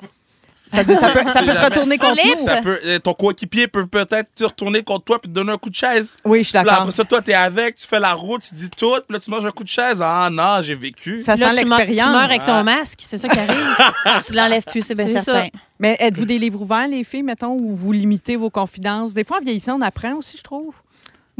[0.72, 2.44] Ça, peut- ça peut, ça C'est peut se retourner contre nous.
[2.44, 5.56] Ça peut, euh, ton coéquipier peut peut-être te retourner contre toi puis te donner un
[5.58, 6.16] coup de chaise.
[6.24, 6.74] Oui, je suis d'accord.
[6.74, 9.28] après ça, toi, t'es avec, tu fais la route, tu dis tout, puis là, tu
[9.32, 10.00] manges un coup de chaise.
[10.00, 11.18] Ah non, j'ai vécu.
[11.18, 12.12] Ça Là, sent tu, meurs- tu l'expérience.
[12.12, 13.76] meurs avec ton masque, c'est ça qui arrive.
[14.28, 15.44] Tu l'enlèves plus, c'est bien certain.
[15.46, 15.46] ça.
[15.80, 19.12] Mais êtes-vous des livres ouverts, les filles, mettons, où vous limitez vos confidences?
[19.12, 20.74] Des fois, en vieillissant, on apprend aussi, je trouve.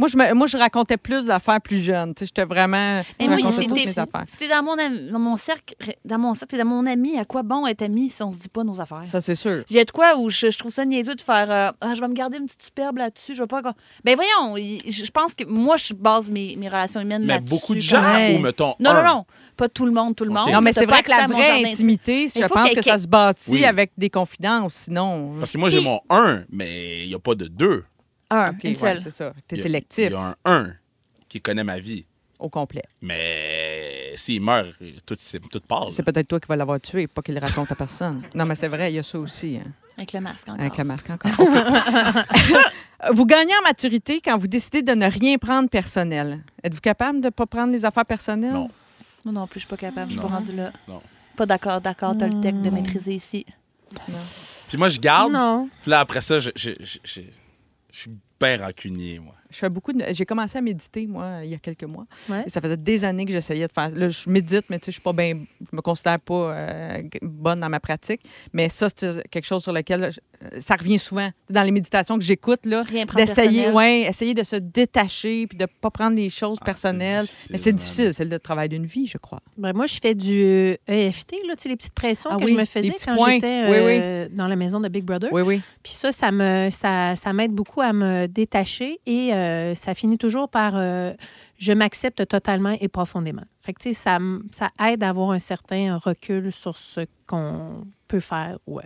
[0.00, 2.14] Moi, je, me- moi, je racontais plus d'affaires plus jeunes.
[2.14, 3.02] Tu sais, J'étais vraiment.
[3.20, 4.22] Mais je moi, c'était toutes mes affaires.
[4.24, 5.74] c'était dans mon, dans mon cercle,
[6.06, 8.38] dans mon cercle, t'es dans mon ami, à quoi bon être ami si on se
[8.38, 9.02] dit pas nos affaires?
[9.04, 9.62] Ça, c'est sûr.
[9.68, 11.94] Il y a de quoi où je, je trouve ça niaiseux de faire euh, Ah,
[11.94, 13.60] je vais me garder une petite superbe là-dessus, je vais pas.
[14.02, 14.56] Ben voyons,
[14.88, 17.50] je pense que moi, je base mes, mes relations humaines Mais là-dessus.
[17.50, 18.36] beaucoup de gens, Ouais.
[18.38, 18.74] ou mettons.
[18.80, 19.02] Non, un.
[19.02, 19.24] non, non.
[19.58, 20.50] Pas tout le monde, tout le monde.
[20.50, 23.64] Non, mais c'est vrai que la vraie intimité, je pense que ça se bâtit Oui.
[23.66, 24.74] avec des confidences.
[24.86, 25.34] Sinon.
[25.38, 27.84] Parce que moi, j'ai mon 1, mais il n'y a pas de 2.
[28.30, 29.00] Un, une ouais, seule.
[29.02, 29.32] c'est ça.
[29.48, 30.72] T'es Il y a- sélectif Il y a un 1
[31.28, 32.04] qui connaît ma vie.
[32.38, 32.84] au complet.
[33.02, 34.68] Mais s'il meurt,
[35.04, 35.14] tout,
[35.50, 35.92] tout passe.
[35.94, 38.22] C'est peut-être toi qui vas l'avoir tué, pas qu'il le raconte à personne.
[38.34, 39.58] Non, mais c'est vrai, il y a ça aussi.
[39.62, 40.60] hein, Avec le masque encore.
[40.60, 41.30] avec le masque encore.
[43.12, 46.40] Vous gagnez en maturité quand vous décidez de ne rien prendre personnel.
[46.62, 48.52] Êtes-vous capable de ne pas prendre les affaires personnelles?
[48.52, 48.70] Non.
[49.24, 50.08] Non, non plus, je suis pas capable.
[50.10, 50.28] Je suis Non.
[50.28, 50.72] pas rendue là.
[50.88, 51.02] Non.
[51.36, 53.44] Pas d'accord, d'accord, t'as le tech de maîtriser ici.
[54.68, 55.32] Puis moi, je garde.
[55.32, 55.68] Non.
[55.82, 56.70] Puis là, après ça, je, je-
[57.04, 57.20] je
[58.00, 59.34] suis bien rancunier, moi.
[59.50, 62.06] Je fais beaucoup de- J'ai commencé à méditer, moi, il y a quelques mois.
[62.28, 62.44] Ouais.
[62.46, 63.90] Et ça faisait des années que j'essayais de faire.
[63.90, 65.44] Là, je médite, mais tu sais, je suis pas bien.
[65.60, 68.22] Je me considère pas euh, bonne dans ma pratique.
[68.52, 70.12] Mais ça, c'est quelque chose sur lequel
[70.58, 71.30] ça revient souvent.
[71.50, 75.58] Dans les méditations que j'écoute, là, Rien prendre d'essayer, ouais, essayer de se détacher puis
[75.58, 77.26] de pas prendre les choses Ah, personnelles.
[77.50, 79.40] mais c'est difficile, c'est le travail d'une vie, je crois.
[79.58, 82.52] Ben, moi, je fais du EFT, là, tu sais, les petites pressions Ah que oui,
[82.54, 85.30] je me faisais quand j'étais Oui, euh, dans la maison de Big Brother.
[85.32, 85.60] Oui, oui.
[85.82, 90.18] Puis ça, ça me ça, ça m'aide beaucoup à me détacher et euh, ça finit
[90.18, 91.12] toujours par euh,
[91.60, 93.42] je m'accepte totalement et profondément.
[93.62, 94.18] Fait que tu sais, ça,
[94.52, 98.56] ça aide à avoir un certain recul sur ce qu'on peut faire.
[98.66, 98.82] Ouais.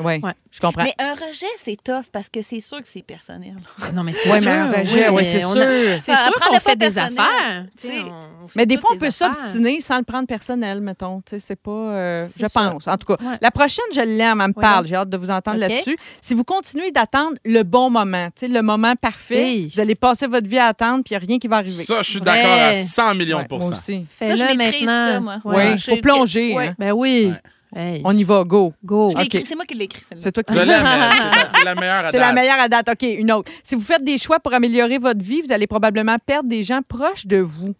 [0.00, 0.32] Ouais, Ouais.
[0.50, 0.82] je comprends.
[0.82, 3.54] Mais un rejet, c'est tough parce que c'est sûr que c'est personnel.
[3.94, 4.50] Non, mais c'est Oui, sûr.
[4.50, 5.50] mais un rejet, oui, oui, c'est sûr.
[5.56, 7.14] a- C'est sûr qu'on pas fait des personnel.
[7.20, 7.66] affaires.
[8.10, 11.20] on fait Mais des fois, on peut s'obstiner sans le prendre personnel, mettons.
[11.20, 11.70] Tu sais, c'est pas.
[11.70, 12.88] euh, je pense.
[12.88, 13.38] En tout cas, Ouais.
[13.40, 14.40] la prochaine, je l'aime.
[14.40, 14.86] Elle me Ouais, parle.
[14.88, 15.96] J'ai hâte de vous entendre là-dessus.
[16.20, 19.68] Si vous continuez d'attendre le bon moment, tu sais, le moment parfait, Hey.
[19.72, 21.84] vous allez passer votre vie à attendre, puis il n'y a rien qui va arriver.
[21.84, 22.42] Ça, je suis Ouais.
[22.42, 23.74] d'accord à 100 millions Ouais, de moi pourcents.
[23.74, 24.06] aussi.
[24.18, 25.12] Ça, je maîtrise maintenant.
[25.12, 25.36] ça, moi.
[25.44, 25.72] Oui, Ouais.
[25.72, 26.54] il Je- faut plonger.
[26.54, 26.68] Ouais.
[26.68, 26.74] hein.
[26.78, 27.32] Ben oui.
[27.32, 27.40] Ouais.
[27.78, 28.00] Hey.
[28.04, 28.72] On y va, go.
[28.84, 29.10] Go.
[29.10, 30.22] Je l'ai C'est moi qui l'ai écrit, celle-là.
[30.22, 32.34] C'est toi qui Je l'aime, mais c'est- c'est la meilleure à C'est la date.
[32.34, 32.88] meilleure à date.
[32.88, 33.52] OK, une autre.
[33.62, 36.80] Si vous faites des choix pour améliorer votre vie, vous allez probablement perdre des gens
[36.86, 37.74] proches de vous.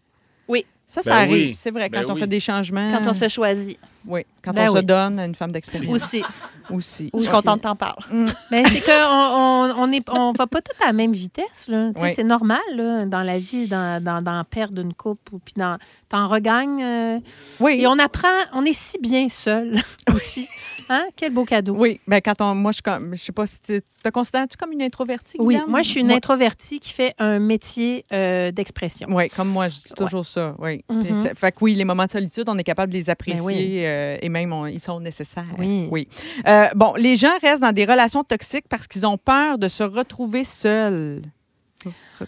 [0.49, 0.67] Oui.
[0.89, 1.33] Ça, ça Ben arrive.
[1.33, 1.55] oui.
[1.59, 2.21] C'est vrai, quand Ben on oui.
[2.21, 2.91] fait des changements.
[2.93, 3.77] Quand on se choisit.
[4.07, 5.93] Oui, quand Ben on se donne à une femme d'expérience.
[5.93, 6.23] Aussi.
[6.71, 7.11] Aussi.
[7.13, 7.99] Je suis contente t'en parles.
[8.51, 11.67] Ben, c'est qu'on on, on, est- on va pas tous à la même vitesse.
[11.67, 11.89] là.
[11.93, 12.13] Tu sais, Oui.
[12.15, 15.77] C'est normal là, dans la vie d'en dans, d'en perdre une coupe ou puis d'en
[16.09, 16.83] t'en regagnes.
[16.85, 17.19] euh,
[17.59, 17.79] Oui.
[17.81, 19.81] et on apprend, on est si bien seul
[20.15, 20.47] aussi.
[20.89, 21.07] Hein?
[21.17, 21.75] Quel beau cadeau.
[21.77, 22.81] Oui, ben quand on, moi, je,
[23.13, 25.37] je sais pas si tu te considères-tu comme une introvertie?
[25.41, 29.09] Oui, moi, je suis une Moi- introvertie qui fait un métier euh, d'expression.
[29.11, 30.55] Oui, comme moi, je dis toujours ça.
[30.59, 30.85] Oui.
[31.23, 33.45] C'est- Fait que oui, les moments de solitude, on est capable de les apprécier Ben
[33.47, 33.85] oui.
[33.85, 35.45] euh, et même on- ils sont nécessaires.
[35.59, 36.09] Oui.
[36.47, 39.83] Euh, bon, les gens restent dans des relations toxiques parce qu'ils ont peur de se
[39.83, 41.23] retrouver seuls.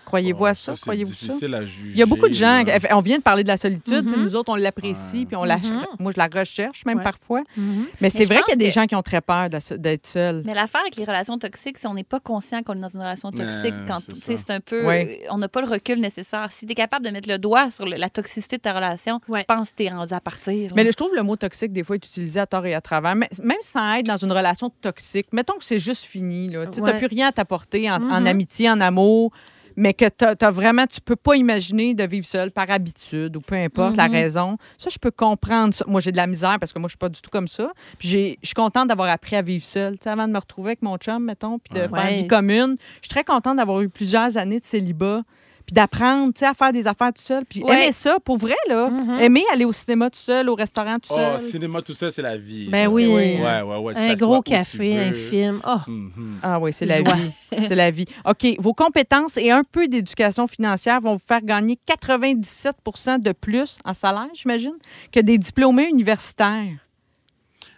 [0.04, 0.74] Croyez-vous à ça?
[0.74, 1.26] c'est Croyez-vous ça?
[1.26, 1.90] difficile à juger.
[1.90, 2.62] Il y a beaucoup de gens.
[2.64, 2.78] là.
[2.92, 4.10] On vient de parler de la solitude.
[4.10, 4.22] Mhm.
[4.22, 5.24] Nous autres, on l'apprécie, Ouais.
[5.26, 5.84] puis on la, Mhm.
[5.98, 7.04] moi, je la recherche même Ouais.
[7.04, 7.42] parfois.
[7.56, 7.86] Mhm.
[8.00, 9.48] Mais c'est je vrai pense qu'il y a des que- gens qui ont très peur
[9.50, 10.42] de- d'être seuls.
[10.44, 13.00] Mais l'affaire avec les relations toxiques, c'est qu'on n'est pas conscient qu'on est dans une
[13.00, 13.74] relation toxique.
[13.74, 14.42] Ouais, quand c'est tu sais, ça.
[14.46, 14.84] c'est un peu.
[14.86, 15.22] Ouais.
[15.30, 16.48] On n'a pas le recul nécessaire.
[16.52, 19.20] Si tu es capable de mettre le doigt sur le- la toxicité de ta relation,
[19.28, 19.40] Ouais.
[19.40, 20.72] je pense que tu es rendu à partir.
[20.74, 23.14] Mais je trouve le mot toxique, des fois, est utilisé à tort et à travers.
[23.16, 26.48] Mais même sans être dans une relation toxique, mettons que c'est juste fini.
[26.72, 26.98] Tu n'as Ouais.
[26.98, 28.26] plus rien à t'apporter en, en Mhm.
[28.26, 29.32] amitié, en amour,
[29.80, 33.40] mais que tu as, vraiment, tu peux pas imaginer de vivre seul par habitude ou
[33.40, 34.12] peu importe la Mhm.
[34.14, 34.58] raison.
[34.76, 35.84] Ça, je peux comprendre ça.
[35.86, 37.70] Moi, j'ai de la misère parce que moi, je suis pas du tout comme ça.
[37.96, 38.08] Puis
[38.42, 39.92] je suis contente d'avoir appris à vivre seul.
[39.98, 41.88] Tu sais, avant de me retrouver avec mon chum, mettons, puis de Ouais.
[41.88, 42.14] faire Ouais.
[42.16, 45.22] vie commune, je suis très contente d'avoir eu plusieurs années de célibat.
[45.68, 47.44] Puis d'apprendre, tu sais, à faire des affaires tout seul.
[47.44, 47.74] Puis Ouais.
[47.84, 48.88] aimer ça, pour vrai, là.
[48.88, 49.18] Mhm.
[49.20, 51.40] Aimer aller au cinéma tout seul, au restaurant tout Oh, seul.
[51.40, 52.70] cinéma, tout ça, c'est la vie.
[52.70, 53.04] Ben ça, oui.
[53.04, 53.42] c'est- Oui.
[53.44, 53.98] Ouais, ouais, ouais.
[53.98, 55.60] Un gros café, un film.
[55.66, 56.38] Oh, Mhm.
[56.42, 57.12] Ah oui, c'est la Joie.
[57.16, 57.30] vie.
[57.68, 58.06] C'est la vie.
[58.24, 63.78] OK, vos compétences et un peu d'éducation financière vont vous faire gagner 97% de plus
[63.84, 64.72] en salaire, j'imagine,
[65.12, 66.64] que des diplômés universitaires.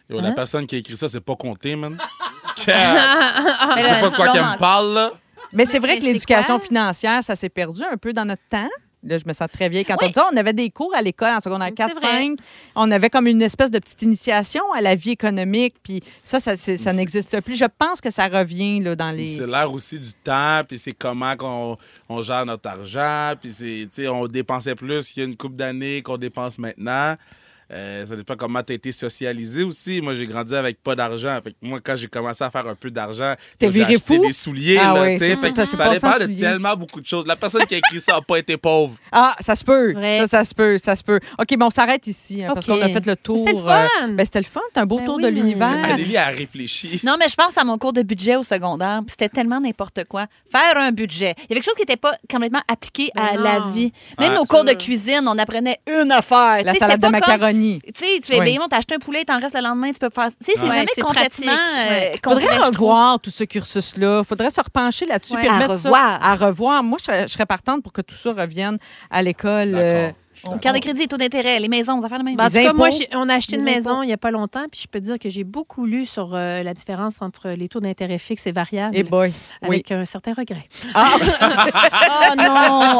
[0.09, 0.23] Yo, Hein?
[0.23, 1.97] La personne qui a écrit ça, c'est pas compté, man.
[2.57, 5.13] Je Mais sais pas de quoi qu'elle me parle, là.
[5.53, 8.69] Mais c'est vrai que l'éducation financière, ça s'est perdu un peu dans notre temps.
[9.03, 10.05] Là, je me sens très vieille quand Oui.
[10.05, 10.29] on dit ça.
[10.31, 12.07] On avait des cours à l'école en secondaire C'est 4, vrai.
[12.19, 12.39] 5.
[12.75, 15.77] On avait comme une espèce de petite initiation à la vie économique.
[15.83, 17.57] Puis ça, ça, n'existe plus.
[17.57, 19.27] Je pense que ça revient là, dans les...
[19.27, 21.79] C'est l'air aussi du temps, puis c'est comment qu'on
[22.11, 25.37] on gère notre argent, puis c'est, tu sais, on dépensait plus il y a une
[25.37, 27.17] couple d'années qu'on dépense maintenant.
[27.73, 30.01] Euh, ça dépend comment tu as été socialisé aussi.
[30.01, 31.39] Moi, j'ai grandi avec pas d'argent.
[31.43, 34.27] Fait que moi, quand j'ai commencé à faire un peu d'argent, j'ai acheté fou?
[34.27, 34.79] des souliers.
[34.81, 37.27] Ah là, oui, c'est Fait ça, que ça dépend en de tellement beaucoup de choses.
[37.27, 38.95] La personne qui a écrit ça n'a pas été pauvre.
[39.13, 39.93] Ah, ça se peut.
[39.93, 40.19] Vrai.
[40.21, 41.21] Ça, ça se peut, ça se peut.
[41.39, 43.39] OK, bon, on s'arrête ici, hein, parce qu'on a fait le tour.
[43.39, 44.09] C'était le euh, fun.
[44.09, 44.61] ben, c'était le fun.
[44.69, 45.23] C'était un beau Ben tour oui.
[45.25, 45.85] de l'univers.
[45.85, 47.01] Anélie a réfléchi.
[47.05, 50.27] Non, mais je pense à mon cours de budget au secondaire, c'était tellement n'importe quoi.
[50.51, 51.35] Faire un budget.
[51.39, 53.93] Il y avait quelque chose qui n'était pas complètement appliqué à Mais la vie.
[54.19, 56.63] Même Ah, nos cours de cuisine, on apprenait une affaire.
[56.65, 57.21] La salade de c'était
[57.61, 58.57] Tu sais, tu fais, Oui.
[58.59, 60.29] ben, t'as acheté un poulet, t'en restes le lendemain, tu peux faire.
[60.29, 61.53] Tu sais, c'est Ouais, jamais c'est complètement.
[61.53, 62.11] euh.
[62.25, 64.23] Faudrait concret, revoir tout ce cursus-là.
[64.25, 65.35] Faudrait se repencher là-dessus.
[65.35, 65.41] Ouais.
[65.41, 66.19] puis À remettre ça revoir.
[66.25, 66.83] à revoir.
[66.83, 68.79] Moi, je serais, je serais partante pour que tout ça revienne
[69.11, 69.75] à l'école.
[69.75, 70.11] euh,
[70.61, 72.37] Carte de crédit, taux d'intérêt, les maisons, on va faire le même.
[72.37, 74.03] Ben, en Les tout cas, moi, on a acheté une Les maison impôts.
[74.05, 76.63] il n'y a pas longtemps, puis je peux dire que j'ai beaucoup lu sur euh,
[76.63, 79.33] la différence entre les taux d'intérêt fixes et variables, Eh boy.
[79.63, 79.69] Oui.
[79.69, 80.67] avec un certain regret.
[80.95, 81.11] Ah,
[82.33, 82.45] Oh non,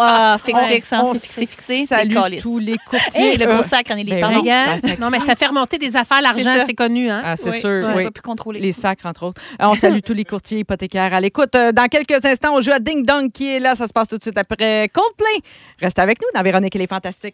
[0.01, 2.43] ah, fixe, on- fixe, hein, on c'est fixé, calice.
[2.43, 3.33] tous les courtiers.
[3.33, 4.37] Hey, le gros sac, Anneli, ben pardon.
[4.37, 4.41] oui.
[4.43, 4.81] Regarde.
[4.81, 7.11] ça, ça- Non, mais ça fait remonter des affaires, l'argent, C'est connu.
[7.11, 7.23] Hein?
[7.25, 8.05] Ah, c'est Oui, sûr, on oui.
[8.05, 8.61] peut plus contrôler.
[8.61, 9.41] Les sacres, entre autres.
[9.61, 11.13] Euh, On salue tous les courtiers hypothécaires.
[11.15, 13.75] À l'écoute, euh, dans quelques instants, on joue à Ding Dong qui est là.
[13.75, 15.41] Ça se passe tout de suite après Coldplay.
[15.81, 17.30] Reste avec nous dans Véronique et les Fantastiques.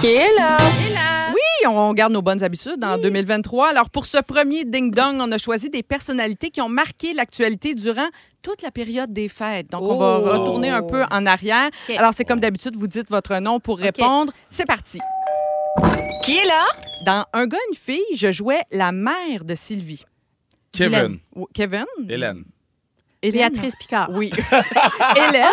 [0.00, 0.58] Qui est là?
[1.32, 3.68] Oui, on garde nos bonnes habitudes en 2023.
[3.68, 7.74] Alors, pour ce premier Ding Dong, on a choisi des personnalités qui ont marqué l'actualité
[7.74, 8.08] durant
[8.42, 9.70] toute la période des fêtes.
[9.70, 10.24] Donc, on va Oh.
[10.40, 11.68] retourner un peu en arrière.
[11.88, 11.96] OK.
[11.96, 14.32] Alors, c'est comme d'habitude, vous dites votre nom pour répondre.
[14.50, 14.98] C'est parti.
[16.24, 16.64] Qui est là?
[17.06, 20.04] Dans Un gars, une fille, je jouais la mère de Sylvie.
[20.72, 21.18] Kevin.
[21.34, 21.84] Ou- Kevin?
[22.08, 22.44] Hélène.
[23.22, 23.50] Hélène?
[23.52, 24.08] Béatrice Picard.
[24.12, 24.30] Oui.
[25.16, 25.44] Hélène.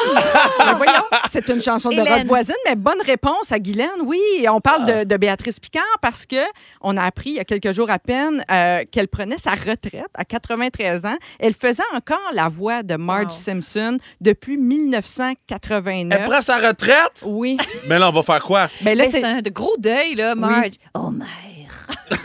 [0.66, 2.28] Mais voyons, c'est une chanson de Hélène.
[2.28, 3.88] voisine, mais bonne réponse à Guylaine.
[4.06, 6.38] Oui, on parle de, de Béatrice Picard parce que
[6.82, 10.08] on a appris il y a quelques jours à peine euh, qu'elle prenait sa retraite
[10.16, 11.18] à 93 ans.
[11.40, 13.30] Elle faisait encore la voix de Marge Wow.
[13.32, 16.18] Simpson depuis 1989.
[16.20, 17.24] Elle prend sa retraite?
[17.26, 17.58] Oui.
[17.88, 18.68] Mais là, on va faire quoi?
[18.82, 20.72] Ben là, Mais c'est c'est un de gros deuil, là, Marge.
[20.96, 21.28] Oh, mère.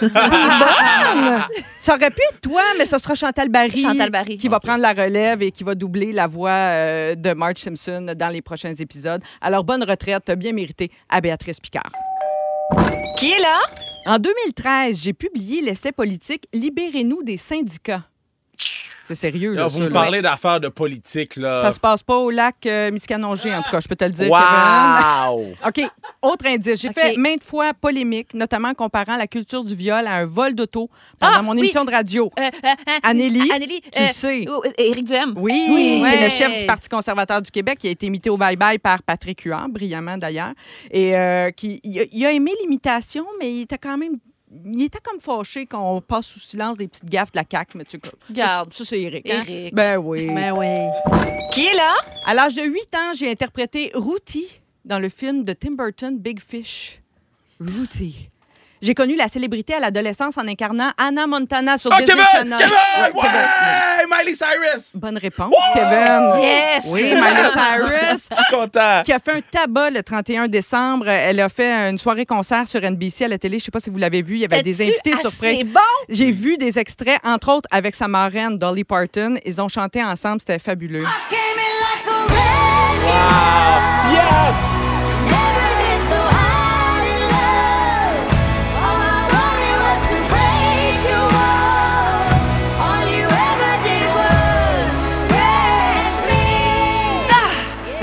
[0.00, 1.44] Bonne.
[1.78, 3.82] Ça aurait pu être toi, mais ce sera Chantal Barry.
[3.82, 4.36] Chantal Barry.
[4.36, 8.14] Qui va prendre la relève et qui va doubler la voix euh, de Marge Simpson
[8.16, 9.22] dans les prochains épisodes.
[9.40, 11.90] Alors, bonne retraite, bien méritée à Béatrice Picard.
[13.18, 13.60] Qui est là?
[14.06, 18.02] En 2013, j'ai publié l'essai politique Libérez-nous des syndicats.
[19.06, 19.62] C'est sérieux, là.
[19.62, 21.60] Là, vous ça, me parlez d'affaires de politique, là.
[21.60, 24.10] Ça se passe pas au lac euh, Miscanongé, en tout cas, je peux te le
[24.12, 24.30] dire.
[24.30, 24.32] Kevin.
[24.32, 25.54] Wow!
[25.68, 25.90] OK.
[26.22, 26.80] Autre indice.
[26.80, 30.88] J'ai fait maintes fois polémique, notamment comparant la culture du viol à un vol d'auto
[31.18, 31.58] pendant Ah, mon oui.
[31.58, 32.30] émission de radio.
[32.38, 34.44] Euh, euh, euh, Anneli, Anneli, tu euh, le sais.
[34.78, 35.34] Éric Duhem.
[35.36, 36.02] Oui, Oui.
[36.02, 36.24] c'est Ouais.
[36.24, 39.40] le chef du Parti conservateur du Québec qui a été imité au bye-bye par Patrick
[39.42, 40.52] Huard, brillamment d'ailleurs.
[40.90, 44.16] Et euh, qui, il, a, il a aimé l'imitation, mais il était quand même.
[44.64, 47.84] Il était comme fâché qu'on passe sous silence des petites gaffes de la CAQ, mais
[47.84, 48.72] tu sais, Regarde.
[48.72, 49.28] Ça, c'est Eric.
[49.30, 49.42] hein?
[49.46, 49.74] Éric.
[49.74, 50.28] Ben oui.
[50.32, 50.74] Ben oui.
[51.52, 51.94] Qui est là?
[52.26, 54.46] À l'âge de 8 ans, j'ai interprété Routy
[54.84, 57.00] dans le film de Tim Burton, Big Fish.
[57.60, 58.28] Ruthie.
[58.84, 62.50] J'ai connu la célébrité à l'adolescence en incarnant Anna Montana sur Oh, Disney Kevin!
[62.50, 62.58] Channel.
[62.58, 62.72] Kevin!
[63.14, 63.28] Ouais, Ouais!
[63.30, 64.14] Kevin.
[64.18, 64.84] Miley Cyrus!
[64.94, 66.42] Bonne réponse, Kevin.
[66.42, 66.82] Yes!
[66.88, 68.28] Oui, Miley Cyrus.
[68.30, 69.00] Je suis content.
[69.02, 71.08] qui a fait un tabac le 31 décembre.
[71.08, 73.58] Elle a fait une soirée concert sur NBC à la télé.
[73.58, 74.34] Je sais pas si vous l'avez vu.
[74.34, 75.64] Il y avait des invités assez surprises.
[75.64, 75.80] bon?
[76.10, 79.36] J'ai vu des extraits, entre autres avec sa marraine Dolly Parton.
[79.46, 80.40] Ils ont chanté ensemble.
[80.40, 81.06] C'était fabuleux.
[83.06, 83.93] Yes!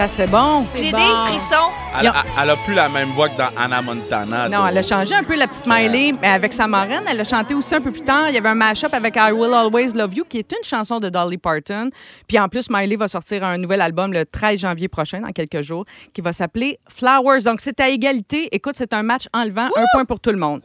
[0.01, 0.65] Ça, c'est bon.
[0.75, 0.97] J'ai bon.
[0.97, 1.03] des
[1.37, 1.69] frissons.
[1.99, 4.49] Elle, a- elle a plus la même voix que dans Anna Montana.
[4.49, 7.23] Non, elle a changé un peu la petite Miley, mais avec sa marraine, elle a
[7.23, 8.29] chanté aussi un peu plus tard.
[8.29, 10.99] Il y avait un mash-up avec I Will Always Love You, qui est une chanson
[10.99, 11.91] de Dolly Parton.
[12.27, 15.61] Puis en plus, Miley va sortir un nouvel album le 13 janvier prochain, dans quelques
[15.61, 17.41] jours, qui va s'appeler Flowers.
[17.43, 18.49] Donc c'est à égalité.
[18.53, 20.61] Écoute, c'est un match enlevant, un point pour tout le monde.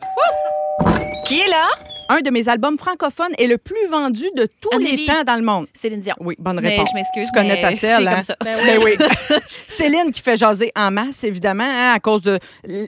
[1.26, 1.66] Qui est là?
[2.09, 5.43] Un de mes albums francophones est le plus vendu de tous les temps dans le
[5.43, 5.66] monde.
[5.74, 6.15] Céline Dion.
[6.20, 6.89] Oui, bonne Mais réponse.
[6.91, 8.15] je m'excuse, Tu connais mais ta selle, hein?
[8.15, 8.37] comme ça.
[8.45, 8.93] Ben oui.
[9.69, 12.39] Céline qui fait jaser en masse, évidemment, hein, à cause de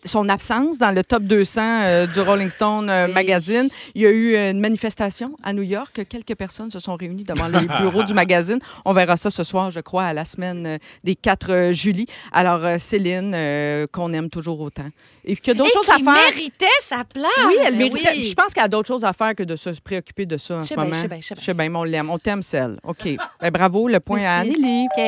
[0.05, 3.69] son absence dans le top 200 euh, du Rolling Stone euh, magazine.
[3.97, 6.01] Il y a eu une manifestation à New York.
[6.09, 8.61] Quelques personnes se sont réunies devant les bureaux du magazine.
[8.85, 12.07] On verra ça ce soir, je crois, à la semaine euh, des 4 euh, juillet.
[12.33, 14.87] Alors, euh, Céline, euh, qu'on aime toujours autant.
[15.25, 16.15] Et qu'il y a d'autres choses à qui faire.
[16.15, 17.27] méritait sa place.
[17.47, 18.11] Oui, elle Ben méritait.
[18.13, 18.27] oui.
[18.31, 20.59] Je pense qu'elle a d'autres choses à faire que de se préoccuper de ça en
[20.59, 21.19] Je ce sais bien, moment.
[21.21, 22.11] je sais bien, on l'aime.
[22.11, 22.79] On t'aime, celle.
[22.83, 23.09] OK.
[23.41, 24.39] Ben, bravo, le point à.
[24.41, 24.87] Anneli.
[24.97, 25.05] OK.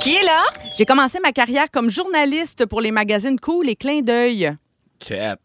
[0.00, 0.42] Qui est là?
[0.76, 4.50] J'ai commencé ma carrière comme journaliste pour les magazines Cool et Clin d'œil.
[4.98, 5.36] Cat.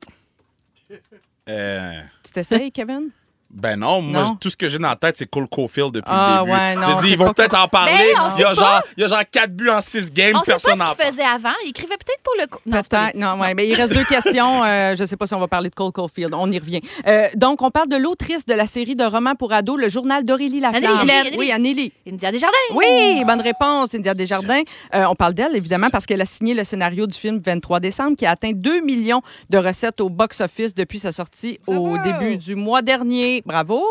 [1.50, 3.10] Euh, Tu t'essayes, Kevin?
[3.50, 4.36] Ben non, moi, Non?
[4.36, 6.58] tout ce que j'ai dans la tête, c'est Cole Caulfield depuis Ah, le début.
[6.60, 7.92] ouais, non, dit, c'est ils vont peut-être en parler.
[7.94, 10.42] Ben, il, y a genre, il y a genre 4 buts en 6 games, On
[10.42, 10.98] personne ce n'en parle.
[11.12, 11.54] faisait avant.
[11.66, 12.44] Il écrivait peut-être pour le...
[12.72, 13.16] Non, pas Peut-être.
[13.16, 14.64] Non, ouais, mais il reste deux questions.
[14.64, 16.34] Euh, je ne sais pas si on va parler de Cole Caulfield.
[16.34, 16.82] On y revient.
[17.08, 20.24] Euh, donc, on parle de l'autrice de la série de romans pour ados, le journal
[20.24, 20.84] d'Aurélie Laflamme.
[20.86, 21.38] Anneli, Anneli.
[21.38, 21.74] Oui, Anneli.
[22.06, 22.14] lui.
[22.14, 22.54] India Desjardins.
[22.76, 24.62] Oui, bonne réponse, India Desjardins.
[24.94, 28.18] Euh, on parle d'elle, évidemment, parce qu'elle a signé le scénario du film 23 décembre,
[28.18, 32.56] qui a atteint 2 millions de recettes au box-office depuis sa sortie au début du
[32.56, 33.37] mois dernier.
[33.46, 33.84] Bravo!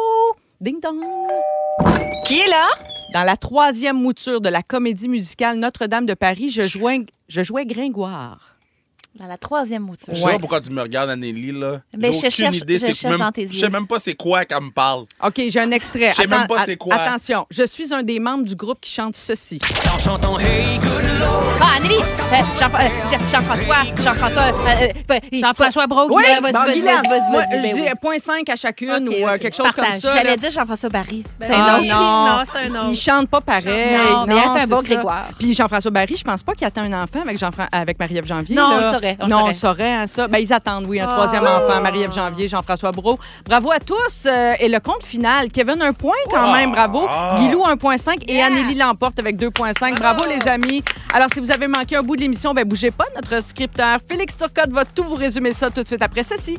[0.61, 1.01] Ding dong!
[2.27, 2.67] Qui est là?
[3.15, 7.65] Dans la troisième mouture de la comédie musicale Notre-Dame de Paris, je jouais, je jouais
[7.67, 8.39] Gringoire.
[9.15, 10.15] Dans la troisième mouture.
[10.15, 11.81] Je sais pas pourquoi tu me regardes, Anneli, là.
[11.97, 12.75] Mais J'ai je aucune cherche- idée.
[12.75, 15.07] je c'est cherche même- dans tes Je sais même pas c'est quoi qu'elle me parle.
[15.25, 16.11] OK, j'ai un extrait.
[16.11, 16.95] Je sais même pas c'est quoi.
[16.97, 19.59] Attention, je suis un des membres du groupe qui chante ceci.
[21.61, 21.97] Ah, Anneli.
[21.97, 23.77] Euh, euh, Jean- Jean-François.
[24.03, 24.43] Jean-François.
[24.43, 26.09] euh, ben, il- Jean-François Brault.
[26.11, 27.89] Oui, vas-y, bon, vas-y, Guylaine, vas-y, vas-y, moi, vas-y, je ben dis oui.
[28.01, 29.91] point 5 à chacune ou quelque chose Partage.
[30.03, 30.13] comme ça.
[30.17, 31.25] J'allais dire Jean-François Barry.
[31.39, 31.87] Ben T'es un Ah, autre.
[31.87, 32.27] non.
[32.27, 33.01] Non, c'est un Il autre.
[33.01, 33.97] chante pas pareil.
[34.13, 34.83] Non, mais il a fait un bon.
[34.83, 35.27] Grégoire.
[35.39, 37.39] Puis Jean-François Barry, je pense pas qu'il attend un enfant avec,
[37.73, 38.57] avec Marie-Ève Janvier.
[38.57, 38.77] Non, là.
[38.91, 39.51] on saurait, non, saurait.
[39.51, 40.29] on saurait, hein, ça.
[40.29, 41.15] Ben, ils attendent, oui, un Ah.
[41.15, 43.19] troisième enfant, Marie-Ève Janvier, Jean-François Brault.
[43.49, 44.27] Bravo à tous.
[44.27, 47.07] euh, et le compte final, Kevin, un point quand même, bravo.
[47.39, 49.99] Guilou, 1,5 et Anneli l'emporte avec 2,5.
[49.99, 50.83] Bravo, les amis.
[51.13, 53.05] Alors, si vous avez manqué un bout de l'émission, ben bougez pas.
[53.15, 56.59] Notre scripteur Félix Turcotte va tout vous résumer ça tout de suite après ceci.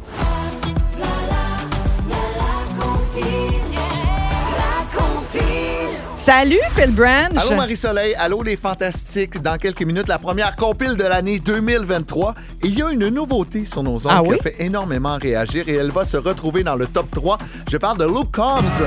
[6.15, 7.32] Salut, Phil Branch.
[7.38, 9.41] Allô Marie-Soleil, allô les fantastiques.
[9.41, 12.34] Dans quelques minutes, la première compile de l'année 2023.
[12.64, 14.38] Il y a une nouveauté sur nos ondes Ah qui oui?
[14.40, 17.38] a fait énormément réagir et elle va se retrouver dans le top 3.
[17.72, 18.82] Je parle de Luke Combs.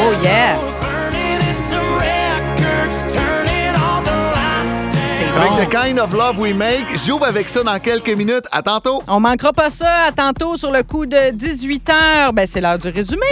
[0.00, 0.56] Oh, yeah.
[5.36, 5.68] Avec.
[5.68, 6.86] The Kind of Love We Make.
[7.04, 8.44] J'ouvre avec ça dans quelques minutes.
[8.52, 9.02] À tantôt.
[9.08, 10.04] On manquera pas ça.
[10.08, 12.32] À tantôt sur le coup de 18 h.
[12.32, 13.26] Ben, c'est l'heure du résumé.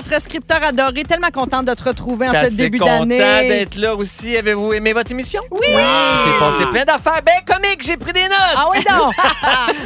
[0.00, 3.48] Notre scripteur adoré, tellement contente de te retrouver en ce début content d'année.
[3.48, 4.36] d'être là aussi.
[4.36, 5.42] Avez-vous aimé votre émission?
[5.50, 5.60] Oui!
[5.62, 7.82] Il s'est passé plein d'affaires bien comiques.
[7.84, 8.56] J'ai pris des notes.
[8.56, 9.14] Ah oui, donc!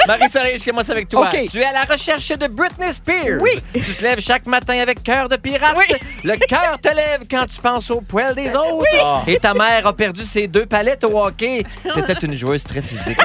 [0.06, 1.30] Marie-Soleil, je commence avec toi.
[1.50, 3.40] Tu es à la recherche de Britney Spears.
[3.40, 3.50] Oui.
[3.74, 5.74] Tu te lèves chaque matin avec cœur de pirate.
[5.76, 5.96] Oui.
[6.22, 8.84] Le cœur te lève quand tu penses au poil des autres.
[9.26, 11.64] Et ta mère a perdu ses deux palettes au hockey.
[11.92, 13.18] C'était une joueuse très physique.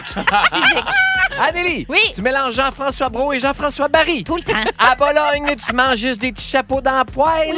[1.39, 1.99] Anneli, Oui.
[2.15, 4.23] tu mélanges Jean-François Brault et Jean-François Barry.
[4.23, 4.53] Tout le temps.
[4.77, 7.55] À Bologne, tu manges juste des petits chapeaux dans la poêle.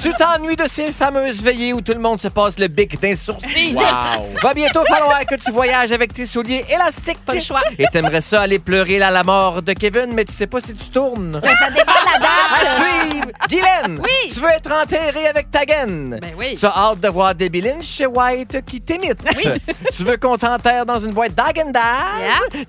[0.00, 3.14] tu t'ennuies de ces fameuses veillées où tout le monde se passe le bic d'un
[3.14, 3.74] sourcil.
[3.74, 3.82] Wow.
[4.42, 7.18] Va bientôt falloir que tu voyages avec tes souliers élastiques.
[7.24, 7.62] Pas le choix.
[7.78, 10.74] Et t'aimerais ça aller pleurer là, la mort de Kevin, mais tu sais pas si
[10.74, 11.40] tu tournes.
[11.42, 12.30] Ça dépend de la date.
[12.52, 13.26] À suivre.
[13.48, 14.30] Guylaine, Oui.
[14.32, 16.18] tu veux être enterré avec ta gaine.
[16.20, 16.56] Ben oui.
[16.58, 19.18] Tu as hâte de voir Debbie Lynch chez White qui t'imite.
[19.94, 21.82] tu veux qu'on t'enterre dans une boîte d'Agendaz?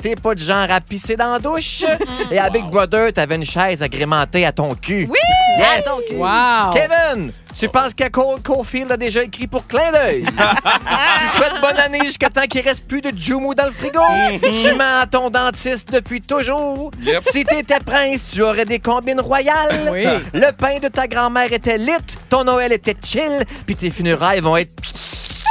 [0.02, 1.84] T'es pas du genre à pisser dans la douche.
[2.32, 5.08] Et à Big Brother, t'avais une chaise agrémentée à ton cul.
[5.10, 5.18] Oui!
[5.58, 5.86] Yes.
[5.86, 6.74] Donc, Wow!
[6.74, 10.24] Kevin, tu penses que Cole Caulfield a déjà écrit pour clin d'œil?
[10.26, 14.00] tu souhaites bonne année jusqu'à temps qu'il reste plus de Jumu dans le frigo?
[14.42, 16.92] tu mens à ton dentiste depuis toujours?
[17.02, 17.24] Yep.
[17.24, 19.90] Si t'étais prince, tu aurais des combines royales?
[19.92, 20.06] Oui.
[20.34, 21.92] Le pain de ta grand-mère était lit,
[22.30, 24.74] ton Noël était chill, puis tes funérailles vont être...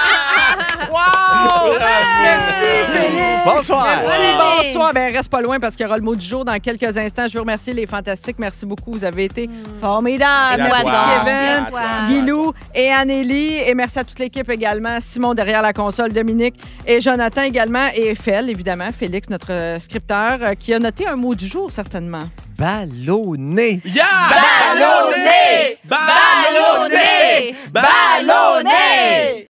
[0.89, 1.75] Wow!
[2.21, 2.51] Merci,
[2.91, 3.29] Félix!
[3.45, 3.85] Bonsoir.
[3.85, 4.93] Merci, bonsoir.
[4.93, 7.27] Ben, reste pas loin parce qu'il y aura le mot du jour dans quelques instants.
[7.27, 8.37] Je veux remercier les fantastiques.
[8.39, 8.91] Merci beaucoup.
[8.93, 9.49] Vous avez été
[9.79, 10.63] formidables.
[10.63, 11.25] Et toi, Merci.
[11.25, 12.07] Kevin.
[12.07, 13.57] Guilou et Anélie.
[13.65, 14.99] Et merci à toute l'équipe également.
[15.01, 17.89] Simon derrière la console, Dominique et Jonathan également.
[17.93, 18.89] Et Fel, évidemment.
[18.97, 22.23] Félix, notre euh, scripteur, euh, qui a noté un mot du jour, certainement.
[22.57, 23.81] Ballonné.
[23.85, 24.03] Yeah!
[24.29, 25.79] Ballonné!
[25.85, 27.55] Ballonné!
[27.71, 27.89] Ballonné!
[28.25, 29.47] Ballonné!